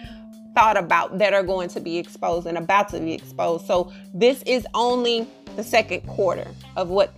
thought 0.56 0.78
about 0.78 1.18
that 1.20 1.34
are 1.34 1.44
going 1.44 1.70
to 1.70 1.80
be 1.80 1.98
exposed 1.98 2.48
and 2.48 2.58
about 2.58 2.90
to 2.90 3.00
be 3.00 3.14
exposed. 3.14 3.66
So, 3.66 3.92
this 4.14 4.42
is 4.44 4.66
only 4.74 5.28
the 5.56 5.64
second 5.64 6.02
quarter 6.08 6.48
of 6.76 6.90
what 6.90 7.14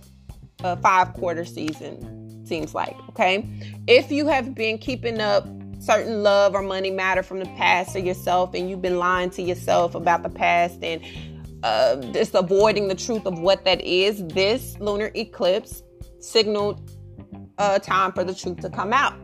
a 0.64 0.76
five 0.76 1.12
quarter 1.14 1.44
season 1.44 2.27
seems 2.48 2.74
like. 2.74 2.96
Okay. 3.10 3.48
If 3.86 4.10
you 4.10 4.26
have 4.26 4.54
been 4.54 4.78
keeping 4.78 5.20
up 5.20 5.46
certain 5.78 6.22
love 6.22 6.54
or 6.54 6.62
money 6.62 6.90
matter 6.90 7.22
from 7.22 7.38
the 7.38 7.46
past 7.56 7.92
to 7.92 8.00
yourself 8.00 8.54
and 8.54 8.68
you've 8.68 8.82
been 8.82 8.98
lying 8.98 9.30
to 9.30 9.42
yourself 9.42 9.94
about 9.94 10.22
the 10.22 10.28
past 10.28 10.82
and 10.82 11.02
uh, 11.62 11.96
just 12.12 12.34
avoiding 12.34 12.88
the 12.88 12.94
truth 12.94 13.26
of 13.26 13.38
what 13.38 13.64
that 13.64 13.80
is, 13.82 14.26
this 14.28 14.76
lunar 14.80 15.10
eclipse 15.14 15.82
signaled 16.20 16.90
a 17.58 17.78
time 17.78 18.12
for 18.12 18.24
the 18.24 18.34
truth 18.34 18.60
to 18.60 18.70
come 18.70 18.92
out 18.92 19.14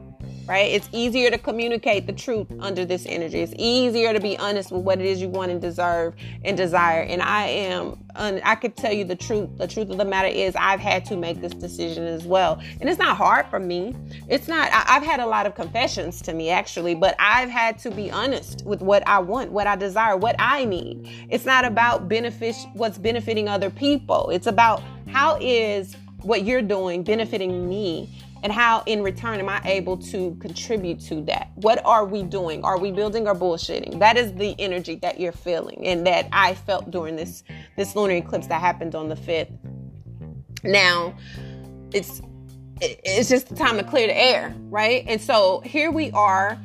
right? 0.47 0.71
It's 0.71 0.89
easier 0.93 1.31
to 1.31 1.39
communicate 1.39 2.07
the 2.07 2.13
truth 2.13 2.47
under 2.61 2.85
this 2.85 3.07
energy. 3.07 3.41
It's 3.41 3.55
easier 3.57 4.13
to 4.13 4.21
be 4.21 4.37
honest 4.39 4.71
with 4.71 4.83
what 4.83 5.01
it 5.01 5.07
is 5.07 5.21
you 5.21 5.29
want 5.29 5.51
and 5.51 5.61
deserve 5.61 6.15
and 6.45 6.57
desire. 6.57 7.03
And 7.03 7.23
I 7.23 7.47
am, 7.47 7.99
I 8.17 8.55
could 8.55 8.77
tell 8.77 8.93
you 8.93 9.05
the 9.05 9.17
truth. 9.17 9.49
The 9.57 9.67
truth 9.67 9.91
of 9.91 9.97
the 9.99 10.05
matter 10.05 10.29
is, 10.29 10.55
I've 10.57 10.81
had 10.81 11.05
to 11.07 11.17
make 11.17 11.41
this 11.41 11.55
decision 11.55 12.05
as 12.05 12.25
well. 12.25 12.61
And 12.81 12.89
it's 12.89 12.99
not 12.99 13.17
hard 13.17 13.47
for 13.47 13.59
me. 13.59 13.97
It's 14.29 14.49
not, 14.49 14.71
I, 14.73 14.95
have 14.95 15.03
had 15.03 15.21
a 15.21 15.27
lot 15.27 15.47
of 15.47 15.55
confessions 15.55 16.21
to 16.23 16.35
me 16.35 16.51
actually, 16.51 16.95
but 16.95 17.17
I've 17.19 17.51
had 17.51 17.79
to 17.81 17.91
be 17.91 18.11
honest 18.11 18.65
with 18.67 18.83
what 18.83 19.07
I 19.09 19.19
want, 19.19 19.51
what 19.51 19.67
I 19.67 19.77
desire, 19.77 20.17
what 20.17 20.37
I 20.39 20.65
need. 20.65 21.27
It's 21.31 21.45
not 21.45 21.65
about 21.65 22.09
benefit, 22.09 22.57
what's 22.75 22.99
benefiting 22.99 23.49
other 23.49 23.71
people. 23.71 24.31
It's 24.31 24.47
about 24.47 24.83
how 25.09 25.39
is 25.41 25.97
what 26.25 26.45
you're 26.45 26.63
doing 26.63 27.03
benefiting 27.03 27.69
me 27.69 28.09
and 28.45 28.53
how 28.53 28.83
in 28.85 29.03
return 29.03 29.41
am 29.41 29.49
I 29.49 29.61
able 29.65 29.97
to 29.97 30.37
contribute 30.37 31.01
to 31.07 31.23
that? 31.23 31.51
What 31.55 31.85
are 31.87 32.05
we 32.05 32.23
doing? 32.23 32.63
Are 32.63 32.79
we 32.79 32.93
building 32.93 33.27
or 33.27 33.35
bullshitting? 33.35 33.99
That 33.99 34.19
is 34.19 34.35
the 34.35 34.55
energy 34.59 34.97
that 34.97 35.19
you're 35.19 35.33
feeling 35.33 35.85
and 35.87 36.07
that 36.07 36.29
I 36.31 36.55
felt 36.55 36.91
during 36.91 37.17
this 37.17 37.43
this 37.79 37.97
lunar 37.97 38.15
eclipse 38.15 38.47
that 38.49 38.61
happened 38.61 38.95
on 38.95 39.09
the 39.09 39.17
5th. 39.17 39.51
Now, 40.63 41.17
it's 41.93 42.21
it's 42.81 43.31
just 43.31 43.49
the 43.49 43.55
time 43.55 43.79
to 43.79 43.85
clear 43.85 44.09
the 44.09 44.17
air, 44.17 44.55
right? 44.69 45.05
And 45.09 45.21
so 45.21 45.61
here 45.61 45.91
we 45.91 46.11
are 46.11 46.59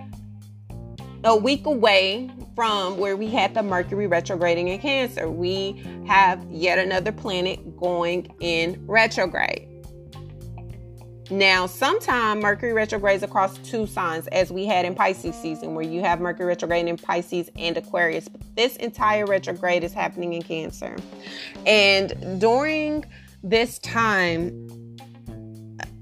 a 1.24 1.36
week 1.36 1.66
away 1.66 2.30
from 2.56 2.98
where 2.98 3.16
we 3.16 3.28
had 3.28 3.54
the 3.54 3.64
Mercury 3.64 4.08
retrograding 4.08 4.68
in 4.68 4.80
Cancer. 4.80 5.30
We 5.30 5.82
have 6.08 6.46
yet 6.50 6.78
another 6.78 7.14
planet 7.14 7.78
going 7.78 8.34
in 8.42 8.84
retrograde. 8.86 9.68
Now, 11.32 11.68
sometime 11.68 12.40
Mercury 12.40 12.74
retrogrades 12.74 13.22
across 13.22 13.58
two 13.60 13.86
signs, 13.86 14.26
as 14.28 14.52
we 14.52 14.66
had 14.66 14.84
in 14.86 14.96
Pisces 14.96 15.36
season, 15.36 15.76
where 15.76 15.86
you 15.86 16.02
have 16.02 16.20
Mercury 16.20 16.48
retrograde 16.48 16.88
in 16.88 16.98
Pisces 16.98 17.52
and 17.56 17.78
Aquarius. 17.78 18.28
But 18.28 18.42
this 18.56 18.76
entire 18.78 19.26
retrograde 19.26 19.84
is 19.84 19.94
happening 19.94 20.34
in 20.34 20.42
Cancer. 20.42 20.96
And 21.68 22.40
during 22.40 23.06
this 23.44 23.78
time, 23.80 24.68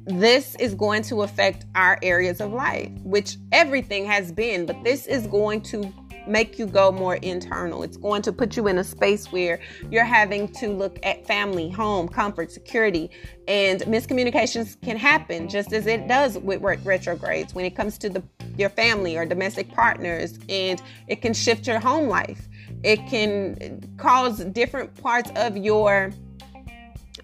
this 0.05 0.55
is 0.55 0.73
going 0.73 1.03
to 1.03 1.23
affect 1.23 1.65
our 1.75 1.99
areas 2.01 2.39
of 2.39 2.53
life, 2.53 2.89
which 3.03 3.35
everything 3.51 4.05
has 4.05 4.31
been, 4.31 4.65
but 4.65 4.81
this 4.85 5.05
is 5.07 5.27
going 5.27 5.59
to 5.63 5.93
make 6.27 6.59
you 6.59 6.65
go 6.65 6.91
more 6.91 7.15
internal. 7.17 7.83
It's 7.83 7.97
going 7.97 8.21
to 8.23 8.31
put 8.31 8.57
you 8.57 8.67
in 8.67 8.77
a 8.77 8.83
space 8.83 9.31
where 9.31 9.59
you're 9.89 10.03
having 10.03 10.47
to 10.53 10.69
look 10.69 10.99
at 11.03 11.25
family, 11.25 11.69
home, 11.69 12.07
comfort, 12.07 12.51
security, 12.51 13.09
and 13.47 13.81
miscommunications 13.81 14.79
can 14.81 14.97
happen 14.97 15.47
just 15.49 15.73
as 15.73 15.87
it 15.87 16.07
does 16.07 16.37
with 16.37 16.61
retrogrades 16.61 17.53
when 17.53 17.65
it 17.65 17.75
comes 17.75 17.97
to 17.99 18.09
the 18.09 18.23
your 18.57 18.69
family 18.69 19.15
or 19.15 19.25
domestic 19.25 19.71
partners 19.71 20.39
and 20.49 20.81
it 21.07 21.21
can 21.21 21.33
shift 21.33 21.67
your 21.67 21.79
home 21.79 22.07
life. 22.07 22.47
It 22.83 22.97
can 23.07 23.95
cause 23.97 24.43
different 24.45 24.95
parts 25.01 25.31
of 25.35 25.55
your 25.57 26.11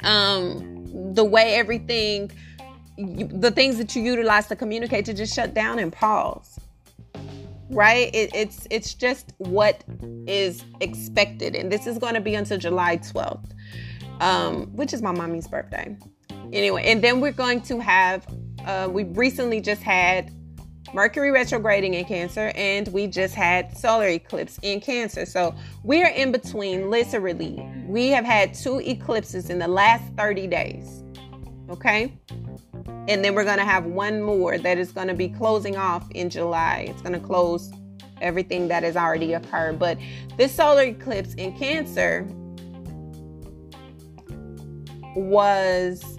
um 0.04 1.14
the 1.14 1.24
way 1.24 1.56
everything 1.56 2.32
the 2.97 3.51
things 3.51 3.78
that 3.78 3.95
you 3.95 4.04
utilize 4.04 4.47
to 4.47 4.56
communicate 4.56 5.06
to 5.06 5.14
just 5.14 5.34
shut 5.34 5.54
down 5.54 5.80
and 5.80 5.91
pause 5.91 6.53
right? 7.70 8.14
It, 8.14 8.32
it's 8.34 8.68
it's 8.70 8.93
just 8.93 9.34
what 9.38 9.84
is 10.28 10.64
expected. 10.82 11.55
And 11.55 11.72
this 11.72 11.88
is 11.88 11.97
going 11.97 12.14
to 12.16 12.22
be 12.22 12.36
until 12.36 12.57
july 12.57 12.97
12th 12.97 13.51
um, 14.20 14.68
which 14.76 14.93
is 14.93 15.01
my 15.01 15.11
mommy's 15.11 15.47
birthday. 15.47 15.97
Anyway 16.51 16.84
and 16.86 17.03
then 17.03 17.20
we're 17.20 17.32
going 17.32 17.61
to 17.61 17.80
have 17.80 18.26
uh, 18.66 18.88
we 18.89 19.03
recently 19.03 19.59
just 19.59 19.82
had 19.82 20.32
mercury 20.93 21.32
retrograding 21.32 21.95
in 21.95 22.05
cancer 22.05 22.51
and 22.55 22.88
we 22.89 23.07
just 23.07 23.34
had 23.34 23.76
solar 23.76 24.07
eclipse 24.07 24.59
in 24.61 24.80
cancer. 24.80 25.26
So 25.26 25.55
we 25.84 26.03
are 26.03 26.11
in 26.11 26.32
between 26.32 26.89
literally. 26.91 27.68
We 27.88 28.09
have 28.09 28.26
had 28.26 28.53
two 28.53 28.80
eclipses 28.80 29.49
in 29.49 29.59
the 29.59 29.68
last 29.68 30.03
30 30.16 30.47
days 30.47 31.03
Okay. 31.70 32.14
And 32.86 33.23
then 33.23 33.36
we're 33.36 33.43
going 33.43 33.57
to 33.57 33.65
have 33.65 33.86
one 33.86 34.21
more 34.21 34.57
that 34.57 34.77
is 34.77 34.91
going 34.91 35.07
to 35.07 35.13
be 35.13 35.29
closing 35.29 35.75
off 35.75 36.09
in 36.11 36.29
July. 36.29 36.86
It's 36.89 37.01
going 37.01 37.13
to 37.13 37.25
close 37.25 37.71
everything 38.21 38.67
that 38.69 38.84
has 38.84 38.95
already 38.95 39.34
occurred. 39.34 39.79
But 39.79 39.97
this 40.38 40.53
solar 40.53 40.84
eclipse 40.84 41.34
in 41.36 41.57
Cancer 41.57 42.27
was 45.15 46.17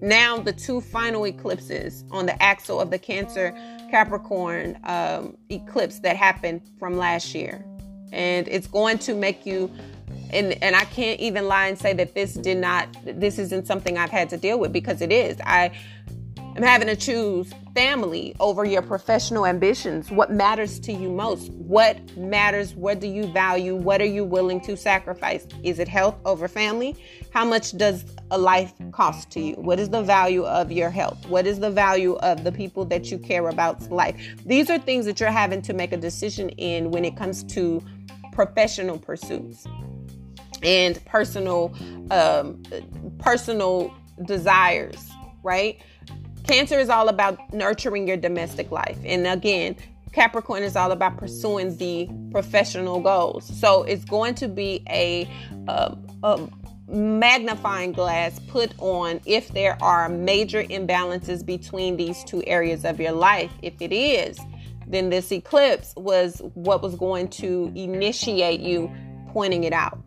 now 0.00 0.38
the 0.38 0.52
two 0.52 0.80
final 0.80 1.26
eclipses 1.26 2.04
on 2.10 2.26
the 2.26 2.42
axle 2.42 2.80
of 2.80 2.90
the 2.90 2.98
Cancer 2.98 3.52
Capricorn 3.90 4.78
um, 4.84 5.36
eclipse 5.50 5.98
that 6.00 6.16
happened 6.16 6.62
from 6.78 6.96
last 6.96 7.34
year. 7.34 7.64
And 8.12 8.48
it's 8.48 8.66
going 8.66 8.98
to 9.00 9.14
make 9.14 9.44
you 9.44 9.70
and 10.32 10.62
and 10.62 10.76
I 10.76 10.84
can't 10.84 11.20
even 11.20 11.46
lie 11.46 11.68
and 11.68 11.78
say 11.78 11.92
that 11.94 12.14
this 12.14 12.34
did 12.34 12.58
not 12.58 12.88
this 13.04 13.38
isn't 13.38 13.66
something 13.66 13.98
I've 13.98 14.10
had 14.10 14.30
to 14.30 14.36
deal 14.36 14.58
with 14.58 14.72
because 14.72 15.00
it 15.00 15.12
is. 15.12 15.38
I 15.44 15.72
am 16.56 16.62
having 16.62 16.88
to 16.88 16.96
choose 16.96 17.52
family 17.74 18.34
over 18.40 18.64
your 18.64 18.82
professional 18.82 19.46
ambitions. 19.46 20.10
What 20.10 20.32
matters 20.32 20.80
to 20.80 20.92
you 20.92 21.08
most? 21.08 21.50
What 21.52 22.16
matters? 22.16 22.74
What 22.74 23.00
do 23.00 23.06
you 23.06 23.26
value? 23.28 23.76
What 23.76 24.00
are 24.00 24.06
you 24.06 24.24
willing 24.24 24.60
to 24.62 24.76
sacrifice? 24.76 25.46
Is 25.62 25.78
it 25.78 25.88
health 25.88 26.16
over 26.24 26.48
family? 26.48 26.96
How 27.32 27.44
much 27.44 27.76
does 27.76 28.04
a 28.30 28.38
life 28.38 28.72
cost 28.90 29.30
to 29.32 29.40
you? 29.40 29.54
What 29.54 29.78
is 29.78 29.88
the 29.88 30.02
value 30.02 30.44
of 30.44 30.72
your 30.72 30.90
health? 30.90 31.24
What 31.28 31.46
is 31.46 31.60
the 31.60 31.70
value 31.70 32.14
of 32.16 32.42
the 32.42 32.52
people 32.52 32.84
that 32.86 33.10
you 33.10 33.18
care 33.18 33.48
about's 33.48 33.88
life? 33.90 34.16
These 34.44 34.70
are 34.70 34.78
things 34.78 35.06
that 35.06 35.20
you're 35.20 35.30
having 35.30 35.62
to 35.62 35.72
make 35.72 35.92
a 35.92 35.96
decision 35.96 36.48
in 36.50 36.90
when 36.90 37.04
it 37.04 37.16
comes 37.16 37.44
to 37.44 37.80
professional 38.32 38.98
pursuits 38.98 39.66
and 40.62 41.02
personal 41.04 41.74
um, 42.10 42.62
personal 43.18 43.94
desires, 44.24 45.10
right? 45.42 45.80
Cancer 46.44 46.78
is 46.78 46.88
all 46.88 47.08
about 47.08 47.52
nurturing 47.52 48.08
your 48.08 48.16
domestic 48.16 48.70
life. 48.70 48.98
And 49.04 49.26
again, 49.26 49.76
Capricorn 50.12 50.62
is 50.62 50.74
all 50.74 50.90
about 50.90 51.16
pursuing 51.16 51.76
the 51.76 52.08
professional 52.32 53.00
goals. 53.00 53.46
So 53.60 53.84
it's 53.84 54.04
going 54.04 54.34
to 54.36 54.48
be 54.48 54.82
a, 54.88 55.28
a, 55.68 55.96
a 56.24 56.48
magnifying 56.88 57.92
glass 57.92 58.40
put 58.48 58.72
on 58.78 59.20
if 59.24 59.48
there 59.48 59.78
are 59.80 60.08
major 60.08 60.64
imbalances 60.64 61.46
between 61.46 61.96
these 61.96 62.24
two 62.24 62.42
areas 62.46 62.84
of 62.84 62.98
your 62.98 63.12
life. 63.12 63.52
If 63.62 63.80
it 63.80 63.92
is, 63.92 64.38
then 64.88 65.10
this 65.10 65.30
eclipse 65.30 65.94
was 65.96 66.42
what 66.54 66.82
was 66.82 66.96
going 66.96 67.28
to 67.28 67.70
initiate 67.76 68.60
you 68.60 68.90
pointing 69.28 69.62
it 69.62 69.72
out 69.72 70.00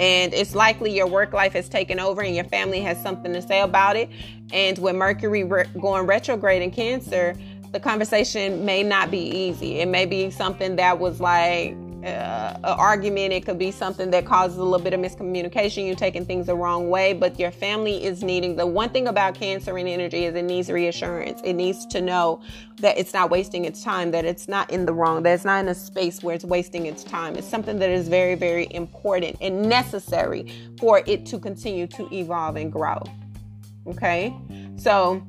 and 0.00 0.32
it's 0.32 0.54
likely 0.54 0.96
your 0.96 1.06
work 1.06 1.34
life 1.34 1.52
has 1.52 1.68
taken 1.68 2.00
over 2.00 2.22
and 2.22 2.34
your 2.34 2.46
family 2.46 2.80
has 2.80 3.00
something 3.02 3.34
to 3.34 3.42
say 3.42 3.60
about 3.60 3.96
it. 3.96 4.08
And 4.50 4.78
with 4.78 4.96
Mercury 4.96 5.44
re- 5.44 5.66
going 5.78 6.06
retrograde 6.06 6.62
in 6.62 6.70
Cancer, 6.70 7.36
the 7.72 7.78
conversation 7.78 8.64
may 8.64 8.82
not 8.82 9.10
be 9.10 9.18
easy. 9.18 9.78
It 9.80 9.88
may 9.88 10.06
be 10.06 10.30
something 10.30 10.76
that 10.76 10.98
was 10.98 11.20
like 11.20 11.76
uh, 12.04 12.56
an 12.56 12.64
argument. 12.64 13.32
It 13.32 13.44
could 13.44 13.58
be 13.58 13.70
something 13.70 14.10
that 14.10 14.24
causes 14.24 14.58
a 14.58 14.62
little 14.62 14.82
bit 14.82 14.94
of 14.94 15.00
miscommunication. 15.00 15.86
You're 15.86 15.94
taking 15.94 16.24
things 16.24 16.46
the 16.46 16.54
wrong 16.54 16.88
way, 16.88 17.12
but 17.12 17.38
your 17.38 17.50
family 17.50 18.02
is 18.02 18.22
needing. 18.22 18.56
The 18.56 18.66
one 18.66 18.88
thing 18.90 19.08
about 19.08 19.34
cancer 19.34 19.76
and 19.76 19.88
energy 19.88 20.24
is 20.24 20.34
it 20.34 20.42
needs 20.42 20.70
reassurance. 20.70 21.40
It 21.44 21.54
needs 21.54 21.86
to 21.86 22.00
know 22.00 22.42
that 22.78 22.96
it's 22.98 23.12
not 23.12 23.30
wasting 23.30 23.64
its 23.64 23.82
time, 23.82 24.10
that 24.12 24.24
it's 24.24 24.48
not 24.48 24.70
in 24.70 24.86
the 24.86 24.92
wrong, 24.92 25.22
that 25.24 25.34
it's 25.34 25.44
not 25.44 25.60
in 25.60 25.68
a 25.68 25.74
space 25.74 26.22
where 26.22 26.34
it's 26.34 26.44
wasting 26.44 26.86
its 26.86 27.04
time. 27.04 27.36
It's 27.36 27.48
something 27.48 27.78
that 27.78 27.90
is 27.90 28.08
very, 28.08 28.34
very 28.34 28.68
important 28.70 29.36
and 29.40 29.68
necessary 29.68 30.52
for 30.78 31.02
it 31.06 31.26
to 31.26 31.38
continue 31.38 31.86
to 31.88 32.08
evolve 32.14 32.56
and 32.56 32.72
grow. 32.72 33.02
Okay, 33.86 34.34
so 34.76 35.22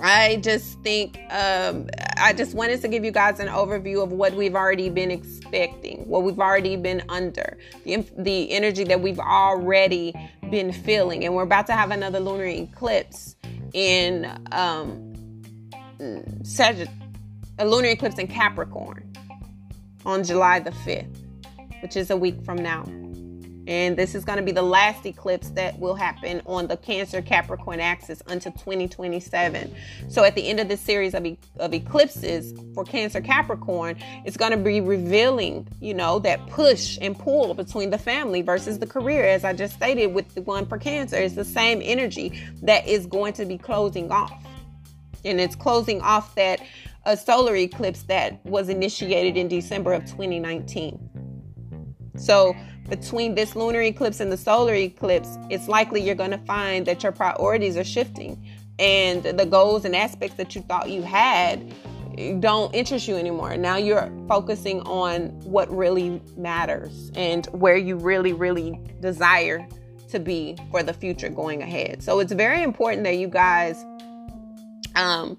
I 0.00 0.36
just 0.36 0.80
think 0.82 1.20
um, 1.30 1.88
I 2.22 2.32
just 2.32 2.54
wanted 2.54 2.80
to 2.82 2.88
give 2.88 3.04
you 3.04 3.10
guys 3.10 3.40
an 3.40 3.48
overview 3.48 4.00
of 4.00 4.12
what 4.12 4.32
we've 4.34 4.54
already 4.54 4.88
been 4.88 5.10
expecting, 5.10 6.08
what 6.08 6.22
we've 6.22 6.38
already 6.38 6.76
been 6.76 7.02
under, 7.08 7.58
the, 7.84 8.06
the 8.16 8.52
energy 8.52 8.84
that 8.84 9.00
we've 9.00 9.18
already 9.18 10.14
been 10.48 10.72
feeling. 10.72 11.24
And 11.24 11.34
we're 11.34 11.42
about 11.42 11.66
to 11.66 11.72
have 11.72 11.90
another 11.90 12.20
lunar 12.20 12.44
eclipse 12.44 13.34
in 13.72 14.26
um, 14.52 15.12
Sagitt- 16.42 16.92
a 17.58 17.66
lunar 17.66 17.88
eclipse 17.88 18.18
in 18.18 18.28
Capricorn 18.28 19.12
on 20.06 20.22
July 20.22 20.60
the 20.60 20.70
5th, 20.70 21.18
which 21.82 21.96
is 21.96 22.10
a 22.10 22.16
week 22.16 22.40
from 22.44 22.56
now. 22.56 22.84
And 23.66 23.96
this 23.96 24.14
is 24.14 24.24
going 24.24 24.38
to 24.38 24.42
be 24.42 24.52
the 24.52 24.62
last 24.62 25.06
eclipse 25.06 25.50
that 25.50 25.78
will 25.78 25.94
happen 25.94 26.42
on 26.46 26.66
the 26.66 26.76
Cancer 26.76 27.22
Capricorn 27.22 27.80
axis 27.80 28.22
until 28.26 28.52
2027. 28.52 29.74
So, 30.08 30.24
at 30.24 30.34
the 30.34 30.48
end 30.48 30.58
of 30.60 30.68
this 30.68 30.80
series 30.80 31.14
of, 31.14 31.24
e- 31.24 31.38
of 31.58 31.72
eclipses 31.72 32.52
for 32.74 32.84
Cancer 32.84 33.20
Capricorn, 33.20 33.96
it's 34.24 34.36
going 34.36 34.50
to 34.50 34.56
be 34.56 34.80
revealing, 34.80 35.68
you 35.80 35.94
know, 35.94 36.18
that 36.20 36.44
push 36.48 36.98
and 37.00 37.16
pull 37.16 37.54
between 37.54 37.90
the 37.90 37.98
family 37.98 38.42
versus 38.42 38.78
the 38.78 38.86
career. 38.86 39.24
As 39.24 39.44
I 39.44 39.52
just 39.52 39.74
stated 39.74 40.08
with 40.08 40.34
the 40.34 40.42
one 40.42 40.66
for 40.66 40.78
Cancer, 40.78 41.16
it's 41.16 41.34
the 41.34 41.44
same 41.44 41.80
energy 41.84 42.42
that 42.62 42.86
is 42.86 43.06
going 43.06 43.32
to 43.34 43.44
be 43.44 43.58
closing 43.58 44.10
off. 44.10 44.44
And 45.24 45.40
it's 45.40 45.54
closing 45.54 46.00
off 46.00 46.34
that 46.34 46.60
a 47.04 47.16
solar 47.16 47.56
eclipse 47.56 48.02
that 48.04 48.44
was 48.44 48.68
initiated 48.68 49.36
in 49.36 49.48
December 49.48 49.92
of 49.92 50.02
2019. 50.04 51.11
So, 52.16 52.54
between 52.88 53.34
this 53.34 53.56
lunar 53.56 53.80
eclipse 53.82 54.20
and 54.20 54.30
the 54.30 54.36
solar 54.36 54.74
eclipse, 54.74 55.38
it's 55.50 55.68
likely 55.68 56.02
you're 56.02 56.14
going 56.14 56.32
to 56.32 56.38
find 56.38 56.84
that 56.86 57.02
your 57.02 57.12
priorities 57.12 57.76
are 57.76 57.84
shifting 57.84 58.42
and 58.78 59.22
the 59.22 59.46
goals 59.46 59.84
and 59.84 59.94
aspects 59.94 60.36
that 60.36 60.54
you 60.54 60.62
thought 60.62 60.90
you 60.90 61.02
had 61.02 61.72
don't 62.40 62.74
interest 62.74 63.08
you 63.08 63.16
anymore. 63.16 63.56
Now 63.56 63.76
you're 63.76 64.12
focusing 64.28 64.80
on 64.82 65.28
what 65.44 65.74
really 65.74 66.20
matters 66.36 67.10
and 67.14 67.46
where 67.46 67.76
you 67.76 67.96
really, 67.96 68.32
really 68.32 68.78
desire 69.00 69.66
to 70.10 70.18
be 70.18 70.56
for 70.70 70.82
the 70.82 70.92
future 70.92 71.30
going 71.30 71.62
ahead. 71.62 72.02
So 72.02 72.20
it's 72.20 72.32
very 72.32 72.62
important 72.62 73.04
that 73.04 73.16
you 73.16 73.28
guys 73.28 73.82
um, 74.94 75.38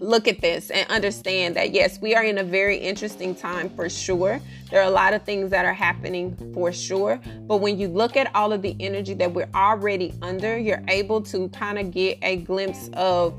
look 0.00 0.26
at 0.26 0.40
this 0.40 0.70
and 0.70 0.88
understand 0.90 1.54
that 1.56 1.72
yes, 1.72 2.00
we 2.00 2.14
are 2.14 2.24
in 2.24 2.38
a 2.38 2.44
very 2.44 2.76
interesting 2.76 3.34
time 3.34 3.70
for 3.70 3.88
sure. 3.88 4.40
There 4.74 4.82
are 4.82 4.88
a 4.88 4.90
lot 4.90 5.14
of 5.14 5.22
things 5.22 5.52
that 5.52 5.64
are 5.64 5.72
happening 5.72 6.36
for 6.52 6.72
sure. 6.72 7.20
But 7.42 7.58
when 7.58 7.78
you 7.78 7.86
look 7.86 8.16
at 8.16 8.34
all 8.34 8.52
of 8.52 8.60
the 8.60 8.74
energy 8.80 9.14
that 9.14 9.32
we're 9.32 9.48
already 9.54 10.12
under, 10.20 10.58
you're 10.58 10.82
able 10.88 11.22
to 11.22 11.48
kind 11.50 11.78
of 11.78 11.92
get 11.92 12.18
a 12.22 12.38
glimpse 12.38 12.90
of 12.94 13.38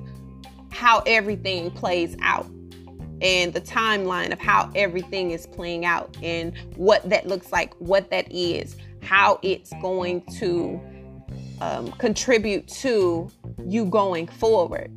how 0.72 1.04
everything 1.06 1.72
plays 1.72 2.16
out 2.22 2.46
and 3.20 3.52
the 3.52 3.60
timeline 3.60 4.32
of 4.32 4.40
how 4.40 4.72
everything 4.76 5.32
is 5.32 5.46
playing 5.46 5.84
out 5.84 6.16
and 6.24 6.54
what 6.78 7.04
that 7.10 7.28
looks 7.28 7.52
like, 7.52 7.74
what 7.80 8.10
that 8.12 8.32
is, 8.32 8.78
how 9.04 9.38
it's 9.42 9.74
going 9.82 10.22
to 10.38 10.80
um, 11.60 11.92
contribute 11.98 12.66
to 12.70 13.30
you 13.68 13.84
going 13.88 14.26
forward 14.26 14.90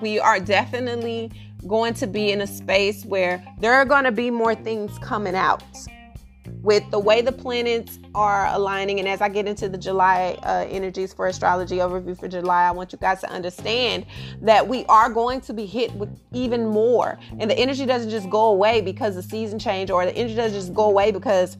we 0.00 0.18
are 0.18 0.40
definitely 0.40 1.30
going 1.66 1.94
to 1.94 2.06
be 2.06 2.30
in 2.30 2.40
a 2.40 2.46
space 2.46 3.04
where 3.04 3.44
there 3.60 3.74
are 3.74 3.84
going 3.84 4.04
to 4.04 4.12
be 4.12 4.30
more 4.30 4.54
things 4.54 4.98
coming 4.98 5.34
out 5.34 5.62
with 6.62 6.82
the 6.90 6.98
way 6.98 7.20
the 7.20 7.32
planets 7.32 7.98
are 8.14 8.46
aligning. 8.46 8.98
And 8.98 9.08
as 9.08 9.20
i 9.20 9.28
get 9.28 9.46
into 9.46 9.68
the 9.68 9.78
july 9.78 10.38
uh, 10.42 10.66
energies 10.68 11.12
for 11.12 11.26
astrology 11.26 11.76
overview 11.76 12.18
for 12.18 12.28
july 12.28 12.64
i 12.64 12.70
want 12.70 12.92
you 12.92 12.98
guys 12.98 13.20
to 13.20 13.30
understand 13.30 14.06
that 14.40 14.66
we 14.66 14.84
are 14.86 15.10
going 15.10 15.40
to 15.42 15.52
be 15.52 15.66
hit 15.66 15.92
with 15.94 16.08
even 16.32 16.66
more. 16.66 17.18
And 17.38 17.50
the 17.50 17.58
energy 17.58 17.86
doesn't 17.86 18.10
just 18.10 18.28
go 18.30 18.46
away 18.46 18.80
because 18.80 19.14
the 19.14 19.22
season 19.22 19.58
change 19.58 19.90
or 19.90 20.04
the 20.04 20.16
energy 20.16 20.34
doesn't 20.34 20.58
just 20.58 20.74
go 20.74 20.84
away 20.84 21.12
because 21.12 21.56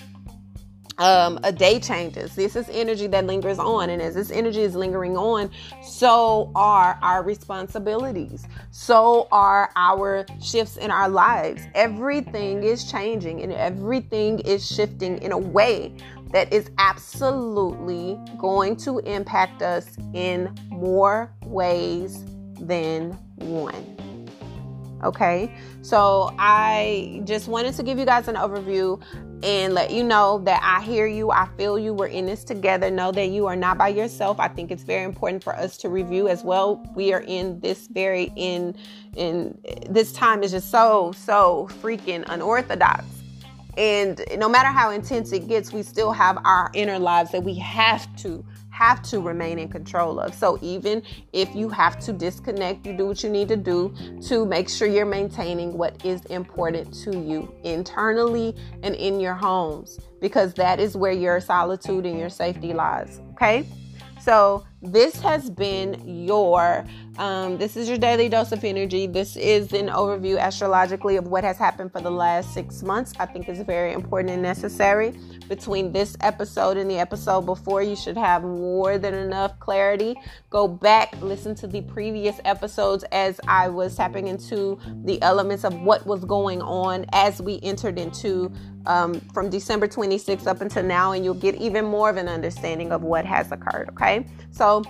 um, 0.98 1.38
a 1.42 1.52
day 1.52 1.80
changes. 1.80 2.34
This 2.34 2.56
is 2.56 2.68
energy 2.70 3.06
that 3.08 3.26
lingers 3.26 3.58
on. 3.58 3.90
And 3.90 4.00
as 4.00 4.14
this 4.14 4.30
energy 4.30 4.60
is 4.60 4.74
lingering 4.74 5.16
on, 5.16 5.50
so 5.82 6.50
are 6.54 6.98
our 7.02 7.22
responsibilities. 7.22 8.46
So 8.70 9.28
are 9.32 9.70
our 9.76 10.26
shifts 10.42 10.76
in 10.76 10.90
our 10.90 11.08
lives. 11.08 11.62
Everything 11.74 12.62
is 12.62 12.90
changing 12.90 13.42
and 13.42 13.52
everything 13.52 14.40
is 14.40 14.66
shifting 14.66 15.18
in 15.18 15.32
a 15.32 15.38
way 15.38 15.94
that 16.32 16.52
is 16.52 16.70
absolutely 16.78 18.18
going 18.38 18.76
to 18.76 18.98
impact 19.00 19.62
us 19.62 19.96
in 20.14 20.52
more 20.68 21.32
ways 21.44 22.24
than 22.60 23.12
one. 23.36 23.94
Okay, 25.04 25.54
so 25.82 26.34
I 26.38 27.20
just 27.24 27.46
wanted 27.46 27.74
to 27.74 27.82
give 27.82 27.98
you 27.98 28.06
guys 28.06 28.26
an 28.26 28.36
overview 28.36 29.00
and 29.44 29.74
let 29.74 29.90
you 29.90 30.02
know 30.02 30.40
that 30.44 30.62
I 30.64 30.82
hear 30.82 31.06
you, 31.06 31.30
I 31.30 31.46
feel 31.58 31.78
you, 31.78 31.92
we're 31.92 32.06
in 32.06 32.24
this 32.24 32.44
together. 32.44 32.90
Know 32.90 33.12
that 33.12 33.26
you 33.26 33.46
are 33.46 33.54
not 33.54 33.76
by 33.76 33.88
yourself. 33.88 34.40
I 34.40 34.48
think 34.48 34.70
it's 34.70 34.84
very 34.84 35.04
important 35.04 35.44
for 35.44 35.54
us 35.54 35.76
to 35.78 35.90
review 35.90 36.28
as 36.28 36.42
well. 36.42 36.82
We 36.94 37.12
are 37.12 37.20
in 37.20 37.60
this 37.60 37.86
very 37.86 38.32
in 38.36 38.74
in 39.16 39.58
this 39.90 40.12
time 40.12 40.42
is 40.42 40.52
just 40.52 40.70
so 40.70 41.12
so 41.14 41.68
freaking 41.82 42.24
unorthodox. 42.26 43.04
And 43.76 44.24
no 44.38 44.48
matter 44.48 44.68
how 44.68 44.90
intense 44.90 45.32
it 45.32 45.46
gets, 45.46 45.72
we 45.72 45.82
still 45.82 46.12
have 46.12 46.38
our 46.44 46.70
inner 46.72 46.98
lives 46.98 47.32
that 47.32 47.42
we 47.42 47.54
have 47.58 48.16
to 48.18 48.42
have 48.74 49.00
to 49.00 49.20
remain 49.20 49.60
in 49.60 49.68
control 49.68 50.18
of. 50.18 50.34
So 50.34 50.58
even 50.60 51.02
if 51.32 51.54
you 51.54 51.68
have 51.68 52.00
to 52.00 52.12
disconnect, 52.12 52.84
you 52.84 52.92
do 52.92 53.06
what 53.06 53.22
you 53.22 53.30
need 53.30 53.46
to 53.48 53.56
do 53.56 53.94
to 54.26 54.44
make 54.44 54.68
sure 54.68 54.88
you're 54.88 55.06
maintaining 55.06 55.78
what 55.78 56.04
is 56.04 56.24
important 56.24 56.92
to 57.04 57.16
you 57.16 57.54
internally 57.62 58.56
and 58.82 58.96
in 58.96 59.20
your 59.20 59.34
homes 59.34 60.00
because 60.20 60.54
that 60.54 60.80
is 60.80 60.96
where 60.96 61.12
your 61.12 61.40
solitude 61.40 62.04
and 62.04 62.18
your 62.18 62.28
safety 62.28 62.72
lies. 62.72 63.20
Okay? 63.34 63.64
So, 64.20 64.64
this 64.82 65.20
has 65.20 65.50
been 65.50 66.24
your 66.26 66.84
um, 67.18 67.58
this 67.58 67.76
is 67.76 67.88
your 67.88 67.98
daily 67.98 68.28
dose 68.28 68.50
of 68.50 68.64
energy. 68.64 69.06
This 69.06 69.36
is 69.36 69.72
an 69.72 69.86
overview 69.86 70.36
astrologically 70.36 71.16
of 71.16 71.28
what 71.28 71.44
has 71.44 71.56
happened 71.56 71.92
for 71.92 72.00
the 72.00 72.10
last 72.10 72.52
six 72.52 72.82
months. 72.82 73.12
I 73.20 73.26
think 73.26 73.48
is 73.48 73.60
very 73.60 73.92
important 73.92 74.30
and 74.30 74.42
necessary. 74.42 75.14
Between 75.48 75.92
this 75.92 76.16
episode 76.20 76.76
and 76.76 76.90
the 76.90 76.98
episode 76.98 77.42
before, 77.42 77.82
you 77.82 77.94
should 77.94 78.16
have 78.16 78.42
more 78.42 78.98
than 78.98 79.14
enough 79.14 79.58
clarity. 79.60 80.16
Go 80.50 80.66
back, 80.66 81.14
listen 81.20 81.54
to 81.56 81.68
the 81.68 81.82
previous 81.82 82.40
episodes 82.44 83.04
as 83.12 83.40
I 83.46 83.68
was 83.68 83.94
tapping 83.94 84.26
into 84.26 84.78
the 85.04 85.22
elements 85.22 85.64
of 85.64 85.80
what 85.82 86.04
was 86.06 86.24
going 86.24 86.62
on 86.62 87.06
as 87.12 87.40
we 87.40 87.60
entered 87.62 87.98
into 87.98 88.52
um, 88.86 89.20
from 89.32 89.50
December 89.50 89.86
26th 89.86 90.48
up 90.48 90.60
until 90.60 90.82
now, 90.82 91.12
and 91.12 91.24
you'll 91.24 91.34
get 91.34 91.54
even 91.54 91.84
more 91.84 92.10
of 92.10 92.16
an 92.16 92.28
understanding 92.28 92.90
of 92.90 93.02
what 93.02 93.24
has 93.24 93.52
occurred. 93.52 93.88
Okay, 93.90 94.26
so 94.50 94.82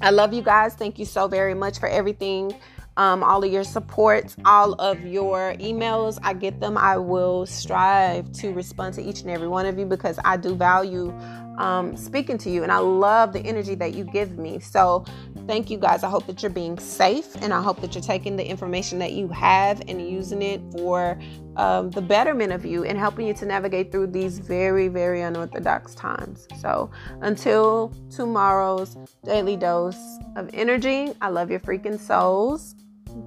I 0.00 0.10
love 0.10 0.32
you 0.34 0.42
guys. 0.42 0.74
Thank 0.74 0.98
you 0.98 1.04
so 1.04 1.28
very 1.28 1.54
much 1.54 1.78
for 1.78 1.88
everything. 1.88 2.54
Um, 2.98 3.22
all 3.22 3.44
of 3.44 3.52
your 3.52 3.64
supports, 3.64 4.36
all 4.44 4.72
of 4.74 5.04
your 5.04 5.54
emails. 5.54 6.18
I 6.22 6.32
get 6.32 6.60
them. 6.60 6.78
I 6.78 6.96
will 6.96 7.44
strive 7.44 8.32
to 8.32 8.52
respond 8.52 8.94
to 8.94 9.02
each 9.02 9.20
and 9.20 9.30
every 9.30 9.48
one 9.48 9.66
of 9.66 9.78
you 9.78 9.84
because 9.84 10.18
I 10.24 10.38
do 10.38 10.54
value 10.54 11.12
um, 11.58 11.96
speaking 11.96 12.38
to 12.38 12.50
you 12.50 12.62
and 12.62 12.72
I 12.72 12.78
love 12.78 13.32
the 13.32 13.40
energy 13.40 13.74
that 13.76 13.94
you 13.94 14.04
give 14.04 14.38
me. 14.38 14.58
So, 14.60 15.04
thank 15.46 15.70
you 15.70 15.78
guys. 15.78 16.02
I 16.02 16.10
hope 16.10 16.26
that 16.26 16.42
you're 16.42 16.50
being 16.50 16.78
safe 16.78 17.36
and 17.42 17.52
I 17.52 17.62
hope 17.62 17.80
that 17.80 17.94
you're 17.94 18.02
taking 18.02 18.36
the 18.36 18.44
information 18.44 18.98
that 18.98 19.12
you 19.12 19.28
have 19.28 19.80
and 19.88 20.10
using 20.10 20.42
it 20.42 20.60
for 20.72 21.18
um, 21.56 21.90
the 21.90 22.02
betterment 22.02 22.52
of 22.52 22.66
you 22.66 22.84
and 22.84 22.98
helping 22.98 23.26
you 23.26 23.34
to 23.34 23.46
navigate 23.46 23.90
through 23.90 24.08
these 24.08 24.38
very, 24.38 24.88
very 24.88 25.22
unorthodox 25.22 25.94
times. 25.94 26.46
So, 26.60 26.90
until 27.20 27.92
tomorrow's 28.10 28.96
daily 29.24 29.56
dose 29.56 30.18
of 30.36 30.50
energy, 30.52 31.12
I 31.20 31.28
love 31.28 31.50
your 31.50 31.60
freaking 31.60 31.98
souls. 31.98 32.74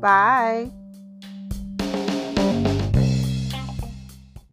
Bye. 0.01 0.71